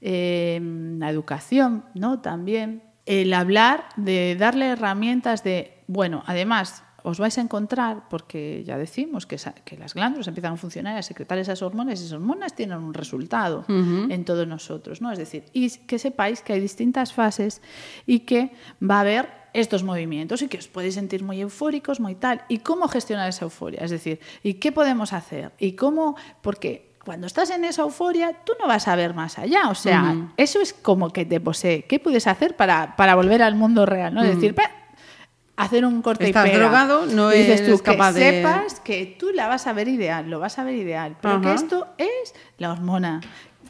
eh, 0.00 0.60
la 0.98 1.08
educación, 1.08 1.84
¿no? 1.94 2.20
También 2.20 2.82
el 3.06 3.32
hablar 3.32 3.88
de 3.96 4.36
darle 4.36 4.66
herramientas 4.66 5.44
de, 5.44 5.78
bueno, 5.86 6.24
además 6.26 6.82
os 7.06 7.18
vais 7.22 7.38
a 7.38 7.40
encontrar, 7.40 8.08
porque 8.10 8.64
ya 8.66 8.76
decimos 8.76 9.26
que, 9.26 9.36
que, 9.64 9.76
las 9.78 9.94
glándulas 9.94 10.26
empiezan 10.26 10.54
a 10.54 10.56
funcionar 10.56 10.96
y 10.96 10.98
a 10.98 11.02
secretar 11.02 11.38
esas 11.38 11.62
hormonas, 11.62 12.00
y 12.00 12.02
esas 12.02 12.12
hormonas 12.18 12.56
tienen 12.56 12.78
un 12.78 12.94
resultado 12.94 13.64
uh 13.68 13.72
-huh. 13.72 14.12
en 14.12 14.24
todos 14.24 14.46
nosotros, 14.48 15.00
¿no? 15.00 15.12
Es 15.12 15.18
decir, 15.18 15.44
y 15.52 15.70
que 15.86 16.00
sepáis 16.00 16.42
que 16.42 16.52
hay 16.54 16.60
distintas 16.60 17.12
fases 17.12 17.62
y 18.06 18.20
que 18.20 18.50
va 18.82 18.96
a 18.96 19.00
haber 19.02 19.28
estos 19.52 19.84
movimientos 19.84 20.42
y 20.42 20.48
que 20.48 20.58
os 20.58 20.66
podéis 20.66 20.94
sentir 20.94 21.22
muy 21.22 21.40
eufóricos, 21.40 22.00
muy 22.00 22.16
tal. 22.16 22.42
¿Y 22.48 22.58
cómo 22.58 22.88
gestionar 22.88 23.28
esa 23.28 23.44
euforia? 23.44 23.80
Es 23.84 23.92
decir, 23.92 24.18
¿y 24.42 24.54
qué 24.54 24.72
podemos 24.72 25.12
hacer? 25.12 25.52
¿Y 25.58 25.72
cómo? 25.72 26.16
Porque 26.42 26.96
cuando 27.04 27.28
estás 27.28 27.50
en 27.50 27.64
esa 27.64 27.82
euforia, 27.82 28.34
tú 28.44 28.52
no 28.60 28.66
vas 28.66 28.88
a 28.88 28.96
ver 28.96 29.14
más 29.14 29.38
allá. 29.38 29.68
O 29.70 29.76
sea, 29.76 30.02
uh 30.02 30.06
-huh. 30.06 30.32
eso 30.36 30.60
es 30.60 30.72
como 30.72 31.12
que 31.12 31.24
te 31.24 31.38
posee. 31.40 31.84
¿Qué 31.84 32.00
puedes 32.00 32.26
hacer 32.26 32.56
para, 32.56 32.96
para 32.96 33.14
volver 33.14 33.42
al 33.42 33.54
mundo 33.54 33.86
real? 33.86 34.12
¿no? 34.12 34.20
Uh 34.20 34.24
-huh. 34.24 34.28
Es 34.28 34.34
decir, 34.34 34.56
hacer 35.56 35.84
un 35.84 36.02
corte 36.02 36.26
Estás 36.26 36.46
y 36.46 36.50
pega. 36.50 36.62
drogado, 36.62 37.06
no 37.06 37.32
y 37.32 37.38
dices 37.38 37.66
tú, 37.66 37.82
capaz 37.82 38.14
que 38.14 38.20
de... 38.20 38.30
sepas 38.30 38.80
que 38.80 39.16
tú 39.18 39.30
la 39.32 39.48
vas 39.48 39.66
a 39.66 39.72
ver 39.72 39.88
ideal, 39.88 40.28
lo 40.28 40.38
vas 40.40 40.58
a 40.58 40.64
ver 40.64 40.74
ideal, 40.74 41.16
pero 41.20 41.36
Ajá. 41.36 41.42
que 41.42 41.54
esto 41.54 41.86
es 41.98 42.34
la 42.58 42.72
hormona 42.72 43.20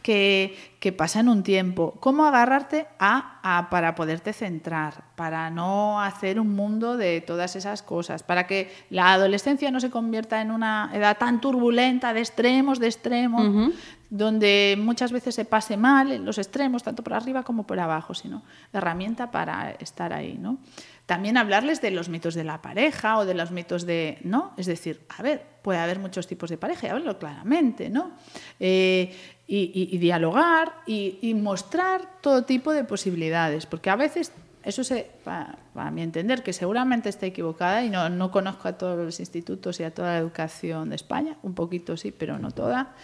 que, 0.03 0.57
que 0.79 0.93
pasa 0.93 1.19
en 1.19 1.29
un 1.29 1.43
tiempo. 1.43 1.95
¿Cómo 1.99 2.27
agarrarte 2.27 2.87
a, 3.01 3.41
a, 3.43 3.71
para 3.71 3.97
poderte 3.97 4.33
centrar, 4.33 5.03
para 5.17 5.51
no 5.51 6.01
hacer 6.01 6.39
un 6.39 6.55
mundo 6.55 6.97
de 6.97 7.21
todas 7.21 7.57
esas 7.57 7.83
cosas, 7.83 8.23
para 8.23 8.47
que 8.47 8.73
la 8.91 9.13
adolescencia 9.13 9.69
no 9.73 9.81
se 9.81 9.91
convierta 9.91 10.41
en 10.41 10.53
una 10.53 10.91
edad 10.95 11.19
tan 11.19 11.41
turbulenta 11.41 12.13
de 12.13 12.21
extremos, 12.21 12.79
de 12.79 12.87
extremos, 12.87 13.73
donde 14.09 14.77
muchas 14.81 15.11
veces 15.11 15.35
se 15.35 15.45
pase 15.45 15.77
mal 15.77 16.13
en 16.13 16.25
los 16.25 16.39
extremos, 16.39 16.85
tanto 16.85 17.03
por 17.03 17.15
arriba 17.15 17.43
como 17.43 17.67
por 17.67 17.81
abajo, 17.81 18.15
sino 18.15 18.43
herramienta 18.73 19.33
para 19.33 19.73
estar 19.73 20.13
ahí, 20.13 20.39
¿no? 20.41 20.59
También 21.07 21.37
hablarles 21.37 21.81
de 21.81 21.93
los 21.93 22.09
mitos 22.09 22.35
de 22.35 22.43
la 22.43 22.61
pareja 22.61 23.19
o 23.19 23.25
de 23.25 23.35
los 23.35 23.53
mitos 23.53 23.87
de, 23.87 24.19
¿no? 24.25 24.53
Es 24.57 24.67
decir, 24.67 25.03
a 25.17 25.23
ver, 25.23 25.41
puede 25.63 25.79
haber 25.79 26.01
muchos 26.01 26.27
tipos 26.27 26.51
de 26.51 26.59
pareja 26.59 26.87
y 26.89 26.91
hablarlo 26.91 27.17
claramente, 27.17 27.89
¿no? 27.89 28.11
Eh, 28.59 29.15
y, 29.47 29.57
y, 29.57 29.95
y, 29.95 29.99
dialogar 29.99 30.83
y, 30.85 31.21
y, 31.23 31.35
mostrar 31.35 32.21
todo 32.21 32.45
tipo 32.45 32.73
de 32.73 32.83
posibilidades, 32.83 33.67
porque 33.67 33.89
a 33.89 33.95
veces, 33.95 34.33
eso 34.65 34.83
se, 34.83 35.09
para, 35.23 35.57
para, 35.73 35.93
mi 35.93 36.03
entender, 36.03 36.43
que 36.43 36.53
seguramente 36.53 37.09
está 37.09 37.27
equivocada 37.27 37.85
y 37.85 37.91
no, 37.91 38.09
no 38.09 38.33
conozco 38.33 38.67
a 38.67 38.73
todos 38.73 38.99
los 38.99 39.21
institutos 39.21 39.79
y 39.79 39.85
a 39.85 39.95
toda 39.95 40.15
la 40.15 40.19
educación 40.19 40.91
de 40.91 40.97
España, 40.97 41.37
un 41.43 41.55
poquito 41.55 41.97
sí, 41.97 42.11
pero 42.11 42.41
no 42.41 42.51
toda, 42.51 42.97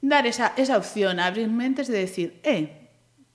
dar 0.00 0.26
esa, 0.26 0.52
esa 0.56 0.76
opción, 0.76 1.20
abrir 1.20 1.46
mentes 1.46 1.86
de 1.86 1.98
decir, 1.98 2.40
eh, 2.42 2.88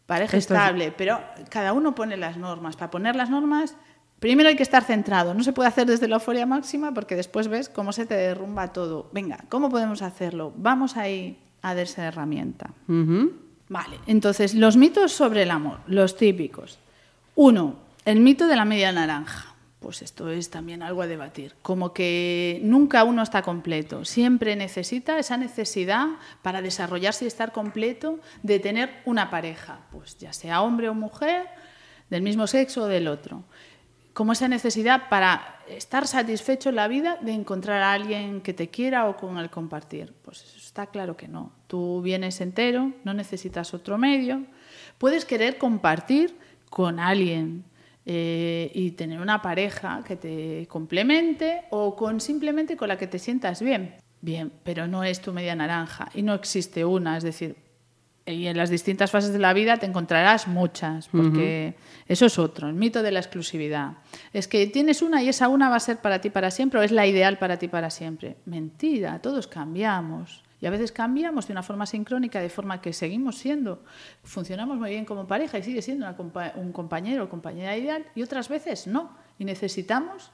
pareja 0.06 0.36
Esto 0.36 0.54
estable, 0.54 0.88
es... 0.88 0.94
pero 0.98 1.22
cada 1.50 1.72
uno 1.72 1.96
pone 1.96 2.18
las 2.18 2.36
normas. 2.38 2.76
Para 2.76 2.92
poner 2.92 3.16
las 3.16 3.30
normas 3.30 3.76
Primero 4.24 4.48
hay 4.48 4.56
que 4.56 4.64
estar 4.64 4.86
centrado, 4.86 5.34
no 5.34 5.44
se 5.44 5.52
puede 5.52 5.68
hacer 5.68 5.86
desde 5.86 6.08
la 6.08 6.16
euforia 6.16 6.46
máxima 6.46 6.94
porque 6.94 7.18
después 7.18 7.50
ves 7.50 7.68
cómo 7.68 7.92
se 7.92 8.06
te 8.06 8.14
derrumba 8.14 8.72
todo. 8.72 9.10
Venga, 9.12 9.44
¿cómo 9.50 9.70
podemos 9.70 10.02
hacerlo? 10.02 10.54
Vamos 10.56 10.96
ahí 10.96 11.38
a 11.62 11.76
dar 11.76 11.84
esa 11.84 12.06
herramienta. 12.06 12.70
Uh 12.88 12.94
-huh. 12.94 13.32
Vale, 13.68 14.00
entonces 14.08 14.56
los 14.56 14.78
mitos 14.78 15.12
sobre 15.12 15.44
el 15.44 15.52
amor, 15.52 15.80
los 15.88 16.16
típicos. 16.16 16.80
Uno, 17.36 17.76
el 18.06 18.22
mito 18.22 18.48
de 18.48 18.56
la 18.56 18.64
media 18.64 18.94
naranja. 18.94 19.56
Pues 19.82 20.02
esto 20.02 20.30
es 20.30 20.50
también 20.50 20.84
algo 20.84 21.02
a 21.02 21.08
debatir. 21.08 21.56
Como 21.62 21.92
que 21.92 22.62
nunca 22.64 23.04
uno 23.04 23.24
está 23.24 23.42
completo, 23.42 24.06
siempre 24.06 24.56
necesita 24.56 25.20
esa 25.20 25.36
necesidad 25.36 26.08
para 26.42 26.62
desarrollarse 26.62 27.26
y 27.26 27.28
estar 27.28 27.52
completo 27.52 28.20
de 28.42 28.60
tener 28.60 29.02
una 29.04 29.30
pareja, 29.30 29.82
pues 29.92 30.18
ya 30.18 30.32
sea 30.32 30.62
hombre 30.62 30.88
o 30.88 30.94
mujer, 30.94 31.46
del 32.10 32.22
mismo 32.22 32.48
sexo 32.48 32.84
o 32.84 32.88
del 32.88 33.10
otro 33.10 33.44
como 34.14 34.34
esa 34.34 34.48
necesidad 34.48 35.10
para 35.10 35.60
estar 35.68 36.08
satisfecho 36.08 36.70
en 36.70 36.76
la 36.76 36.88
vida 36.88 37.18
de 37.22 37.34
encontrar 37.34 37.82
a 37.82 37.94
alguien 37.94 38.42
que 38.42 38.54
te 38.54 38.70
quiera 38.70 39.10
o 39.10 39.18
con 39.18 39.38
el 39.38 39.50
compartir. 39.50 40.14
Pues 40.22 40.56
está 40.56 40.88
claro 40.88 41.18
que 41.18 41.28
no. 41.28 41.52
Tú 41.68 42.02
vienes 42.02 42.40
entero, 42.42 42.94
no 43.04 43.14
necesitas 43.14 43.74
otro 43.74 43.98
medio. 43.98 44.44
Puedes 44.98 45.26
querer 45.26 45.58
compartir 45.58 46.38
con 46.70 47.00
alguien 47.00 47.64
eh, 48.06 48.72
y 48.74 48.92
tener 48.92 49.20
una 49.20 49.42
pareja 49.42 50.04
que 50.06 50.16
te 50.16 50.68
complemente 50.68 51.64
o 51.72 51.96
con 51.96 52.20
simplemente 52.20 52.78
con 52.78 52.90
la 52.90 52.98
que 52.98 53.08
te 53.08 53.18
sientas 53.18 53.62
bien. 53.62 53.96
Bien, 54.22 54.52
pero 54.64 54.88
no 54.88 55.04
es 55.04 55.22
tu 55.22 55.34
media 55.34 55.56
naranja 55.56 56.10
y 56.14 56.22
no 56.22 56.34
existe 56.34 56.86
una. 56.86 57.18
Es 57.18 57.24
decir, 57.24 57.56
y 58.26 58.48
en 58.48 58.58
las 58.58 58.70
distintas 58.70 59.12
fases 59.12 59.34
de 59.34 59.40
la 59.40 59.54
vida 59.54 59.78
te 59.78 59.86
encontrarás 59.86 60.48
muchas, 60.48 61.10
porque 61.10 61.76
uh 61.76 61.80
-huh. 61.80 62.04
eso 62.08 62.26
es 62.26 62.40
otro, 62.40 62.70
el 62.70 62.74
mito 62.74 63.04
de 63.04 63.12
la 63.12 63.20
exclusividad. 63.20 63.98
Es 64.32 64.48
que 64.48 64.66
tienes 64.68 65.02
una 65.02 65.22
y 65.22 65.30
esa 65.30 65.50
una 65.50 65.70
va 65.70 65.76
a 65.76 65.80
ser 65.80 65.98
para 65.98 66.22
ti 66.22 66.30
para 66.30 66.50
siempre 66.50 66.80
o 66.80 66.84
es 66.84 66.92
la 66.92 67.06
ideal 67.06 67.38
para 67.38 67.58
ti 67.58 67.68
para 67.68 67.90
siempre. 67.90 68.38
Mentira, 68.46 69.20
todos 69.22 69.48
cambiamos. 69.48 70.44
Y 70.62 70.66
a 70.66 70.70
veces 70.70 70.94
cambiamos 70.94 71.48
de 71.48 71.52
una 71.52 71.62
forma 71.62 71.86
sincrónica, 71.86 72.40
de 72.40 72.48
forma 72.48 72.80
que 72.80 72.94
seguimos 72.94 73.38
siendo, 73.38 73.84
funcionamos 74.24 74.78
muy 74.78 74.92
bien 74.92 75.04
como 75.04 75.28
pareja 75.28 75.58
y 75.58 75.64
sigue 75.64 75.82
siendo 75.82 76.06
una, 76.08 76.54
un 76.56 76.72
compañero 76.72 77.26
o 77.26 77.30
compañera 77.30 77.76
ideal, 77.76 78.06
y 78.16 78.22
otras 78.22 78.48
veces 78.48 78.88
no. 78.88 79.12
Y 79.38 79.44
necesitamos 79.44 80.32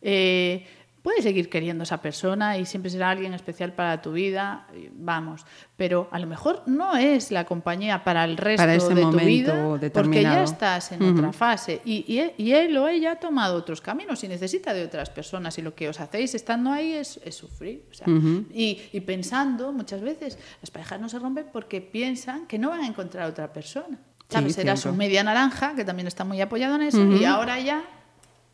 eh, 0.00 0.66
Puedes 1.02 1.24
seguir 1.24 1.50
queriendo 1.50 1.82
a 1.82 1.84
esa 1.84 2.00
persona 2.00 2.58
y 2.58 2.64
siempre 2.64 2.88
será 2.88 3.10
alguien 3.10 3.34
especial 3.34 3.72
para 3.72 4.00
tu 4.00 4.12
vida, 4.12 4.68
vamos, 4.92 5.44
pero 5.76 6.08
a 6.12 6.18
lo 6.20 6.28
mejor 6.28 6.62
no 6.66 6.96
es 6.96 7.32
la 7.32 7.44
compañía 7.44 8.04
para 8.04 8.24
el 8.24 8.36
resto 8.36 8.62
para 8.62 8.72
de 8.74 9.02
tu 9.02 9.18
vida 9.18 9.78
porque 9.92 10.22
ya 10.22 10.44
estás 10.44 10.92
en 10.92 11.02
uh 11.02 11.06
-huh. 11.06 11.18
otra 11.18 11.32
fase 11.32 11.82
y, 11.84 12.04
y, 12.06 12.18
él, 12.20 12.32
y, 12.38 12.52
él, 12.52 12.76
o 12.76 12.86
ella 12.86 13.12
ha 13.12 13.16
tomado 13.16 13.56
otros 13.56 13.80
caminos 13.80 14.22
y 14.22 14.28
necesita 14.28 14.72
de 14.72 14.84
otras 14.84 15.10
personas 15.10 15.58
y 15.58 15.62
lo 15.62 15.74
que 15.74 15.88
os 15.88 15.98
hacéis 15.98 16.36
estando 16.36 16.70
ahí 16.70 16.92
es, 16.92 17.20
es 17.24 17.34
sufrir. 17.34 17.84
O 17.90 17.94
sea, 17.94 18.06
uh 18.06 18.10
-huh. 18.12 18.46
y, 18.54 18.80
y, 18.92 19.00
pensando, 19.00 19.72
muchas 19.72 20.02
veces 20.02 20.38
las 20.60 20.70
parejas 20.70 21.00
no 21.00 21.08
se 21.08 21.18
rompen 21.18 21.46
porque 21.52 21.80
piensan 21.80 22.46
que 22.46 22.58
no 22.58 22.70
van 22.70 22.82
a 22.82 22.86
encontrar 22.86 23.24
a 23.24 23.28
otra 23.28 23.52
persona. 23.52 23.98
¿Sabes? 24.28 24.54
Sí, 24.54 24.60
Será 24.60 24.76
su 24.76 24.92
media 24.94 25.22
naranja, 25.24 25.74
que 25.74 25.84
también 25.84 26.06
está 26.06 26.24
muy 26.24 26.40
apoyado 26.40 26.76
en 26.76 26.82
eso, 26.82 26.98
uh 26.98 27.04
-huh. 27.04 27.20
y 27.20 27.24
ahora 27.24 27.58
ya 27.60 27.82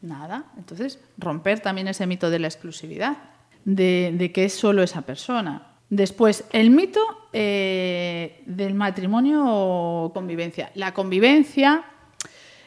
Nada. 0.00 0.44
Entonces, 0.56 0.98
romper 1.16 1.60
también 1.60 1.88
ese 1.88 2.06
mito 2.06 2.30
de 2.30 2.38
la 2.38 2.46
exclusividad, 2.48 3.16
de, 3.64 4.14
de 4.16 4.32
que 4.32 4.44
es 4.44 4.52
solo 4.52 4.82
esa 4.82 5.02
persona. 5.02 5.68
Después, 5.90 6.44
el 6.52 6.70
mito 6.70 7.00
eh, 7.32 8.42
del 8.46 8.74
matrimonio 8.74 9.42
o 9.46 10.12
convivencia. 10.12 10.70
La 10.74 10.92
convivencia 10.92 11.84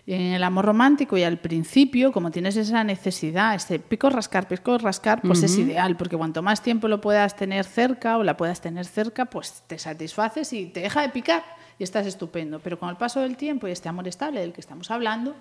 en 0.08 0.34
el 0.34 0.44
amor 0.44 0.66
romántico 0.66 1.18
y 1.18 1.24
al 1.24 1.38
principio, 1.38 2.12
como 2.12 2.32
tienes 2.32 2.58
esa 2.58 2.84
necesidad, 2.84 3.54
ese 3.56 3.80
pico 3.80 4.10
rascar, 4.10 4.48
pico 4.48 4.78
rascar, 4.78 5.22
pues 5.22 5.40
uh 5.40 5.42
-huh. 5.44 5.46
es 5.46 5.58
ideal, 5.58 5.96
porque 5.96 6.18
cuanto 6.18 6.42
más 6.42 6.62
tiempo 6.64 6.88
lo 6.88 7.00
puedas 7.00 7.36
tener 7.36 7.66
cerca 7.66 8.18
o 8.18 8.24
la 8.24 8.36
puedas 8.36 8.60
tener 8.60 8.86
cerca, 8.86 9.26
pues 9.26 9.64
te 9.68 9.78
satisfaces 9.78 10.52
y 10.54 10.66
te 10.66 10.82
deja 10.82 11.02
de 11.02 11.10
picar 11.10 11.44
y 11.78 11.84
estás 11.84 12.08
estupendo. 12.08 12.60
Pero 12.60 12.80
con 12.80 12.90
el 12.90 12.98
paso 12.98 13.22
del 13.22 13.38
tiempo 13.38 13.68
y 13.68 13.72
este 13.72 13.90
amor 13.90 14.08
estable 14.08 14.40
del 14.42 14.54
que 14.54 14.62
estamos 14.62 14.90
hablando, 14.90 15.36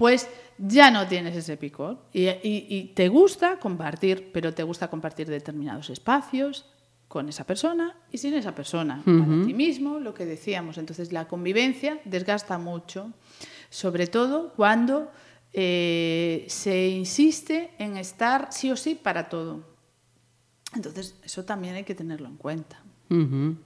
pues 0.00 0.30
ya 0.56 0.90
no 0.90 1.06
tienes 1.06 1.36
ese 1.36 1.58
picor 1.58 1.98
y, 2.10 2.26
y, 2.26 2.66
y, 2.70 2.84
te 2.94 3.08
gusta 3.10 3.58
compartir, 3.58 4.30
pero 4.32 4.54
te 4.54 4.62
gusta 4.62 4.88
compartir 4.88 5.28
determinados 5.28 5.90
espacios 5.90 6.64
con 7.06 7.28
esa 7.28 7.44
persona 7.44 7.94
y 8.10 8.16
sin 8.16 8.32
esa 8.32 8.54
persona, 8.54 9.02
uh 9.04 9.10
-huh. 9.10 9.26
para 9.26 9.44
ti 9.46 9.52
mismo, 9.52 10.00
lo 10.00 10.14
que 10.14 10.24
decíamos. 10.24 10.78
Entonces 10.78 11.12
la 11.12 11.28
convivencia 11.28 12.00
desgasta 12.06 12.56
mucho, 12.56 13.12
sobre 13.68 14.06
todo 14.06 14.54
cuando 14.56 15.10
eh, 15.52 16.46
se 16.48 16.88
insiste 16.88 17.72
en 17.78 17.98
estar 17.98 18.48
sí 18.52 18.70
o 18.70 18.76
sí 18.76 18.94
para 18.94 19.28
todo. 19.28 19.60
Entonces 20.74 21.14
eso 21.22 21.44
también 21.44 21.74
hay 21.74 21.84
que 21.84 21.94
tenerlo 21.94 22.26
en 22.26 22.36
cuenta. 22.36 22.82
Uh 23.10 23.16
-huh. 23.16 23.56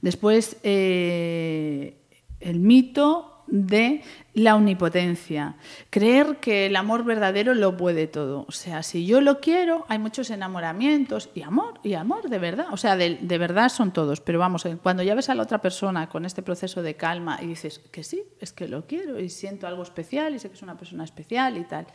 Después, 0.00 0.56
eh, 0.62 1.98
el 2.40 2.60
mito 2.60 3.39
de 3.50 4.02
la 4.32 4.54
omnipotencia, 4.54 5.56
creer 5.90 6.36
que 6.36 6.66
el 6.66 6.76
amor 6.76 7.04
verdadero 7.04 7.54
lo 7.54 7.76
puede 7.76 8.06
todo. 8.06 8.44
O 8.48 8.52
sea, 8.52 8.82
si 8.82 9.04
yo 9.04 9.20
lo 9.20 9.40
quiero, 9.40 9.84
hay 9.88 9.98
muchos 9.98 10.30
enamoramientos 10.30 11.30
y 11.34 11.42
amor, 11.42 11.80
y 11.82 11.94
amor 11.94 12.28
de 12.28 12.38
verdad. 12.38 12.66
O 12.70 12.76
sea, 12.76 12.96
de, 12.96 13.18
de 13.20 13.38
verdad 13.38 13.68
son 13.68 13.92
todos. 13.92 14.20
Pero 14.20 14.38
vamos, 14.38 14.64
eh, 14.66 14.78
cuando 14.82 15.02
ya 15.02 15.14
ves 15.14 15.28
a 15.28 15.34
la 15.34 15.42
otra 15.42 15.60
persona 15.60 16.08
con 16.08 16.24
este 16.24 16.42
proceso 16.42 16.82
de 16.82 16.94
calma 16.94 17.38
y 17.42 17.46
dices 17.46 17.80
que 17.90 18.04
sí, 18.04 18.22
es 18.38 18.52
que 18.52 18.68
lo 18.68 18.86
quiero 18.86 19.18
y 19.18 19.28
siento 19.28 19.66
algo 19.66 19.82
especial 19.82 20.34
y 20.34 20.38
sé 20.38 20.48
que 20.48 20.54
es 20.54 20.62
una 20.62 20.76
persona 20.76 21.04
especial 21.04 21.56
y 21.56 21.64
tal. 21.64 21.86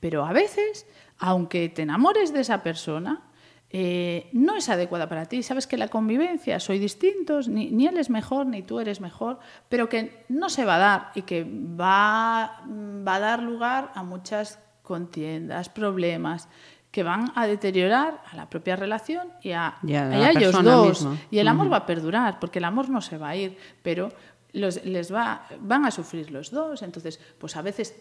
Pero 0.00 0.24
a 0.24 0.32
veces, 0.32 0.86
aunque 1.18 1.68
te 1.68 1.82
enamores 1.82 2.32
de 2.32 2.40
esa 2.40 2.62
persona, 2.62 3.22
eh, 3.70 4.28
no 4.32 4.56
es 4.56 4.68
adecuada 4.68 5.08
para 5.08 5.26
ti. 5.26 5.42
Sabes 5.42 5.66
que 5.66 5.76
la 5.76 5.88
convivencia, 5.88 6.60
soy 6.60 6.78
distintos, 6.78 7.48
ni, 7.48 7.70
ni, 7.70 7.86
él 7.86 7.98
es 7.98 8.10
mejor, 8.10 8.46
ni 8.46 8.62
tú 8.62 8.78
eres 8.80 9.00
mejor, 9.00 9.38
pero 9.68 9.88
que 9.88 10.24
no 10.28 10.48
se 10.48 10.64
va 10.64 10.76
a 10.76 10.78
dar 10.78 11.12
y 11.14 11.22
que 11.22 11.44
va, 11.44 12.62
va 12.66 13.14
a 13.16 13.20
dar 13.20 13.42
lugar 13.42 13.90
a 13.94 14.02
muchas 14.02 14.60
contiendas, 14.82 15.68
problemas 15.68 16.48
que 16.92 17.02
van 17.02 17.32
a 17.34 17.48
deteriorar 17.48 18.22
a 18.30 18.36
la 18.36 18.48
propia 18.48 18.76
relación 18.76 19.26
y 19.42 19.50
a, 19.50 19.74
Y 19.82 19.94
a 19.96 20.06
y 20.06 20.20
la 20.20 20.26
a 20.26 20.30
ellos 20.30 20.62
dos. 20.62 21.02
misma. 21.02 21.18
Y 21.32 21.38
el 21.40 21.48
amor 21.48 21.72
va 21.72 21.78
a 21.78 21.86
perdurar, 21.86 22.38
porque 22.38 22.60
el 22.60 22.64
amor 22.64 22.88
no 22.88 23.00
se 23.00 23.18
va 23.18 23.30
a 23.30 23.36
ir, 23.36 23.58
pero 23.82 24.10
los, 24.52 24.84
les 24.84 25.12
va, 25.12 25.46
van 25.58 25.84
a 25.84 25.90
sufrir 25.90 26.30
los 26.30 26.52
dos. 26.52 26.82
Entonces, 26.82 27.18
pues 27.38 27.56
a 27.56 27.62
veces 27.62 27.96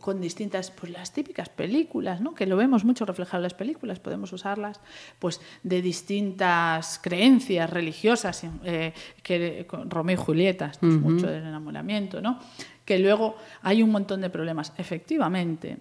con 0.00 0.20
distintas, 0.20 0.70
pues 0.70 0.92
las 0.92 1.12
típicas 1.12 1.48
películas, 1.48 2.20
¿no? 2.20 2.34
que 2.34 2.46
lo 2.46 2.56
vemos 2.56 2.84
mucho 2.84 3.04
reflejado 3.04 3.38
en 3.38 3.44
las 3.44 3.54
películas, 3.54 4.00
podemos 4.00 4.32
usarlas, 4.32 4.80
pues 5.18 5.40
de 5.62 5.82
distintas 5.82 6.98
creencias 7.02 7.70
religiosas, 7.70 8.44
eh, 8.64 8.92
que 9.22 9.66
con 9.68 9.90
Romeo 9.90 10.14
y 10.14 10.24
Julieta, 10.24 10.66
esto 10.66 10.88
es 10.88 10.94
mucho 10.94 11.26
del 11.26 11.44
enamoramiento, 11.44 12.20
¿no? 12.20 12.38
que 12.84 12.98
luego 12.98 13.36
hay 13.62 13.82
un 13.82 13.90
montón 13.90 14.20
de 14.20 14.30
problemas, 14.30 14.72
efectivamente. 14.76 15.78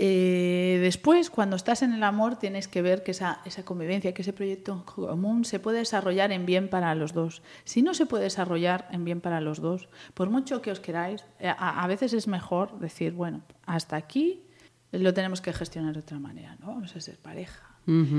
Eh, 0.00 0.78
después, 0.80 1.28
cuando 1.28 1.56
estás 1.56 1.82
en 1.82 1.92
el 1.92 2.04
amor, 2.04 2.36
tienes 2.36 2.68
que 2.68 2.82
ver 2.82 3.02
que 3.02 3.10
esa, 3.10 3.40
esa 3.44 3.64
convivencia, 3.64 4.14
que 4.14 4.22
ese 4.22 4.32
proyecto 4.32 4.84
común 4.86 5.44
se 5.44 5.58
puede 5.58 5.78
desarrollar 5.78 6.30
en 6.30 6.46
bien 6.46 6.68
para 6.68 6.94
los 6.94 7.12
dos. 7.12 7.42
Si 7.64 7.82
no 7.82 7.94
se 7.94 8.06
puede 8.06 8.24
desarrollar 8.24 8.88
en 8.92 9.04
bien 9.04 9.20
para 9.20 9.40
los 9.40 9.60
dos, 9.60 9.88
por 10.14 10.30
mucho 10.30 10.62
que 10.62 10.70
os 10.70 10.78
queráis, 10.78 11.24
eh, 11.40 11.48
a, 11.48 11.82
a 11.82 11.86
veces 11.88 12.12
es 12.12 12.28
mejor 12.28 12.78
decir, 12.78 13.12
bueno, 13.12 13.42
hasta 13.66 13.96
aquí 13.96 14.44
lo 14.92 15.12
tenemos 15.12 15.40
que 15.40 15.52
gestionar 15.52 15.94
de 15.94 16.00
otra 16.00 16.20
manera, 16.20 16.56
¿no? 16.60 16.68
Vamos 16.68 16.94
a 16.94 17.00
ser 17.00 17.18
pareja. 17.18 17.64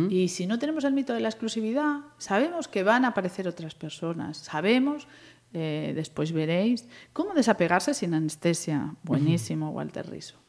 Y 0.10 0.30
si 0.30 0.48
no 0.48 0.58
tenemos 0.58 0.84
el 0.84 0.94
mito 0.94 1.14
de 1.14 1.20
la 1.20 1.30
exclusividad, 1.30 2.00
sabemos 2.18 2.68
que 2.68 2.82
van 2.82 3.06
a 3.06 3.10
aparecer 3.10 3.48
otras 3.48 3.76
personas, 3.76 4.38
sabemos, 4.38 5.08
eh, 5.54 5.92
después 5.94 6.32
veréis, 6.32 6.88
cómo 7.14 7.36
desapegarse 7.36 7.94
sin 7.94 8.16
anestesia. 8.16 8.96
Buenísimo, 9.04 9.70
Walter 9.70 10.10
Riso 10.10 10.40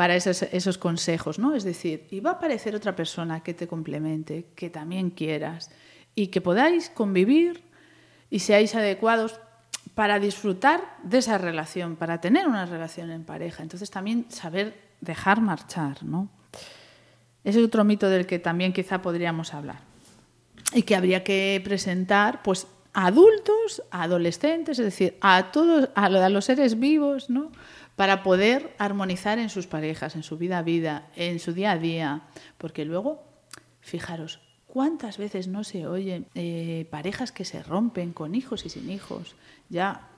para 0.00 0.16
esos, 0.16 0.78
consejos, 0.78 1.38
¿no? 1.38 1.54
Es 1.54 1.62
decir, 1.62 2.06
y 2.10 2.20
va 2.20 2.30
a 2.30 2.32
aparecer 2.40 2.74
otra 2.74 2.96
persona 2.96 3.42
que 3.42 3.52
te 3.52 3.68
complemente, 3.68 4.46
que 4.56 4.70
también 4.70 5.10
quieras, 5.10 5.70
y 6.14 6.28
que 6.28 6.40
podáis 6.40 6.88
convivir 6.88 7.60
y 8.30 8.38
seáis 8.38 8.74
adecuados 8.74 9.38
para 9.94 10.18
disfrutar 10.18 10.96
de 11.02 11.18
esa 11.18 11.36
relación, 11.36 11.96
para 11.96 12.18
tener 12.18 12.48
una 12.48 12.64
relación 12.64 13.10
en 13.10 13.24
pareja. 13.24 13.62
Entonces 13.62 13.90
también 13.90 14.24
saber 14.30 14.74
dejar 15.02 15.42
marchar, 15.42 16.02
¿no? 16.02 16.30
Ese 17.44 17.60
es 17.60 17.66
otro 17.66 17.84
mito 17.84 18.08
del 18.08 18.24
que 18.24 18.38
también 18.38 18.72
quizá 18.72 19.02
podríamos 19.02 19.52
hablar. 19.52 19.80
Y 20.72 20.80
que 20.84 20.96
habría 20.96 21.22
que 21.22 21.60
presentar, 21.62 22.42
pues, 22.42 22.66
a 22.94 23.08
adultos, 23.08 23.82
a 23.90 24.04
adolescentes, 24.04 24.78
es 24.78 24.84
decir, 24.86 25.18
a 25.20 25.52
todos, 25.52 25.90
a 25.94 26.08
los 26.08 26.46
seres 26.46 26.80
vivos, 26.80 27.28
¿no? 27.28 27.52
Para 28.00 28.22
poder 28.22 28.74
armonizar 28.78 29.38
en 29.38 29.50
sus 29.50 29.66
parejas, 29.66 30.16
en 30.16 30.22
su 30.22 30.38
vida 30.38 30.56
a 30.56 30.62
vida, 30.62 31.10
en 31.16 31.38
su 31.38 31.52
día 31.52 31.72
a 31.72 31.76
día. 31.76 32.22
Porque 32.56 32.86
luego, 32.86 33.22
fijaros, 33.82 34.40
¿cuántas 34.66 35.18
veces 35.18 35.48
no 35.48 35.64
se 35.64 35.86
oyen 35.86 36.26
eh, 36.34 36.88
parejas 36.90 37.30
que 37.30 37.44
se 37.44 37.62
rompen 37.62 38.14
con 38.14 38.34
hijos 38.34 38.64
y 38.64 38.70
sin 38.70 38.90
hijos, 38.90 39.36
ya 39.68 40.08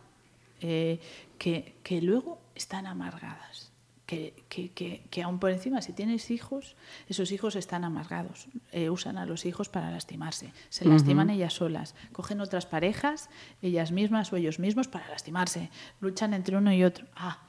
eh, 0.60 1.00
que, 1.38 1.74
que, 1.82 2.00
luego 2.00 2.38
están 2.54 2.86
amargadas? 2.86 3.72
Que, 4.06 4.44
que, 4.48 4.70
que, 5.10 5.22
aún 5.24 5.40
por 5.40 5.50
encima, 5.50 5.82
si 5.82 5.92
tienes 5.92 6.30
hijos, 6.30 6.76
esos 7.08 7.32
hijos 7.32 7.56
están 7.56 7.82
amargados, 7.82 8.46
eh, 8.70 8.90
usan 8.90 9.18
a 9.18 9.26
los 9.26 9.44
hijos 9.44 9.68
para 9.68 9.90
lastimarse, 9.90 10.52
se 10.68 10.84
lastiman 10.84 11.30
uh 11.30 11.32
-huh. 11.32 11.34
ellas 11.34 11.54
solas, 11.54 11.96
cogen 12.12 12.40
otras 12.40 12.64
parejas, 12.64 13.28
ellas 13.60 13.90
mismas 13.90 14.32
o 14.32 14.36
ellos 14.36 14.60
mismos 14.60 14.86
para 14.86 15.08
lastimarse, 15.08 15.70
luchan 16.00 16.32
entre 16.32 16.56
uno 16.56 16.72
y 16.72 16.84
otro. 16.84 17.08
Ah, 17.16 17.48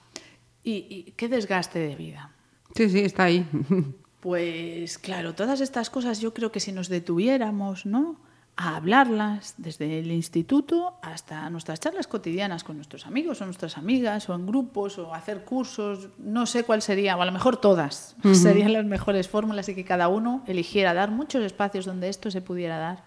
y, 0.64 0.86
y, 0.90 1.14
qué 1.18 1.28
desgaste 1.28 1.80
de 1.80 1.96
vida. 1.96 2.32
Sí, 2.76 2.90
sí, 2.90 3.00
está 3.00 3.26
ahí. 3.26 3.46
Pues 4.24 5.00
claro, 5.00 5.36
todas 5.36 5.60
estas 5.60 5.90
cosas 5.90 6.22
yo 6.22 6.34
creo 6.34 6.50
que 6.50 6.62
si 6.62 6.72
nos 6.72 6.88
detuviéramos, 6.88 7.86
¿no? 7.86 8.16
A 8.56 8.78
hablarlas 8.78 9.56
desde 9.58 10.00
el 10.00 10.14
instituto 10.14 10.94
hasta 11.02 11.50
nuestras 11.50 11.82
charlas 11.82 12.08
cotidianas 12.08 12.64
con 12.64 12.78
nuestros 12.78 13.06
amigos 13.06 13.42
o 13.42 13.46
nuestras 13.46 13.78
amigas 13.78 14.30
o 14.30 14.36
en 14.36 14.48
grupos 14.48 14.98
o 14.98 15.14
hacer 15.14 15.44
cursos, 15.44 16.08
no 16.20 16.46
sé 16.46 16.64
cuál 16.64 16.82
sería, 16.82 17.18
o 17.18 17.22
a 17.22 17.26
lo 17.26 17.34
mejor 17.34 17.58
todas 17.58 18.16
uh 18.24 18.30
-huh. 18.30 18.34
serían 18.34 18.72
las 18.72 18.86
mejores 18.86 19.28
fórmulas 19.28 19.68
y 19.68 19.76
que 19.76 19.84
cada 19.84 20.08
uno 20.08 20.42
eligiera 20.48 20.94
dar 20.94 21.12
muchos 21.12 21.44
espacios 21.44 21.84
donde 21.84 22.08
esto 22.08 22.32
se 22.32 22.40
pudiera 22.40 22.78
dar. 22.78 23.04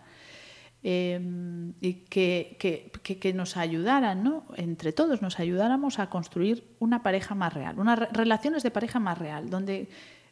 Eh, 0.88 1.18
y 1.80 1.94
que, 1.94 2.56
que, 2.60 2.92
que, 3.02 3.18
que, 3.18 3.34
nos 3.34 3.56
ayudaran, 3.56 4.22
¿no? 4.22 4.44
entre 4.54 4.92
todos 4.92 5.20
nos 5.20 5.40
ayudáramos 5.40 5.98
a 5.98 6.08
construir 6.10 6.62
una 6.78 7.02
pareja 7.02 7.34
más 7.34 7.52
real, 7.52 7.80
unas 7.80 7.98
re 7.98 8.08
relaciones 8.12 8.62
de 8.62 8.70
pareja 8.70 9.00
más 9.00 9.18
real, 9.18 9.50
donde 9.50 9.88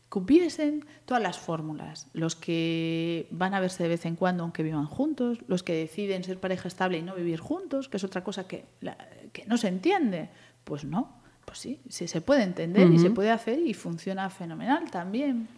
cumpliesen 0.09 0.87
todas 1.07 1.21
las 1.21 1.40
fórmulas, 1.40 2.07
los 2.12 2.37
que 2.37 3.27
van 3.33 3.53
a 3.55 3.59
verse 3.59 3.83
de 3.83 3.88
vez 3.88 4.07
en 4.07 4.14
cuando 4.14 4.45
aunque 4.45 4.62
vivan 4.62 4.87
juntos, 4.87 5.38
los 5.49 5.64
que 5.64 5.75
deciden 5.75 6.23
ser 6.23 6.38
pareja 6.38 6.69
estable 6.69 6.99
y 6.99 7.03
no 7.03 7.17
vivir 7.17 7.40
juntos, 7.40 7.88
que 7.88 7.97
es 7.97 8.05
otra 8.05 8.23
cosa 8.23 8.47
que, 8.47 8.64
la, 8.81 8.97
que 9.33 9.45
no 9.47 9.57
se 9.57 9.67
entiende, 9.67 10.31
pues 10.62 10.85
no, 10.85 11.21
pues 11.45 11.59
sí, 11.59 11.81
sí 11.88 12.07
se 12.07 12.21
puede 12.21 12.45
entender 12.45 12.87
uh 12.87 12.90
-huh. 12.93 12.95
y 12.95 12.99
se 13.01 13.11
puede 13.11 13.33
hacer 13.33 13.59
y 13.59 13.75
funciona 13.75 14.31
fenomenal 14.31 14.88
también. 14.88 15.49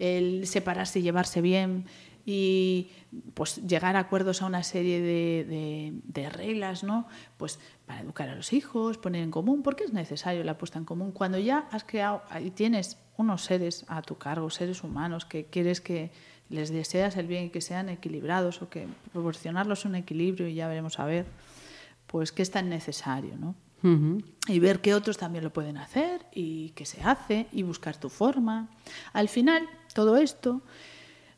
El 0.00 0.48
separarse 0.48 0.98
y 0.98 1.02
llevarse 1.02 1.40
bien 1.40 1.84
y 2.24 2.90
pues 3.34 3.66
llegar 3.66 3.96
a 3.96 4.00
acuerdos 4.00 4.42
a 4.42 4.46
una 4.46 4.62
serie 4.62 5.00
de, 5.00 5.44
de, 5.44 5.92
de, 6.04 6.28
reglas, 6.30 6.84
¿no? 6.84 7.06
Pues 7.36 7.58
para 7.86 8.00
educar 8.00 8.28
a 8.28 8.34
los 8.34 8.52
hijos, 8.52 8.98
poner 8.98 9.22
en 9.22 9.30
común, 9.30 9.62
porque 9.62 9.84
es 9.84 9.92
necesario 9.92 10.44
la 10.44 10.56
puesta 10.56 10.78
en 10.78 10.84
común. 10.84 11.12
Cuando 11.12 11.38
ya 11.38 11.66
has 11.70 11.84
creado 11.84 12.22
y 12.40 12.50
tienes 12.50 12.98
unos 13.16 13.42
seres 13.42 13.84
a 13.88 14.02
tu 14.02 14.16
cargo, 14.18 14.50
seres 14.50 14.84
humanos, 14.84 15.24
que 15.24 15.46
quieres 15.46 15.80
que 15.80 16.10
les 16.48 16.70
deseas 16.70 17.16
el 17.16 17.26
bien 17.26 17.46
y 17.46 17.50
que 17.50 17.60
sean 17.60 17.88
equilibrados 17.88 18.62
o 18.62 18.68
que 18.68 18.86
proporcionarlos 19.12 19.84
un 19.84 19.94
equilibrio 19.94 20.46
y 20.48 20.54
ya 20.54 20.68
veremos 20.68 20.98
a 21.00 21.06
ver, 21.06 21.26
pues 22.06 22.30
que 22.30 22.42
es 22.42 22.50
tan 22.50 22.68
necesario, 22.68 23.36
¿no? 23.36 23.54
Uh 23.82 23.88
-huh. 23.88 24.24
Y 24.46 24.60
ver 24.60 24.80
que 24.80 24.94
otros 24.94 25.16
también 25.16 25.42
lo 25.42 25.52
pueden 25.52 25.76
hacer 25.76 26.24
y 26.32 26.70
que 26.70 26.84
se 26.84 27.02
hace 27.02 27.46
y 27.52 27.62
buscar 27.62 27.96
tu 27.96 28.08
forma. 28.08 28.68
Al 29.12 29.28
final, 29.28 29.68
todo 29.92 30.16
esto 30.16 30.62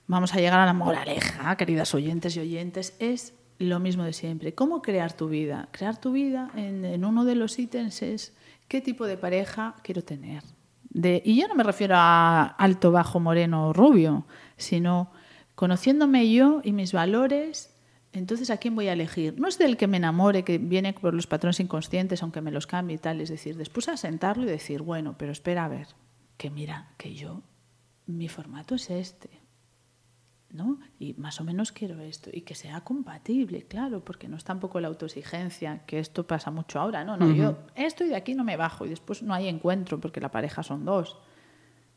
vamos 0.07 0.35
a 0.35 0.39
llegar 0.39 0.61
a 0.61 0.67
la 0.67 0.73
moraleja, 0.73 1.57
queridas 1.57 1.95
oyentes 1.95 2.37
y 2.37 2.41
oyentes, 2.41 2.95
es 2.99 3.35
lo 3.59 3.79
mismo 3.79 4.05
de 4.05 4.13
siempre. 4.13 4.55
¿Cómo 4.55 4.83
crear 4.83 5.13
tu 5.13 5.29
vida? 5.29 5.69
Crear 5.73 6.01
tu 6.01 6.13
vida 6.13 6.51
en, 6.57 7.05
uno 7.05 7.25
de 7.25 7.35
los 7.35 7.59
ítems 7.59 8.03
es 8.03 8.35
qué 8.69 8.81
tipo 8.81 9.07
de 9.07 9.17
pareja 9.17 9.77
quiero 9.83 10.03
tener. 10.03 10.43
De, 10.91 11.23
y 11.25 11.41
yo 11.41 11.49
no 11.49 11.55
me 11.55 11.65
refiero 11.65 11.95
a 11.97 12.45
alto, 12.45 12.93
bajo, 12.93 13.21
moreno 13.21 13.69
o 13.69 13.73
rubio, 13.73 14.27
sino 14.57 15.11
conociéndome 15.55 16.31
yo 16.31 16.61
y 16.63 16.73
mis 16.73 16.93
valores, 16.93 17.75
entonces 18.13 18.51
a 18.51 18.59
quién 18.59 18.77
voy 18.77 18.89
a 18.89 18.93
elegir. 18.93 19.41
No 19.41 19.49
es 19.49 19.59
del 19.59 19.77
que 19.77 19.89
me 19.89 19.97
enamore, 19.97 20.45
que 20.45 20.59
viene 20.59 20.93
por 20.93 21.15
los 21.15 21.27
patrones 21.27 21.59
inconscientes, 21.59 22.23
aunque 22.23 22.41
me 22.41 22.53
los 22.53 22.67
cambie 22.67 22.97
y 22.97 22.99
tal. 22.99 23.21
Es 23.21 23.29
decir, 23.29 23.57
después 23.57 23.89
a 23.89 23.97
sentarlo 23.97 24.45
y 24.45 24.47
decir, 24.47 24.83
bueno, 24.83 25.17
pero 25.19 25.33
espera 25.33 25.65
a 25.65 25.69
ver, 25.69 25.89
que 26.37 26.51
mira, 26.51 26.93
que 26.97 27.15
yo, 27.15 27.43
mi 28.07 28.29
formato 28.29 28.77
es 28.77 28.91
este 28.91 29.44
¿no? 30.55 30.79
Y 31.01 31.15
más 31.15 31.41
o 31.41 31.45
menos 31.45 31.73
quiero 31.73 32.01
esto 32.01 32.31
y 32.33 32.43
que 32.43 32.55
sea 32.55 32.81
compatible, 32.83 33.65
claro, 33.65 34.01
porque 34.05 34.29
no 34.29 34.37
es 34.37 34.45
tampoco 34.45 34.81
la 34.81 34.89
autoexigencia, 34.89 35.81
que 35.85 35.99
esto 35.99 36.27
pasa 36.27 36.51
mucho 36.51 36.79
ahora, 36.81 37.05
no, 37.05 37.17
no, 37.17 37.27
uh 37.27 37.31
-huh. 37.31 37.37
yo 37.37 37.57
esto 37.75 38.05
y 38.05 38.09
de 38.09 38.17
aquí 38.17 38.35
no 38.35 38.45
me 38.45 38.57
bajo 38.57 38.87
y 38.87 38.89
después 38.89 39.23
no 39.23 39.35
hay 39.35 39.49
encuentro 39.49 40.01
porque 40.01 40.21
la 40.21 40.31
pareja 40.31 40.63
son 40.63 40.85
dos. 40.85 41.19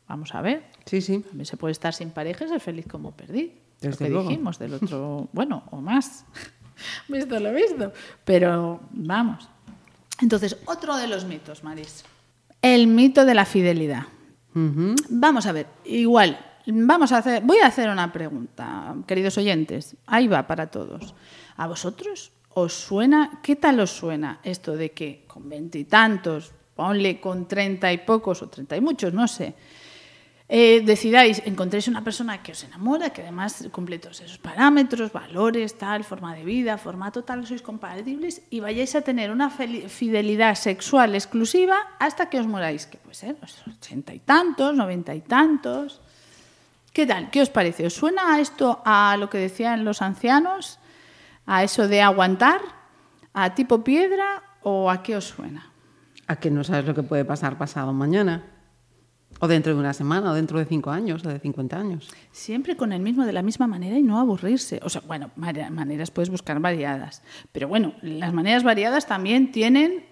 Vamos 0.08 0.34
a 0.34 0.40
ver. 0.42 0.64
Sí, 0.86 1.00
sí. 1.00 1.20
También 1.20 1.46
se 1.46 1.56
puede 1.56 1.72
estar 1.72 1.94
sin 1.94 2.10
pareja 2.10 2.44
y 2.46 2.48
ser 2.48 2.60
feliz 2.60 2.86
como 2.86 3.12
perdí. 3.12 3.52
Desde 3.80 3.90
lo 3.90 3.96
que 3.98 4.08
luego. 4.10 4.28
dijimos 4.28 4.58
del 4.58 4.74
otro, 4.74 5.28
bueno, 5.32 5.62
o 5.70 5.80
más. 5.80 6.24
visto 7.08 7.38
lo 7.38 7.52
visto. 7.52 7.92
Pero 8.24 8.80
vamos. 8.90 9.48
Entonces, 10.20 10.56
otro 10.66 10.96
de 10.96 11.06
los 11.06 11.24
mitos, 11.26 11.62
Maris. 11.62 12.04
El 12.60 12.88
mito 12.88 13.24
de 13.24 13.34
la 13.34 13.44
fidelidad. 13.44 14.04
Uh 14.54 14.58
-huh. 14.58 15.06
Vamos 15.10 15.46
a 15.46 15.52
ver, 15.52 15.66
igual, 15.84 16.38
Vamos 16.70 17.12
a 17.12 17.18
hacer, 17.18 17.42
voy 17.44 17.58
a 17.58 17.66
hacer 17.66 17.88
una 17.88 18.12
pregunta, 18.12 18.94
queridos 19.06 19.38
oyentes. 19.38 19.96
Ahí 20.06 20.28
va 20.28 20.46
para 20.46 20.66
todos. 20.66 21.14
¿A 21.56 21.66
vosotros 21.66 22.30
os 22.52 22.74
suena, 22.74 23.40
¿qué 23.42 23.56
tal 23.56 23.80
os 23.80 23.90
suena 23.90 24.40
esto 24.42 24.76
de 24.76 24.90
que 24.92 25.24
con 25.26 25.48
veintitantos, 25.48 26.52
ponle 26.76 27.20
con 27.20 27.48
treinta 27.48 27.90
y 27.90 27.98
pocos 27.98 28.42
o 28.42 28.48
treinta 28.48 28.76
y 28.76 28.82
muchos, 28.82 29.14
no 29.14 29.26
sé, 29.26 29.54
eh, 30.46 30.82
decidáis, 30.84 31.40
encontréis 31.46 31.88
una 31.88 32.04
persona 32.04 32.42
que 32.42 32.52
os 32.52 32.64
enamora, 32.64 33.10
que 33.10 33.22
además 33.22 33.66
cumple 33.72 33.98
todos 33.98 34.20
esos 34.20 34.38
parámetros, 34.38 35.12
valores, 35.12 35.78
tal, 35.78 36.04
forma 36.04 36.34
de 36.34 36.44
vida, 36.44 36.76
formato 36.76 37.24
tal, 37.24 37.46
sois 37.46 37.62
compatibles 37.62 38.42
y 38.50 38.60
vayáis 38.60 38.94
a 38.94 39.00
tener 39.00 39.30
una 39.30 39.48
fidelidad 39.48 40.54
sexual 40.54 41.14
exclusiva 41.14 41.96
hasta 41.98 42.28
que 42.28 42.40
os 42.40 42.46
moráis, 42.46 42.86
que 42.86 42.98
puede 42.98 43.14
ser 43.14 43.36
pues, 43.36 43.56
ochenta 43.66 44.12
y 44.12 44.20
tantos, 44.20 44.74
noventa 44.74 45.14
y 45.14 45.22
tantos. 45.22 46.00
¿Qué 46.92 47.06
tal? 47.06 47.30
¿Qué 47.30 47.42
os 47.42 47.50
parece? 47.50 47.86
¿Os 47.86 47.94
suena 47.94 48.40
esto 48.40 48.82
a 48.84 49.16
lo 49.18 49.30
que 49.30 49.38
decían 49.38 49.84
los 49.84 50.02
ancianos? 50.02 50.78
¿A 51.46 51.62
eso 51.62 51.88
de 51.88 52.02
aguantar? 52.02 52.60
¿A 53.32 53.54
tipo 53.54 53.84
piedra? 53.84 54.42
¿O 54.62 54.90
a 54.90 55.02
qué 55.02 55.16
os 55.16 55.24
suena? 55.24 55.72
A 56.26 56.36
que 56.36 56.50
no 56.50 56.64
sabes 56.64 56.86
lo 56.86 56.94
que 56.94 57.02
puede 57.02 57.24
pasar 57.24 57.56
pasado 57.56 57.92
mañana. 57.92 58.44
O 59.40 59.46
dentro 59.46 59.72
de 59.72 59.78
una 59.78 59.92
semana, 59.92 60.32
o 60.32 60.34
dentro 60.34 60.58
de 60.58 60.64
cinco 60.64 60.90
años, 60.90 61.24
o 61.24 61.28
de 61.28 61.38
50 61.38 61.78
años. 61.78 62.08
Siempre 62.32 62.76
con 62.76 62.92
el 62.92 63.00
mismo, 63.00 63.24
de 63.24 63.32
la 63.32 63.42
misma 63.42 63.68
manera 63.68 63.96
y 63.96 64.02
no 64.02 64.18
aburrirse. 64.18 64.80
O 64.82 64.88
sea, 64.88 65.02
bueno, 65.06 65.30
maneras 65.36 66.10
puedes 66.10 66.28
buscar 66.28 66.58
variadas. 66.58 67.22
Pero 67.52 67.68
bueno, 67.68 67.94
las 68.02 68.32
maneras 68.32 68.64
variadas 68.64 69.06
también 69.06 69.52
tienen 69.52 70.04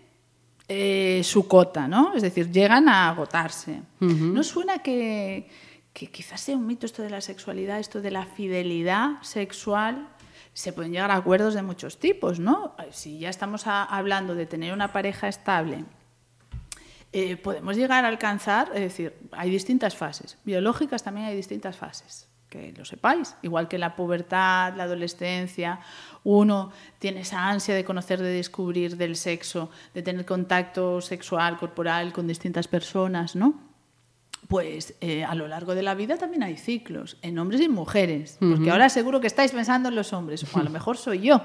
eh, 0.69 1.23
su 1.25 1.49
cota, 1.49 1.89
¿no? 1.89 2.15
Es 2.15 2.23
decir, 2.23 2.53
llegan 2.53 2.89
a 2.89 3.09
agotarse. 3.09 3.83
¿No 3.99 4.45
suena 4.45 4.79
que, 4.79 5.49
que 5.97 6.09
quizás 6.09 6.43
sea 6.43 6.57
un 6.57 6.67
mito 6.67 6.85
esto 6.85 7.03
de 7.03 7.09
la 7.09 7.23
sexualidad, 7.23 7.79
esto 7.79 8.03
de 8.03 8.11
la 8.11 8.27
fidelidad 8.27 9.23
sexual? 9.23 10.09
Se 10.53 10.75
pueden 10.75 10.93
llegar 10.93 11.11
a 11.11 11.17
acuerdos 11.17 11.55
de 11.55 11.63
muchos 11.63 11.99
tipos, 11.99 12.39
¿no? 12.39 12.77
Si 12.91 13.19
ya 13.19 13.31
estamos 13.31 13.67
hablando 13.67 14.35
de 14.35 14.45
tener 14.45 14.75
una 14.75 14.93
pareja 14.93 15.27
estable 15.27 15.87
eh, 17.13 17.39
podemos 17.39 17.77
llegar 17.77 18.05
a 18.05 18.09
alcanzar, 18.09 18.71
es 18.75 18.81
decir, 18.81 19.15
hay 19.33 19.49
distintas 19.49 19.97
fases. 19.97 20.37
Biológicas 20.45 21.03
también 21.03 21.29
hay 21.29 21.35
distintas 21.35 21.75
fases, 21.75 22.29
que 22.51 22.75
lo 22.77 22.85
sepáis. 22.85 23.37
Igual 23.41 23.69
que 23.69 23.79
la 23.79 23.97
pubertad, 23.97 24.75
la 24.77 24.83
adolescencia, 24.83 25.81
uno 26.25 26.73
tiene 26.99 27.21
esa 27.21 27.49
ansia 27.49 27.75
de 27.75 27.87
conocer, 27.87 28.21
de 28.21 28.29
descubrir 28.29 28.99
del 28.99 29.17
sexo, 29.17 29.71
de 29.95 30.03
tener 30.03 30.27
contacto 30.27 31.01
sexual, 31.01 31.57
corporal 31.57 32.13
con 32.13 32.27
distintas 32.27 32.69
personas, 32.69 33.35
¿no? 33.35 33.66
Pues 34.49 34.95
eh, 35.01 35.25
a 35.25 35.35
lo 35.35 35.49
largo 35.49 35.75
de 35.75 35.83
la 35.83 35.95
vida 35.95 36.19
también 36.19 36.43
hay 36.43 36.57
ciclos, 36.57 37.17
en 37.23 37.39
hombres 37.39 37.61
y 37.61 37.65
en 37.65 37.73
mujeres, 37.73 38.39
porque 38.39 38.71
ahora 38.71 38.89
seguro 38.89 39.21
que 39.21 39.27
estáis 39.27 39.51
pensando 39.51 39.89
en 39.89 39.97
los 39.97 40.13
hombres, 40.13 40.45
o 40.45 40.59
a 40.59 40.63
lo 40.63 40.71
mejor 40.71 40.97
soy 40.97 41.21
yo. 41.21 41.43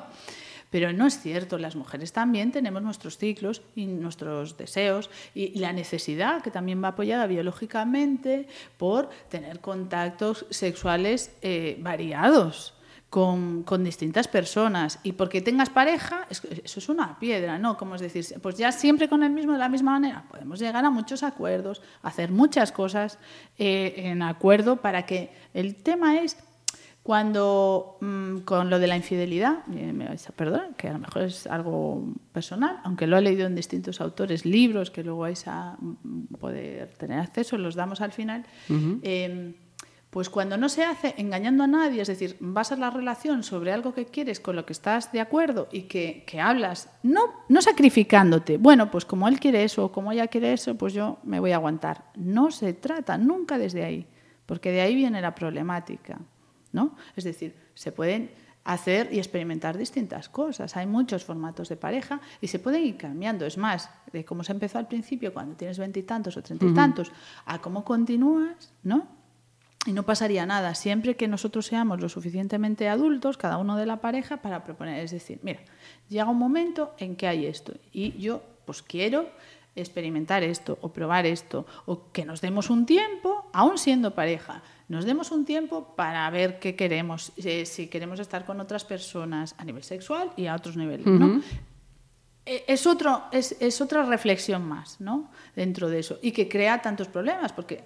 Pero 0.71 0.93
no 0.93 1.05
es 1.05 1.19
cierto, 1.19 1.57
las 1.57 1.75
mujeres 1.75 2.13
también 2.13 2.51
tenemos 2.51 2.81
nuestros 2.81 3.17
ciclos 3.17 3.61
y 3.75 3.87
nuestros 3.87 4.55
deseos 4.57 5.09
y 5.35 5.59
la 5.59 5.73
necesidad, 5.73 6.41
que 6.41 6.49
también 6.49 6.81
va 6.81 6.89
apoyada 6.89 7.27
biológicamente 7.27 8.47
por 8.77 9.09
tener 9.29 9.59
contactos 9.59 10.45
sexuales 10.49 11.31
eh, 11.41 11.77
variados. 11.81 12.73
Con, 13.11 13.83
distintas 13.83 14.29
personas 14.29 14.99
y 15.03 15.11
porque 15.11 15.41
tengas 15.41 15.69
pareja, 15.69 16.25
eso 16.29 16.79
es 16.79 16.87
una 16.87 17.19
piedra, 17.19 17.59
¿no? 17.59 17.75
Como 17.75 17.95
es 17.95 18.01
decir, 18.01 18.25
pues 18.41 18.57
ya 18.57 18.71
siempre 18.71 19.09
con 19.09 19.21
el 19.21 19.31
mismo, 19.31 19.51
de 19.51 19.59
la 19.59 19.67
misma 19.67 19.91
manera, 19.91 20.23
podemos 20.31 20.59
llegar 20.59 20.85
a 20.85 20.89
muchos 20.89 21.21
acuerdos, 21.21 21.81
hacer 22.03 22.31
muchas 22.31 22.71
cosas 22.71 23.19
eh, 23.57 23.95
en 23.97 24.21
acuerdo 24.21 24.77
para 24.77 25.05
que 25.05 25.29
el 25.53 25.75
tema 25.75 26.21
es 26.21 26.37
cuando 27.03 27.97
mm, 27.99 28.39
con 28.39 28.69
lo 28.69 28.77
de 28.77 28.87
la 28.87 28.95
infidelidad, 28.95 29.63
eh, 29.73 30.17
perdonar, 30.35 30.75
que 30.75 30.87
a 30.87 30.93
lo 30.93 30.99
mejor 30.99 31.23
es 31.23 31.47
algo 31.47 32.13
personal, 32.31 32.79
aunque 32.83 33.07
lo 33.07 33.17
he 33.17 33.21
leído 33.21 33.47
en 33.47 33.55
distintos 33.55 34.01
autores, 34.01 34.45
libros 34.45 34.91
que 34.91 35.03
luego 35.03 35.21
vais 35.21 35.47
a 35.47 35.77
mm, 35.79 36.35
poder 36.39 36.93
tener 36.97 37.19
acceso, 37.19 37.57
los 37.57 37.75
damos 37.75 38.01
al 38.01 38.11
final, 38.11 38.45
em, 39.01 39.53
pues 40.11 40.29
cuando 40.29 40.57
no 40.57 40.69
se 40.69 40.83
hace 40.83 41.15
engañando 41.17 41.63
a 41.63 41.67
nadie, 41.67 42.03
es 42.03 42.07
decir, 42.07 42.37
basas 42.39 42.77
la 42.77 42.91
relación 42.91 43.41
sobre 43.41 43.71
algo 43.71 43.95
que 43.95 44.05
quieres, 44.05 44.39
con 44.39 44.55
lo 44.55 44.65
que 44.65 44.73
estás 44.73 45.11
de 45.11 45.21
acuerdo 45.21 45.67
y 45.71 45.83
que, 45.83 46.23
que 46.27 46.39
hablas, 46.39 46.89
no, 47.01 47.21
no 47.49 47.61
sacrificándote, 47.61 48.57
bueno, 48.57 48.91
pues 48.91 49.05
como 49.05 49.27
él 49.27 49.39
quiere 49.39 49.63
eso 49.63 49.85
o 49.85 49.91
como 49.91 50.11
ella 50.11 50.27
quiere 50.27 50.53
eso, 50.53 50.75
pues 50.75 50.93
yo 50.93 51.17
me 51.23 51.39
voy 51.39 51.53
a 51.53 51.55
aguantar. 51.55 52.11
No 52.15 52.51
se 52.51 52.73
trata 52.73 53.17
nunca 53.17 53.57
desde 53.57 53.83
ahí, 53.83 54.05
porque 54.45 54.71
de 54.71 54.81
ahí 54.81 54.93
viene 54.93 55.19
la 55.21 55.33
problemática. 55.33 56.19
¿no? 56.71 56.95
Es 57.15 57.23
decir, 57.23 57.55
se 57.73 57.91
pueden 57.91 58.31
hacer 58.63 59.09
y 59.11 59.17
experimentar 59.17 59.77
distintas 59.77 60.29
cosas. 60.29 60.77
Hay 60.77 60.85
muchos 60.85 61.23
formatos 61.23 61.69
de 61.69 61.77
pareja 61.77 62.21
y 62.39 62.47
se 62.47 62.59
pueden 62.59 62.83
ir 62.83 62.97
cambiando. 62.97 63.45
Es 63.45 63.57
más, 63.57 63.89
de 64.11 64.23
cómo 64.23 64.43
se 64.43 64.51
empezó 64.51 64.77
al 64.77 64.87
principio, 64.87 65.33
cuando 65.33 65.55
tienes 65.55 65.79
veintitantos 65.79 66.37
o 66.37 66.43
treinta 66.43 66.65
y 66.65 66.73
tantos, 66.73 67.11
a 67.45 67.59
cómo 67.59 67.83
continúas, 67.83 68.73
¿no? 68.83 69.20
Y 69.85 69.93
no 69.93 70.03
pasaría 70.03 70.45
nada, 70.45 70.75
siempre 70.75 71.15
que 71.15 71.27
nosotros 71.27 71.65
seamos 71.65 71.99
lo 72.01 72.07
suficientemente 72.07 72.87
adultos, 72.87 73.37
cada 73.37 73.57
uno 73.57 73.77
de 73.77 73.87
la 73.87 73.97
pareja, 73.97 74.37
para 74.37 74.63
proponer. 74.63 74.99
Es 75.03 75.11
decir, 75.11 75.39
mira, 75.41 75.61
llega 76.07 76.29
un 76.29 76.37
momento 76.37 76.93
en 76.99 77.15
que 77.15 77.27
hay 77.27 77.47
esto 77.47 77.73
y 77.91 78.11
yo 78.19 78.43
pues 78.65 78.83
quiero 78.83 79.27
experimentar 79.75 80.43
esto 80.43 80.77
o 80.81 80.91
probar 80.91 81.25
esto 81.25 81.65
o 81.85 82.11
que 82.11 82.25
nos 82.25 82.41
demos 82.41 82.69
un 82.69 82.85
tiempo, 82.85 83.49
aún 83.53 83.77
siendo 83.77 84.13
pareja, 84.13 84.61
nos 84.87 85.05
demos 85.05 85.31
un 85.31 85.45
tiempo 85.45 85.95
para 85.95 86.29
ver 86.29 86.59
qué 86.59 86.75
queremos, 86.75 87.31
eh, 87.37 87.65
si 87.65 87.87
queremos 87.87 88.19
estar 88.19 88.45
con 88.45 88.59
otras 88.59 88.83
personas 88.83 89.55
a 89.57 89.63
nivel 89.63 89.83
sexual 89.83 90.31
y 90.35 90.47
a 90.47 90.55
otros 90.55 90.75
niveles. 90.75 91.07
E, 92.45 92.65
es, 92.67 92.85
otro, 92.85 93.23
es, 93.31 93.55
es, 93.59 93.79
otra 93.81 94.03
reflexión 94.03 94.63
más 94.63 94.99
¿no? 94.99 95.31
dentro 95.55 95.89
de 95.89 95.99
eso 95.99 96.19
y 96.21 96.31
que 96.33 96.49
crea 96.49 96.81
tantos 96.81 97.07
problemas, 97.07 97.53
porque 97.53 97.83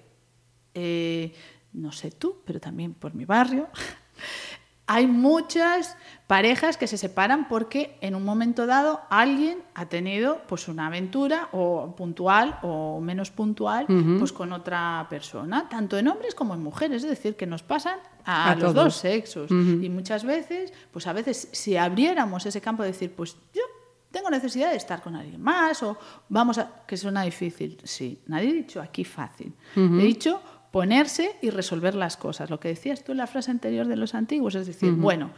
eh, 0.74 1.32
no 1.76 1.92
sé 1.92 2.10
tú, 2.10 2.38
pero 2.44 2.58
también 2.58 2.94
por 2.94 3.14
mi 3.14 3.24
barrio, 3.24 3.68
hay 4.88 5.06
muchas 5.06 5.96
parejas 6.26 6.76
que 6.76 6.86
se 6.86 6.96
separan 6.96 7.48
porque 7.48 7.98
en 8.00 8.14
un 8.14 8.24
momento 8.24 8.66
dado 8.66 9.00
alguien 9.10 9.58
ha 9.74 9.86
tenido 9.86 10.42
pues 10.46 10.68
una 10.68 10.86
aventura 10.86 11.48
o 11.52 11.94
puntual 11.96 12.58
o 12.62 13.00
menos 13.00 13.30
puntual 13.30 13.86
pues 14.18 14.32
con 14.32 14.52
otra 14.52 15.06
persona, 15.10 15.68
tanto 15.68 15.98
en 15.98 16.08
hombres 16.08 16.34
como 16.34 16.54
en 16.54 16.62
mujeres, 16.62 17.02
es 17.02 17.10
decir, 17.10 17.36
que 17.36 17.46
nos 17.46 17.62
pasan 17.62 17.98
a, 18.24 18.54
los 18.54 18.74
dos 18.74 18.94
sexos. 18.96 19.50
Y 19.50 19.88
muchas 19.88 20.24
veces, 20.24 20.72
pues 20.92 21.06
a 21.06 21.12
veces 21.12 21.48
si 21.52 21.76
abriéramos 21.76 22.46
ese 22.46 22.60
campo 22.60 22.82
de 22.82 22.90
decir, 22.90 23.12
pues 23.12 23.36
yo 23.52 23.62
tengo 24.10 24.30
necesidad 24.30 24.70
de 24.70 24.76
estar 24.76 25.02
con 25.02 25.14
alguien 25.14 25.42
más 25.42 25.82
o 25.82 25.96
vamos 26.28 26.58
a 26.58 26.84
que 26.86 26.96
suena 26.96 27.22
difícil, 27.22 27.78
sí, 27.84 28.22
nadie 28.26 28.50
ha 28.50 28.52
dicho 28.52 28.80
aquí 28.80 29.04
fácil. 29.04 29.52
He 29.74 29.80
dicho 29.80 30.40
ponerse 30.76 31.36
y 31.40 31.48
resolver 31.48 31.94
las 31.94 32.18
cosas. 32.18 32.50
Lo 32.50 32.60
que 32.60 32.68
decías 32.68 33.02
tú 33.02 33.12
en 33.12 33.18
la 33.18 33.26
frase 33.26 33.50
anterior 33.50 33.88
de 33.88 33.96
los 33.96 34.14
antiguos, 34.14 34.54
es 34.56 34.66
decir, 34.66 34.92
bueno, 34.92 35.30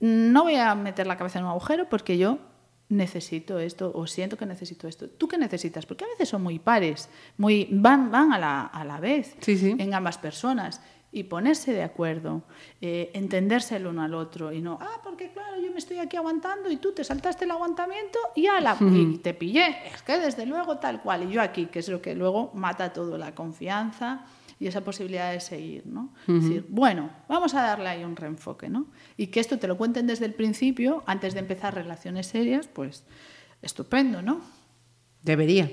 no 0.00 0.44
voy 0.44 0.54
a 0.54 0.74
meter 0.74 1.06
la 1.06 1.18
cabeza 1.18 1.38
en 1.38 1.44
un 1.44 1.50
agujero 1.50 1.86
porque 1.90 2.16
yo 2.16 2.38
necesito 2.88 3.58
esto 3.58 3.92
o 3.94 4.06
siento 4.06 4.38
que 4.38 4.46
necesito 4.46 4.88
esto. 4.88 5.06
¿Tú 5.10 5.28
qué 5.28 5.36
necesitas? 5.36 5.84
Porque 5.84 6.06
a 6.06 6.08
veces 6.08 6.30
son 6.30 6.42
muy 6.42 6.58
pares, 6.58 7.10
muy, 7.36 7.68
van, 7.70 8.10
van 8.10 8.32
a, 8.32 8.38
la, 8.38 8.62
a 8.62 8.86
la 8.86 8.98
vez 8.98 9.36
en 9.46 9.92
ambas 9.92 10.16
personas 10.16 10.80
y 11.12 11.24
ponerse 11.24 11.74
de 11.74 11.82
acuerdo, 11.82 12.44
eh, 12.80 13.10
entenderse 13.12 13.76
el 13.76 13.86
uno 13.86 14.00
al 14.00 14.14
otro 14.14 14.50
y 14.50 14.62
no, 14.62 14.78
ah, 14.80 15.02
porque 15.04 15.30
claro, 15.30 15.60
yo 15.60 15.72
me 15.72 15.78
estoy 15.78 15.98
aquí 15.98 16.16
aguantando 16.16 16.70
y 16.70 16.78
tú 16.78 16.92
te 16.92 17.04
saltaste 17.04 17.44
el 17.44 17.50
aguantamiento 17.50 18.18
y, 18.34 18.46
ala, 18.46 18.78
y 18.80 19.18
te 19.18 19.34
pillé. 19.34 19.76
Es 19.92 20.00
que 20.00 20.18
desde 20.18 20.46
luego 20.46 20.78
tal 20.78 21.02
cual. 21.02 21.24
Y 21.24 21.34
yo 21.34 21.42
aquí, 21.42 21.66
que 21.66 21.80
es 21.80 21.88
lo 21.90 22.00
que 22.00 22.14
luego 22.14 22.50
mata 22.54 22.94
todo, 22.94 23.18
la 23.18 23.34
confianza 23.34 24.24
y 24.58 24.66
esa 24.66 24.82
posibilidad 24.82 25.32
de 25.32 25.40
seguir, 25.40 25.86
¿no? 25.86 26.12
decir, 26.26 26.64
bueno, 26.68 27.10
vamos 27.28 27.54
a 27.54 27.62
darle 27.62 27.88
ahí 27.88 28.04
un 28.04 28.16
reenfoque, 28.16 28.68
¿no? 28.68 28.86
Y 29.16 29.26
que 29.26 29.40
esto 29.40 29.58
te 29.58 29.66
lo 29.66 29.76
cuenten 29.76 30.06
desde 30.06 30.24
el 30.24 30.34
principio, 30.34 31.02
antes 31.06 31.34
de 31.34 31.40
empezar 31.40 31.74
relaciones 31.74 32.26
serias, 32.28 32.66
pues 32.66 33.04
estupendo, 33.60 34.22
¿no? 34.22 34.40
Debería. 35.22 35.70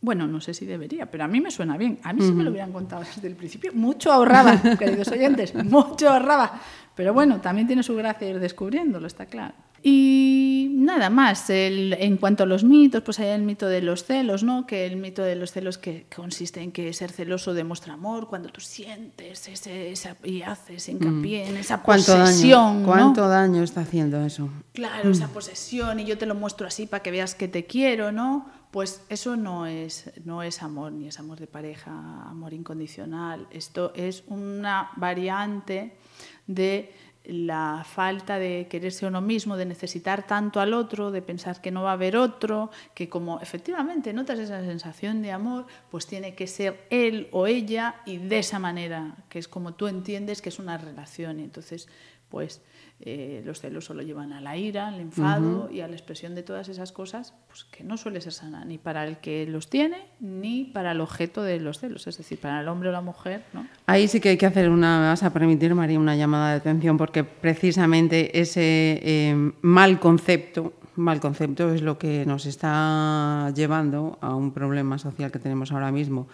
Bueno, 0.00 0.26
no 0.26 0.40
sé 0.40 0.54
si 0.54 0.64
debería, 0.64 1.10
pero 1.10 1.24
a 1.24 1.28
mí 1.28 1.42
me 1.42 1.50
suena 1.50 1.76
bien. 1.76 1.98
A 2.02 2.14
mí 2.14 2.22
sí 2.22 2.32
me 2.32 2.42
lo 2.42 2.50
hubieran 2.50 2.72
contado 2.72 3.02
desde 3.02 3.28
el 3.28 3.36
principio. 3.36 3.72
Mucho 3.74 4.10
ahorraba, 4.10 4.58
queridos 4.78 5.08
oyentes, 5.08 5.54
mucho 5.54 6.08
ahorraba. 6.08 6.58
Pero 6.94 7.12
bueno, 7.12 7.40
también 7.42 7.66
tiene 7.66 7.82
su 7.82 7.94
gracia 7.94 8.30
ir 8.30 8.40
descubriéndolo, 8.40 9.06
está 9.06 9.26
claro. 9.26 9.54
Y 9.82 10.29
nada 10.80 11.10
más, 11.10 11.44
en 11.50 12.16
cuanto 12.16 12.44
a 12.44 12.46
los 12.46 12.64
mitos, 12.64 13.02
pues 13.02 13.20
hay 13.20 13.28
el 13.28 13.42
mito 13.42 13.66
de 13.66 13.82
los 13.82 14.04
celos, 14.04 14.42
¿no? 14.42 14.66
Que 14.66 14.86
el 14.86 14.96
mito 14.96 15.22
de 15.22 15.36
los 15.36 15.52
celos 15.52 15.78
que, 15.78 16.06
consiste 16.14 16.62
en 16.62 16.72
que 16.72 16.92
ser 16.92 17.12
celoso 17.12 17.52
demuestra 17.54 17.94
amor 17.94 18.28
cuando 18.28 18.48
tú 18.48 18.60
sientes 18.60 19.46
ese, 19.48 19.94
y 20.24 20.42
haces 20.42 20.88
hincapié 20.88 21.48
en 21.48 21.58
esa 21.58 21.82
posesión. 21.82 22.84
¿Cuánto 22.84 23.28
daño 23.28 23.62
está 23.62 23.82
haciendo 23.82 24.24
eso? 24.24 24.48
Claro, 24.72 25.10
esa 25.10 25.28
posesión 25.28 26.00
y 26.00 26.04
yo 26.06 26.16
te 26.16 26.26
lo 26.26 26.34
muestro 26.34 26.66
así 26.66 26.86
para 26.86 27.02
que 27.02 27.10
veas 27.10 27.34
que 27.34 27.46
te 27.46 27.66
quiero, 27.66 28.10
¿no? 28.10 28.46
Pues 28.70 29.02
eso 29.08 29.36
no 29.36 29.66
es, 29.66 30.10
no 30.24 30.42
es 30.42 30.62
amor, 30.62 30.92
ni 30.92 31.08
es 31.08 31.18
amor 31.18 31.40
de 31.40 31.46
pareja, 31.46 31.90
amor 32.28 32.54
incondicional. 32.54 33.48
Esto 33.50 33.92
es 33.94 34.22
una 34.28 34.90
variante 34.96 35.96
de 36.46 36.92
la 37.24 37.84
falta 37.84 38.38
de 38.38 38.66
quererse 38.68 39.06
uno 39.06 39.20
mismo, 39.20 39.56
de 39.56 39.66
necesitar 39.66 40.26
tanto 40.26 40.60
al 40.60 40.72
otro, 40.72 41.10
de 41.10 41.22
pensar 41.22 41.60
que 41.60 41.70
no 41.70 41.82
va 41.82 41.90
a 41.90 41.94
haber 41.94 42.16
otro, 42.16 42.70
que 42.94 43.08
como 43.08 43.40
efectivamente 43.40 44.12
notas 44.12 44.38
esa 44.38 44.64
sensación 44.64 45.22
de 45.22 45.32
amor, 45.32 45.66
pues 45.90 46.06
tiene 46.06 46.34
que 46.34 46.46
ser 46.46 46.86
él 46.90 47.28
o 47.32 47.46
ella 47.46 47.96
y 48.06 48.18
de 48.18 48.38
esa 48.38 48.58
manera, 48.58 49.16
que 49.28 49.38
es 49.38 49.48
como 49.48 49.74
tú 49.74 49.86
entiendes 49.86 50.40
que 50.42 50.48
es 50.48 50.58
una 50.58 50.78
relación. 50.78 51.40
Y 51.40 51.44
entonces, 51.44 51.88
pues 52.30 52.62
eh, 53.02 53.42
los 53.46 53.60
celos 53.60 53.86
solo 53.86 54.02
llevan 54.02 54.32
a 54.32 54.40
la 54.40 54.56
ira, 54.56 54.88
al 54.88 55.00
enfado 55.00 55.70
y 55.72 55.80
a 55.80 55.88
la 55.88 55.94
expresión 55.94 56.34
de 56.34 56.42
todas 56.42 56.68
esas 56.68 56.92
cosas, 56.92 57.32
pues 57.48 57.64
que 57.64 57.82
no 57.82 57.96
suele 57.96 58.20
ser 58.20 58.32
sana 58.32 58.64
ni 58.64 58.76
para 58.76 59.06
el 59.06 59.18
que 59.18 59.46
los 59.46 59.70
tiene 59.70 60.08
ni 60.20 60.64
para 60.64 60.92
el 60.92 61.00
objeto 61.00 61.42
de 61.42 61.60
los 61.60 61.78
celos, 61.78 62.06
es 62.06 62.18
decir, 62.18 62.38
para 62.38 62.60
el 62.60 62.68
hombre 62.68 62.90
o 62.90 62.92
la 62.92 63.00
mujer. 63.00 63.42
¿no? 63.54 63.66
Ahí 63.86 64.06
sí 64.06 64.20
que 64.20 64.30
hay 64.30 64.36
que 64.36 64.46
hacer 64.46 64.68
una, 64.68 65.00
vas 65.00 65.22
a 65.22 65.32
permitir, 65.32 65.74
María, 65.74 65.98
una 65.98 66.14
llamada 66.14 66.50
de 66.50 66.56
atención 66.56 66.98
porque 66.98 67.24
precisamente 67.24 68.38
ese 68.38 69.00
eh, 69.02 69.52
mal 69.62 69.98
concepto 69.98 70.74
mal 70.96 71.20
concepto 71.20 71.72
es 71.72 71.80
lo 71.80 71.96
que 71.98 72.26
nos 72.26 72.44
está 72.44 73.50
llevando 73.54 74.18
a 74.20 74.34
un 74.34 74.52
problema 74.52 74.98
social 74.98 75.32
que 75.32 75.38
tenemos 75.38 75.72
ahora 75.72 75.90
mismo 75.90 76.28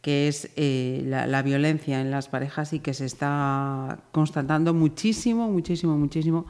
que 0.00 0.28
es 0.28 0.50
eh, 0.56 1.02
la, 1.06 1.42
violencia 1.42 2.00
en 2.00 2.10
las 2.10 2.28
parejas 2.28 2.72
y 2.72 2.80
que 2.80 2.94
se 2.94 3.04
está 3.04 3.98
constatando 4.12 4.72
muchísimo, 4.74 5.50
muchísimo, 5.50 5.96
muchísimo 5.96 6.46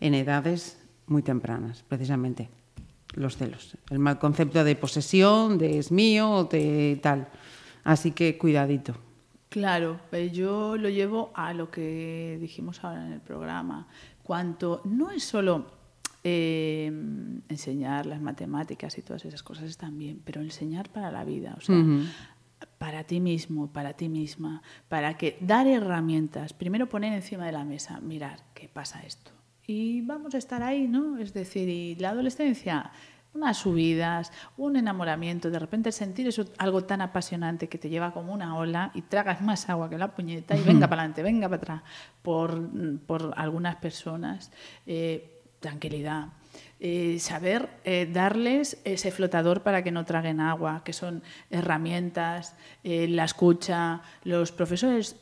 en 0.00 0.14
edades 0.14 0.78
muy 1.06 1.22
tempranas, 1.22 1.82
precisamente. 1.88 2.50
Los 3.14 3.36
celos. 3.36 3.76
El 3.90 3.98
mal 3.98 4.20
concepto 4.20 4.62
de 4.62 4.76
posesión, 4.76 5.58
de 5.58 5.78
es 5.78 5.90
mío, 5.90 6.48
de 6.50 7.00
tal. 7.02 7.28
Así 7.82 8.12
que 8.12 8.38
cuidadito. 8.38 8.94
Claro, 9.48 9.98
yo 10.32 10.76
lo 10.76 10.88
llevo 10.88 11.32
a 11.34 11.52
lo 11.52 11.72
que 11.72 12.38
dijimos 12.40 12.84
ahora 12.84 13.04
en 13.04 13.12
el 13.14 13.20
programa. 13.20 13.88
Cuanto 14.22 14.80
no 14.84 15.10
es 15.10 15.24
solo 15.24 15.66
eh, 16.22 16.86
enseñar 17.48 18.06
las 18.06 18.20
matemáticas 18.20 18.96
y 18.98 19.02
todas 19.02 19.24
esas 19.24 19.42
cosas 19.42 19.64
están 19.64 19.98
bien, 19.98 20.22
pero 20.24 20.40
enseñar 20.40 20.90
para 20.90 21.10
la 21.10 21.24
vida. 21.24 21.56
O 21.58 21.60
sea, 21.60 21.74
para 22.78 23.04
ti 23.04 23.20
mismo, 23.20 23.72
para 23.72 23.94
ti 23.94 24.08
misma, 24.08 24.62
para 24.88 25.16
que 25.16 25.36
dar 25.40 25.66
herramientas, 25.66 26.52
primero 26.52 26.88
poner 26.88 27.12
encima 27.12 27.46
de 27.46 27.52
la 27.52 27.64
mesa, 27.64 28.00
mirar 28.00 28.40
qué 28.54 28.68
pasa 28.68 29.02
esto. 29.02 29.30
Y 29.66 30.02
vamos 30.02 30.34
a 30.34 30.38
estar 30.38 30.62
ahí, 30.62 30.88
¿no? 30.88 31.18
Es 31.18 31.32
decir, 31.32 31.68
y 31.68 31.94
la 31.96 32.10
adolescencia, 32.10 32.90
unas 33.34 33.58
subidas, 33.58 34.32
un 34.56 34.76
enamoramiento, 34.76 35.50
de 35.50 35.58
repente 35.58 35.92
sentir 35.92 36.26
eso 36.26 36.44
algo 36.58 36.84
tan 36.84 37.00
apasionante 37.00 37.68
que 37.68 37.78
te 37.78 37.88
lleva 37.88 38.12
como 38.12 38.32
una 38.32 38.56
ola 38.56 38.90
y 38.94 39.02
tragas 39.02 39.40
más 39.40 39.68
agua 39.68 39.88
que 39.88 39.98
la 39.98 40.14
puñeta 40.14 40.56
y 40.56 40.62
venga 40.62 40.88
para 40.88 41.02
adelante, 41.02 41.22
venga 41.22 41.48
para 41.48 41.56
atrás, 41.62 41.82
por, 42.22 42.68
por 43.06 43.32
algunas 43.36 43.76
personas, 43.76 44.50
eh, 44.86 45.42
tranquilidad, 45.60 46.28
eh, 46.82 47.18
saber 47.20 47.68
eh, 47.84 48.08
darles 48.10 48.80
ese 48.84 49.10
flotador 49.10 49.62
para 49.62 49.84
que 49.84 49.90
no 49.90 50.06
traguen 50.06 50.40
agua, 50.40 50.80
que 50.82 50.94
son 50.94 51.22
herramientas, 51.50 52.54
eh, 52.84 53.06
la 53.06 53.24
escucha, 53.24 54.00
los 54.24 54.50
profesores. 54.50 55.16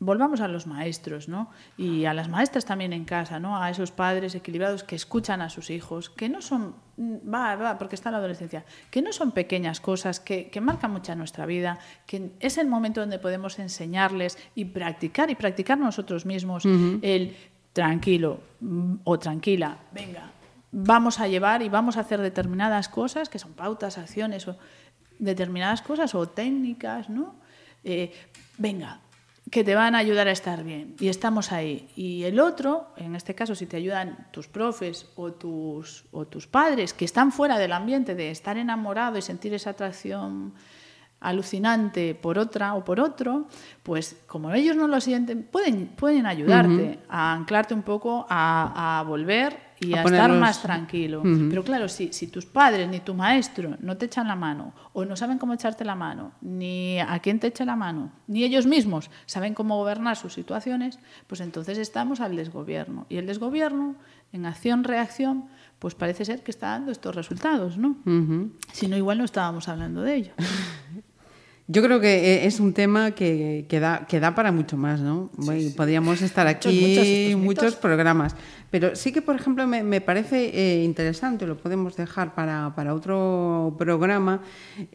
Volvamos 0.00 0.40
a 0.40 0.48
los 0.48 0.66
maestros, 0.66 1.28
¿no? 1.28 1.50
Y 1.78 2.04
a 2.06 2.14
las 2.14 2.28
maestras 2.28 2.64
también 2.64 2.92
en 2.92 3.04
casa, 3.04 3.38
¿no? 3.38 3.62
A 3.62 3.70
esos 3.70 3.92
padres 3.92 4.34
equilibrados 4.34 4.82
que 4.82 4.96
escuchan 4.96 5.40
a 5.40 5.50
sus 5.50 5.70
hijos, 5.70 6.10
que 6.10 6.28
no 6.28 6.42
son, 6.42 6.74
mm, 6.96 7.32
va, 7.32 7.54
va, 7.54 7.78
porque 7.78 7.94
está 7.94 8.10
la 8.10 8.18
adolescencia, 8.18 8.64
que 8.90 9.00
no 9.00 9.12
son 9.12 9.30
pequeñas 9.30 9.80
cosas, 9.80 10.18
que, 10.18 10.50
que 10.50 10.60
marcan 10.60 10.90
mucha 10.90 11.14
nuestra 11.14 11.46
vida, 11.46 11.78
que 12.06 12.32
es 12.40 12.58
el 12.58 12.66
momento 12.66 13.00
donde 13.00 13.20
podemos 13.20 13.60
enseñarles 13.60 14.36
y 14.56 14.64
practicar 14.64 15.30
y 15.30 15.36
practicar 15.36 15.78
nosotros 15.78 16.26
mismos 16.26 16.64
el 16.64 17.36
tranquilo 17.72 18.40
mm, 18.60 18.94
o 19.04 19.18
tranquila, 19.18 19.78
venga, 19.92 20.32
vamos 20.74 21.20
a 21.20 21.28
llevar 21.28 21.62
y 21.62 21.68
vamos 21.68 21.96
a 21.96 22.00
hacer 22.00 22.20
determinadas 22.20 22.88
cosas, 22.88 23.28
que 23.28 23.38
son 23.38 23.52
pautas, 23.52 23.96
acciones 23.96 24.48
o 24.48 24.56
determinadas 25.20 25.82
cosas 25.82 26.14
o 26.16 26.28
técnicas, 26.28 27.08
¿no? 27.08 27.36
Eh, 27.84 28.12
venga, 28.58 29.00
que 29.50 29.62
te 29.62 29.76
van 29.76 29.94
a 29.94 29.98
ayudar 29.98 30.26
a 30.26 30.32
estar 30.32 30.64
bien 30.64 30.96
y 30.98 31.08
estamos 31.08 31.52
ahí. 31.52 31.88
Y 31.94 32.24
el 32.24 32.40
otro, 32.40 32.88
en 32.96 33.14
este 33.14 33.36
caso, 33.36 33.54
si 33.54 33.66
te 33.66 33.76
ayudan 33.76 34.26
tus 34.32 34.48
profes 34.48 35.06
o 35.14 35.32
tus, 35.32 36.06
o 36.10 36.26
tus 36.26 36.48
padres 36.48 36.92
que 36.92 37.04
están 37.04 37.30
fuera 37.30 37.56
del 37.56 37.72
ambiente 37.72 38.16
de 38.16 38.30
estar 38.30 38.58
enamorado 38.58 39.16
y 39.16 39.22
sentir 39.22 39.54
esa 39.54 39.70
atracción 39.70 40.54
alucinante 41.20 42.16
por 42.16 42.36
otra 42.36 42.74
o 42.74 42.84
por 42.84 42.98
otro, 42.98 43.46
pues 43.84 44.16
como 44.26 44.52
ellos 44.52 44.74
no 44.74 44.88
lo 44.88 45.00
sienten, 45.00 45.44
pueden, 45.44 45.86
pueden 45.86 46.26
ayudarte 46.26 46.98
a 47.08 47.32
anclarte 47.32 47.74
un 47.74 47.82
poco 47.82 48.26
a, 48.28 48.98
a 48.98 49.02
volver 49.04 49.63
y 49.80 49.94
a, 49.94 50.02
estar 50.02 50.32
más 50.32 50.62
tranquilo. 50.62 51.22
Pero 51.22 51.64
claro, 51.64 51.88
si, 51.88 52.12
si 52.12 52.28
tus 52.28 52.46
padres 52.46 52.88
ni 52.88 53.00
tu 53.00 53.14
maestro 53.14 53.76
no 53.80 53.96
te 53.96 54.06
echan 54.06 54.28
la 54.28 54.36
mano 54.36 54.72
o 54.92 55.04
no 55.04 55.16
saben 55.16 55.38
cómo 55.38 55.54
echarte 55.54 55.84
la 55.84 55.94
mano, 55.94 56.32
ni 56.40 56.98
a 57.00 57.18
quién 57.20 57.40
te 57.40 57.48
echa 57.48 57.64
la 57.64 57.76
mano, 57.76 58.12
ni 58.26 58.44
ellos 58.44 58.66
mismos 58.66 59.10
saben 59.26 59.54
cómo 59.54 59.76
gobernar 59.76 60.16
sus 60.16 60.34
situaciones, 60.34 60.98
pues 61.26 61.40
entonces 61.40 61.78
estamos 61.78 62.20
al 62.20 62.36
desgobierno. 62.36 63.06
Y 63.08 63.16
el 63.16 63.26
desgobierno, 63.26 63.96
en 64.32 64.46
acción-reacción, 64.46 65.46
pues 65.78 65.94
parece 65.94 66.24
ser 66.24 66.42
que 66.42 66.50
está 66.50 66.68
dando 66.68 66.92
estos 66.92 67.14
resultados, 67.14 67.76
¿no? 67.76 67.96
Si 68.72 68.88
no, 68.88 68.96
igual 68.96 69.18
no 69.18 69.24
estábamos 69.24 69.68
hablando 69.68 70.02
de 70.02 70.14
ello. 70.14 70.32
Yo 71.66 71.82
creo 71.82 71.98
que 71.98 72.34
eh, 72.34 72.46
es 72.46 72.60
un 72.60 72.74
tema 72.74 73.12
que, 73.12 73.64
que, 73.70 73.80
da, 73.80 74.06
que 74.06 74.20
da 74.20 74.34
para 74.34 74.52
mucho 74.52 74.76
más, 74.76 75.00
¿no? 75.00 75.30
Podríamos 75.76 76.20
estar 76.20 76.46
aquí 76.46 77.34
muchos, 77.36 77.74
programas. 77.76 78.36
Pero 78.74 78.96
sí 78.96 79.12
que, 79.12 79.22
por 79.22 79.36
ejemplo, 79.36 79.68
me, 79.68 79.84
me 79.84 80.00
parece 80.00 80.50
eh, 80.52 80.82
interesante, 80.82 81.46
lo 81.46 81.56
podemos 81.56 81.94
dejar 81.94 82.34
para, 82.34 82.74
para 82.74 82.92
otro 82.92 83.76
programa, 83.78 84.40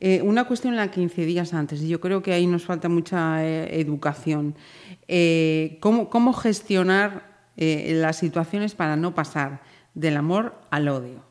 eh, 0.02 0.22
una 0.22 0.44
cuestión 0.44 0.74
en 0.74 0.78
la 0.80 0.92
que 0.92 1.00
incidías 1.00 1.54
antes, 1.54 1.82
y 1.82 1.88
yo 1.88 2.02
creo 2.02 2.22
que 2.22 2.34
ahí 2.34 2.46
nos 2.46 2.66
falta 2.66 2.90
mucha 2.90 3.42
educación. 3.42 4.54
¿cómo, 5.80 6.10
¿Cómo 6.10 6.34
gestionar 6.34 7.24
las 7.56 8.18
situaciones 8.18 8.76
para 8.76 8.98
no 8.98 9.16
pasar 9.16 9.62
del 9.94 10.18
amor 10.18 10.60
al 10.72 10.90
odio? 10.90 11.24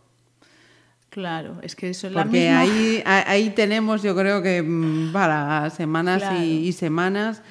Claro, 1.10 1.58
es 1.60 1.76
que 1.76 1.90
eso 1.90 2.06
es 2.06 2.14
Porque 2.14 2.50
la 2.50 2.62
misma... 2.64 2.78
ahí, 2.78 3.02
ahí 3.04 3.50
tenemos, 3.50 4.02
yo 4.02 4.16
creo 4.16 4.40
que 4.40 4.62
mm, 4.62 5.12
para 5.12 5.68
semanas 5.68 6.22
y, 6.40 6.72
semanas 6.72 7.42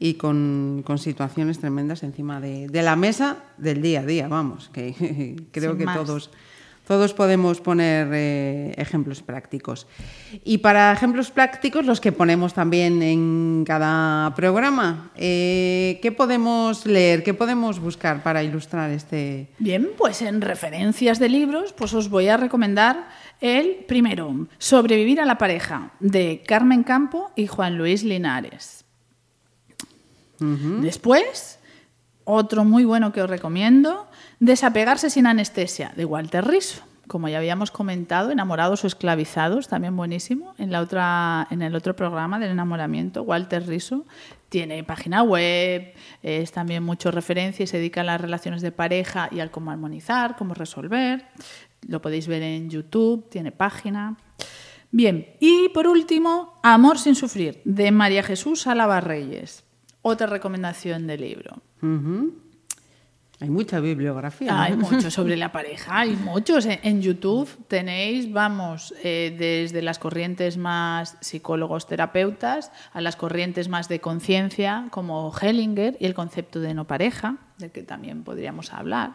y 0.00 0.14
con, 0.14 0.82
con, 0.84 0.98
situaciones 0.98 1.60
tremendas 1.60 2.02
encima 2.02 2.40
de, 2.40 2.66
de, 2.66 2.82
la 2.82 2.96
mesa 2.96 3.36
del 3.58 3.82
día 3.82 4.00
a 4.00 4.06
día, 4.06 4.26
vamos, 4.26 4.68
que 4.72 5.36
creo 5.52 5.76
que 5.76 5.84
todos 5.84 6.30
todos 6.90 7.14
podemos 7.14 7.60
poner 7.60 8.08
eh, 8.12 8.74
ejemplos 8.76 9.22
prácticos. 9.22 9.86
Y 10.42 10.58
para 10.58 10.92
ejemplos 10.92 11.30
prácticos, 11.30 11.86
los 11.86 12.00
que 12.00 12.10
ponemos 12.10 12.52
también 12.52 13.00
en 13.00 13.62
cada 13.64 14.34
programa, 14.34 15.12
eh, 15.14 16.00
¿qué 16.02 16.10
podemos 16.10 16.86
leer, 16.86 17.22
qué 17.22 17.32
podemos 17.32 17.78
buscar 17.78 18.24
para 18.24 18.42
ilustrar 18.42 18.90
este? 18.90 19.50
Bien, 19.60 19.90
pues 19.96 20.20
en 20.20 20.40
referencias 20.40 21.20
de 21.20 21.28
libros, 21.28 21.72
pues 21.74 21.94
os 21.94 22.08
voy 22.08 22.26
a 22.26 22.36
recomendar 22.36 23.06
el 23.40 23.84
primero, 23.86 24.48
Sobrevivir 24.58 25.20
a 25.20 25.26
la 25.26 25.38
pareja, 25.38 25.92
de 26.00 26.42
Carmen 26.44 26.82
Campo 26.82 27.30
y 27.36 27.46
Juan 27.46 27.78
Luis 27.78 28.02
Linares. 28.02 28.84
Después, 30.40 31.58
otro 32.24 32.64
muy 32.64 32.84
bueno 32.84 33.12
que 33.12 33.22
os 33.22 33.30
recomiendo, 33.30 34.08
Desapegarse 34.40 35.10
sin 35.10 35.26
anestesia, 35.26 35.92
de 35.94 36.06
Walter 36.06 36.46
Riso. 36.46 36.82
Como 37.06 37.28
ya 37.28 37.36
habíamos 37.36 37.70
comentado, 37.70 38.30
enamorados 38.30 38.84
o 38.84 38.86
esclavizados, 38.86 39.68
también 39.68 39.94
buenísimo. 39.94 40.54
En, 40.56 40.72
la 40.72 40.80
otra, 40.80 41.46
en 41.50 41.60
el 41.60 41.74
otro 41.74 41.94
programa 41.94 42.38
del 42.38 42.52
enamoramiento, 42.52 43.22
Walter 43.22 43.66
Riso 43.66 44.06
tiene 44.48 44.82
página 44.82 45.22
web, 45.22 45.92
es 46.22 46.52
también 46.52 46.82
mucho 46.84 47.10
referencia 47.10 47.64
y 47.64 47.66
se 47.66 47.76
dedica 47.76 48.00
a 48.00 48.04
las 48.04 48.20
relaciones 48.20 48.62
de 48.62 48.72
pareja 48.72 49.28
y 49.30 49.40
al 49.40 49.50
cómo 49.50 49.72
armonizar, 49.72 50.36
cómo 50.36 50.54
resolver. 50.54 51.26
Lo 51.86 52.00
podéis 52.00 52.26
ver 52.26 52.42
en 52.42 52.70
YouTube, 52.70 53.28
tiene 53.28 53.52
página. 53.52 54.16
Bien, 54.90 55.34
y 55.38 55.68
por 55.68 55.86
último, 55.86 56.58
Amor 56.62 56.98
sin 56.98 57.14
sufrir, 57.14 57.60
de 57.64 57.90
María 57.90 58.22
Jesús 58.22 58.66
Álava 58.66 59.02
Reyes. 59.02 59.64
Otra 60.02 60.26
recomendación 60.26 61.06
del 61.06 61.20
libro. 61.20 61.62
Hay 63.40 63.48
mucha 63.48 63.80
bibliografía. 63.80 64.62
Hay 64.62 64.76
mucho 64.76 65.10
sobre 65.10 65.36
la 65.38 65.50
pareja, 65.50 66.00
hay 66.00 66.14
muchos. 66.14 66.66
En 66.66 67.00
YouTube 67.00 67.48
tenéis, 67.68 68.30
vamos, 68.30 68.94
eh, 69.02 69.34
desde 69.38 69.80
las 69.80 69.98
corrientes 69.98 70.58
más 70.58 71.16
psicólogos 71.20 71.86
terapeutas 71.86 72.70
a 72.92 73.00
las 73.00 73.16
corrientes 73.16 73.68
más 73.68 73.88
de 73.88 74.00
conciencia, 74.00 74.88
como 74.90 75.32
Hellinger 75.34 75.96
y 75.98 76.04
el 76.04 76.14
concepto 76.14 76.60
de 76.60 76.74
no 76.74 76.86
pareja, 76.86 77.38
del 77.60 77.70
que 77.70 77.82
también 77.82 78.24
podríamos 78.24 78.72
hablar, 78.72 79.12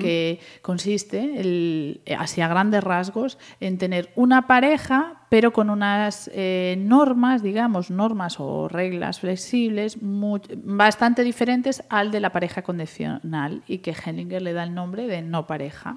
que 0.00 0.40
consiste, 0.62 1.40
el, 1.40 2.00
así 2.18 2.40
a 2.40 2.48
grandes 2.48 2.82
rasgos, 2.84 3.38
en 3.60 3.78
tener 3.78 4.10
una 4.16 4.46
pareja, 4.46 5.22
pero 5.28 5.52
con 5.52 5.70
unas 5.70 6.30
eh, 6.32 6.76
normas, 6.78 7.42
digamos, 7.42 7.90
normas 7.90 8.38
o 8.38 8.68
reglas 8.68 9.20
flexibles 9.20 9.96
bastante 10.00 11.22
diferentes 11.24 11.82
al 11.88 12.10
de 12.10 12.20
la 12.20 12.30
pareja 12.30 12.62
condicional 12.62 13.62
y 13.66 13.78
que 13.78 13.92
Hellinger 13.92 14.42
le 14.42 14.52
da 14.52 14.62
el 14.64 14.74
nombre 14.74 15.06
de 15.06 15.22
no 15.22 15.46
pareja. 15.46 15.96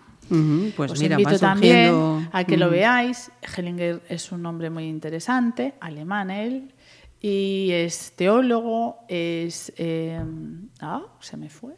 Pues 0.75 0.91
Os 0.91 0.99
mira, 0.99 1.13
invito 1.13 1.39
también 1.39 1.89
surgiendo- 1.89 2.29
a 2.33 2.43
que 2.43 2.57
lo 2.57 2.69
veáis. 2.69 3.31
Hellinger 3.55 4.01
es 4.09 4.31
un 4.31 4.45
hombre 4.45 4.69
muy 4.69 4.85
interesante, 4.85 5.75
alemán 5.79 6.29
él, 6.31 6.73
y 7.21 7.69
es 7.71 8.13
teólogo, 8.15 8.97
es 9.07 9.71
eh, 9.77 10.19
ah, 10.81 11.03
se 11.19 11.37
me 11.37 11.49
fue, 11.49 11.75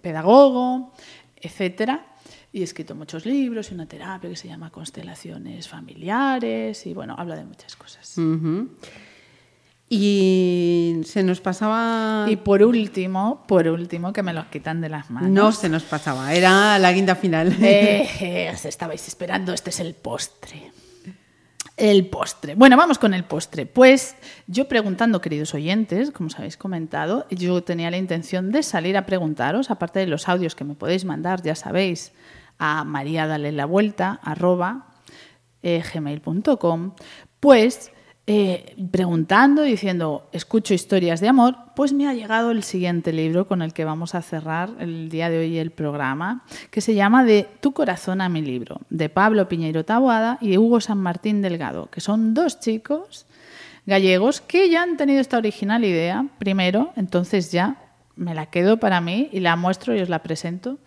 pedagogo, 0.00 0.92
etcétera. 1.36 2.06
Y 2.52 2.62
ha 2.62 2.64
escrito 2.64 2.94
muchos 2.94 3.26
libros 3.26 3.70
y 3.70 3.74
una 3.74 3.86
terapia 3.86 4.30
que 4.30 4.36
se 4.36 4.48
llama 4.48 4.70
Constelaciones 4.70 5.68
Familiares 5.68 6.86
y 6.86 6.94
bueno, 6.94 7.14
habla 7.18 7.36
de 7.36 7.44
muchas 7.44 7.76
cosas. 7.76 8.18
Y 9.88 11.00
se 11.04 11.22
nos 11.22 11.40
pasaba... 11.40 12.26
Y 12.28 12.36
por 12.36 12.62
último, 12.62 13.44
por 13.46 13.68
último, 13.68 14.12
que 14.12 14.22
me 14.22 14.32
los 14.32 14.46
quitan 14.46 14.80
de 14.80 14.88
las 14.88 15.10
manos. 15.10 15.30
No 15.30 15.52
se 15.52 15.68
nos 15.68 15.84
pasaba, 15.84 16.34
era 16.34 16.78
la 16.78 16.92
guinda 16.92 17.14
final. 17.14 17.54
Eh, 17.62 18.08
eh, 18.20 18.50
os 18.52 18.64
estabais 18.64 19.06
esperando, 19.06 19.52
este 19.52 19.70
es 19.70 19.80
el 19.80 19.94
postre. 19.94 20.72
El 21.76 22.06
postre. 22.06 22.54
Bueno, 22.54 22.78
vamos 22.78 22.98
con 22.98 23.12
el 23.12 23.24
postre. 23.24 23.66
Pues 23.66 24.16
yo 24.46 24.66
preguntando, 24.66 25.20
queridos 25.20 25.52
oyentes, 25.52 26.10
como 26.10 26.28
os 26.28 26.38
habéis 26.38 26.56
comentado, 26.56 27.26
yo 27.28 27.62
tenía 27.62 27.90
la 27.90 27.98
intención 27.98 28.50
de 28.50 28.62
salir 28.62 28.96
a 28.96 29.04
preguntaros, 29.04 29.70
aparte 29.70 29.98
de 29.98 30.06
los 30.06 30.26
audios 30.26 30.54
que 30.54 30.64
me 30.64 30.74
podéis 30.74 31.04
mandar, 31.04 31.42
ya 31.42 31.54
sabéis, 31.54 32.12
a 32.58 32.84
María 32.84 33.26
Dale 33.26 33.52
la 33.52 33.66
Vuelta, 33.66 34.18
arroba, 34.22 34.86
eh, 35.62 35.82
gmail.com, 35.92 36.94
pues 37.40 37.92
eh, 38.28 38.74
preguntando, 38.90 39.62
diciendo, 39.62 40.28
escucho 40.32 40.74
historias 40.74 41.20
de 41.20 41.28
amor, 41.28 41.56
pues 41.76 41.92
me 41.92 42.08
ha 42.08 42.14
llegado 42.14 42.50
el 42.50 42.64
siguiente 42.64 43.12
libro 43.12 43.46
con 43.46 43.62
el 43.62 43.72
que 43.72 43.84
vamos 43.84 44.16
a 44.16 44.22
cerrar 44.22 44.70
el 44.80 45.08
día 45.08 45.30
de 45.30 45.38
hoy 45.38 45.58
el 45.58 45.70
programa, 45.70 46.44
que 46.70 46.80
se 46.80 46.94
llama 46.94 47.24
De 47.24 47.48
tu 47.60 47.72
corazón 47.72 48.20
a 48.20 48.28
mi 48.28 48.42
libro, 48.42 48.80
de 48.90 49.08
Pablo 49.08 49.48
Piñeiro 49.48 49.84
Taboada 49.84 50.38
y 50.40 50.50
de 50.50 50.58
Hugo 50.58 50.80
San 50.80 50.98
Martín 50.98 51.40
Delgado, 51.40 51.88
que 51.90 52.00
son 52.00 52.34
dos 52.34 52.58
chicos 52.58 53.26
gallegos 53.86 54.40
que 54.40 54.68
ya 54.68 54.82
han 54.82 54.96
tenido 54.96 55.20
esta 55.20 55.38
original 55.38 55.84
idea 55.84 56.26
primero, 56.38 56.92
entonces 56.96 57.52
ya 57.52 57.76
me 58.16 58.34
la 58.34 58.46
quedo 58.46 58.78
para 58.78 59.00
mí 59.00 59.28
y 59.30 59.40
la 59.40 59.54
muestro 59.54 59.94
y 59.94 60.00
os 60.00 60.08
la 60.08 60.22
presento, 60.24 60.78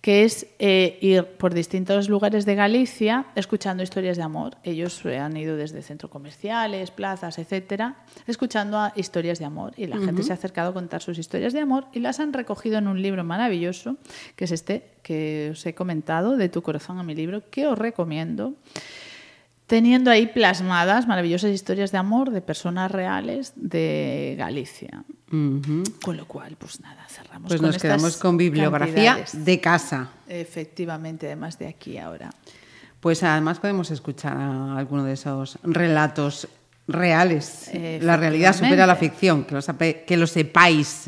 que 0.00 0.24
es 0.24 0.46
eh, 0.58 0.98
ir 1.02 1.24
por 1.24 1.52
distintos 1.52 2.08
lugares 2.08 2.46
de 2.46 2.54
Galicia 2.54 3.26
escuchando 3.34 3.82
historias 3.82 4.16
de 4.16 4.22
amor. 4.22 4.56
Ellos 4.62 5.04
eh, 5.04 5.18
han 5.18 5.36
ido 5.36 5.56
desde 5.56 5.82
centros 5.82 6.10
comerciales, 6.10 6.90
plazas, 6.90 7.38
etcétera, 7.38 7.96
escuchando 8.26 8.78
a 8.78 8.92
historias 8.96 9.38
de 9.38 9.44
amor. 9.44 9.74
Y 9.76 9.86
la 9.86 9.98
gente 9.98 10.22
se 10.22 10.32
ha 10.32 10.36
acercado 10.36 10.70
a 10.70 10.74
contar 10.74 11.02
sus 11.02 11.18
historias 11.18 11.52
de 11.52 11.60
amor 11.60 11.86
y 11.92 12.00
las 12.00 12.18
han 12.18 12.32
recogido 12.32 12.78
en 12.78 12.88
un 12.88 13.02
libro 13.02 13.24
maravilloso, 13.24 13.96
que 14.36 14.44
es 14.44 14.52
este 14.52 14.90
que 15.02 15.50
os 15.52 15.64
he 15.66 15.74
comentado, 15.74 16.36
De 16.36 16.48
tu 16.48 16.62
corazón 16.62 16.98
a 16.98 17.02
mi 17.02 17.14
libro, 17.14 17.42
que 17.50 17.66
os 17.66 17.78
recomiendo 17.78 18.54
teniendo 19.70 20.10
ahí 20.10 20.26
plasmadas 20.26 21.06
maravillosas 21.06 21.52
historias 21.52 21.92
de 21.92 21.98
amor 21.98 22.30
de 22.32 22.40
personas 22.40 22.90
reales 22.90 23.52
de 23.54 24.34
Galicia. 24.36 25.04
Con 25.30 26.16
lo 26.16 26.26
cual, 26.26 26.56
pues 26.58 26.80
nada, 26.80 27.06
cerramos 27.08 27.46
Pues 27.46 27.60
con 27.60 27.68
nos 27.68 27.76
estas 27.76 27.82
quedamos 27.88 28.16
con 28.16 28.36
bibliografía 28.36 29.14
cantidades. 29.14 29.44
de 29.44 29.60
casa. 29.60 30.08
Efectivamente, 30.28 31.26
además 31.26 31.56
de 31.56 31.68
aquí 31.68 31.98
ahora. 31.98 32.30
Pues 32.98 33.22
además 33.22 33.60
podemos 33.60 33.92
escuchar 33.92 34.36
a 34.36 34.76
alguno 34.76 35.04
de 35.04 35.12
esos 35.12 35.56
relatos 35.62 36.48
reales. 36.88 37.70
La 38.00 38.16
realidad 38.16 38.52
supera 38.56 38.88
la 38.88 38.96
ficción, 38.96 39.44
que 39.44 39.54
lo, 39.54 39.60
sape- 39.62 40.04
que 40.04 40.16
lo 40.16 40.26
sepáis. 40.26 41.04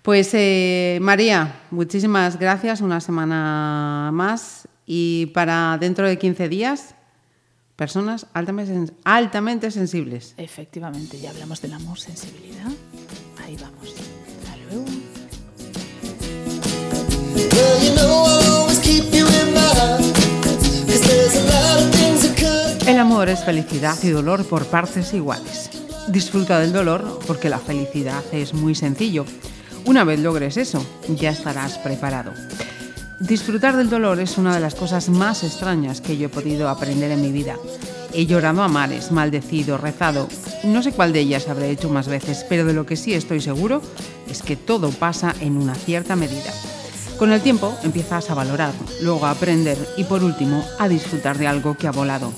Pues 0.00 0.30
eh, 0.32 0.98
María, 1.02 1.60
muchísimas 1.70 2.38
gracias, 2.38 2.80
una 2.80 2.98
semana 3.02 4.08
más. 4.10 4.66
Y 4.86 5.26
para 5.34 5.76
dentro 5.78 6.08
de 6.08 6.16
15 6.16 6.48
días, 6.48 6.94
personas 7.78 8.26
altamente, 8.34 8.74
sens- 8.74 8.92
altamente 9.04 9.70
sensibles. 9.70 10.34
Efectivamente, 10.36 11.20
ya 11.20 11.30
hablamos 11.30 11.62
del 11.62 11.74
amor, 11.74 11.96
sensibilidad. 12.00 12.66
Ahí 13.44 13.56
vamos. 13.56 13.94
Hasta 14.42 14.56
luego. 14.64 14.84
El 22.86 22.98
amor 22.98 23.28
es 23.28 23.44
felicidad 23.44 23.96
y 24.02 24.08
dolor 24.08 24.44
por 24.46 24.64
partes 24.66 25.12
iguales. 25.12 25.68
Disfruta 26.08 26.58
del 26.58 26.72
dolor 26.72 27.18
porque 27.26 27.50
la 27.50 27.58
felicidad 27.58 28.22
es 28.32 28.54
muy 28.54 28.74
sencillo. 28.74 29.26
Una 29.84 30.04
vez 30.04 30.20
logres 30.20 30.56
eso, 30.56 30.84
ya 31.08 31.30
estarás 31.30 31.76
preparado. 31.78 32.32
Disfrutar 33.20 33.76
del 33.76 33.90
dolor 33.90 34.20
es 34.20 34.38
una 34.38 34.54
de 34.54 34.60
las 34.60 34.76
cosas 34.76 35.08
más 35.08 35.42
extrañas 35.42 36.00
que 36.00 36.16
yo 36.16 36.26
he 36.26 36.28
podido 36.28 36.68
aprender 36.68 37.10
en 37.10 37.20
mi 37.20 37.32
vida. 37.32 37.56
He 38.14 38.26
llorado 38.26 38.62
a 38.62 38.68
mares, 38.68 39.10
maldecido, 39.10 39.76
rezado. 39.76 40.28
No 40.62 40.84
sé 40.84 40.92
cuál 40.92 41.12
de 41.12 41.20
ellas 41.20 41.48
habré 41.48 41.70
hecho 41.70 41.88
más 41.88 42.06
veces, 42.06 42.46
pero 42.48 42.64
de 42.64 42.74
lo 42.74 42.86
que 42.86 42.94
sí 42.94 43.14
estoy 43.14 43.40
seguro 43.40 43.82
es 44.30 44.42
que 44.42 44.54
todo 44.54 44.90
pasa 44.90 45.34
en 45.40 45.56
una 45.56 45.74
cierta 45.74 46.14
medida. 46.14 46.52
Con 47.18 47.32
el 47.32 47.40
tiempo 47.40 47.76
empiezas 47.82 48.30
a 48.30 48.34
valorar, 48.34 48.72
luego 49.02 49.26
a 49.26 49.32
aprender 49.32 49.76
y 49.96 50.04
por 50.04 50.22
último 50.22 50.64
a 50.78 50.88
disfrutar 50.88 51.38
de 51.38 51.48
algo 51.48 51.76
que 51.76 51.88
ha 51.88 51.92
volado. 51.92 52.32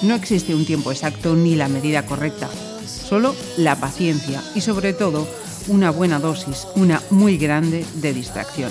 No 0.00 0.14
existe 0.14 0.54
un 0.54 0.64
tiempo 0.64 0.90
exacto 0.90 1.34
ni 1.34 1.54
la 1.54 1.68
medida 1.68 2.06
correcta, 2.06 2.48
solo 2.86 3.36
la 3.58 3.76
paciencia 3.76 4.42
y 4.54 4.62
sobre 4.62 4.94
todo 4.94 5.28
una 5.68 5.90
buena 5.90 6.18
dosis, 6.18 6.66
una 6.76 7.02
muy 7.10 7.36
grande 7.36 7.84
de 7.96 8.14
distracción. 8.14 8.70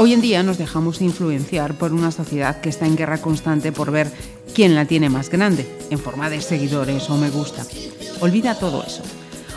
Hoy 0.00 0.12
en 0.12 0.20
día 0.20 0.44
nos 0.44 0.58
dejamos 0.58 1.00
influenciar 1.00 1.74
por 1.74 1.92
una 1.92 2.12
sociedad 2.12 2.60
que 2.60 2.68
está 2.68 2.86
en 2.86 2.94
guerra 2.94 3.18
constante 3.18 3.72
por 3.72 3.90
ver 3.90 4.08
quién 4.54 4.76
la 4.76 4.84
tiene 4.84 5.10
más 5.10 5.28
grande, 5.28 5.66
en 5.90 5.98
forma 5.98 6.30
de 6.30 6.40
seguidores 6.40 7.10
o 7.10 7.16
me 7.16 7.30
gusta. 7.30 7.66
Olvida 8.20 8.54
todo 8.54 8.84
eso. 8.86 9.02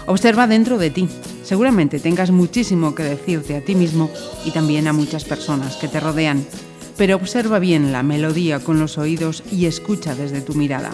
Observa 0.08 0.48
dentro 0.48 0.80
de 0.80 0.90
ti. 0.90 1.08
Seguramente 1.44 2.00
tengas 2.00 2.32
muchísimo 2.32 2.96
que 2.96 3.04
decirte 3.04 3.56
a 3.56 3.62
ti 3.62 3.76
mismo 3.76 4.10
y 4.44 4.50
también 4.50 4.88
a 4.88 4.94
muchas 4.94 5.26
personas 5.26 5.76
que 5.76 5.88
te 5.88 6.00
rodean. 6.00 6.44
Pero 6.98 7.18
observa 7.18 7.60
bien 7.60 7.92
la 7.92 8.02
melodía 8.02 8.60
con 8.60 8.80
los 8.80 8.98
oídos 8.98 9.44
y 9.52 9.68
escucha 9.68 10.16
desde 10.16 10.42
tu 10.42 10.56
mirada. 10.56 10.90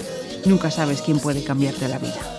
Nunca 0.45 0.71
sabes 0.71 1.01
quién 1.01 1.19
puede 1.19 1.45
cambiarte 1.45 1.87
la 1.87 1.99
vida. 1.99 2.36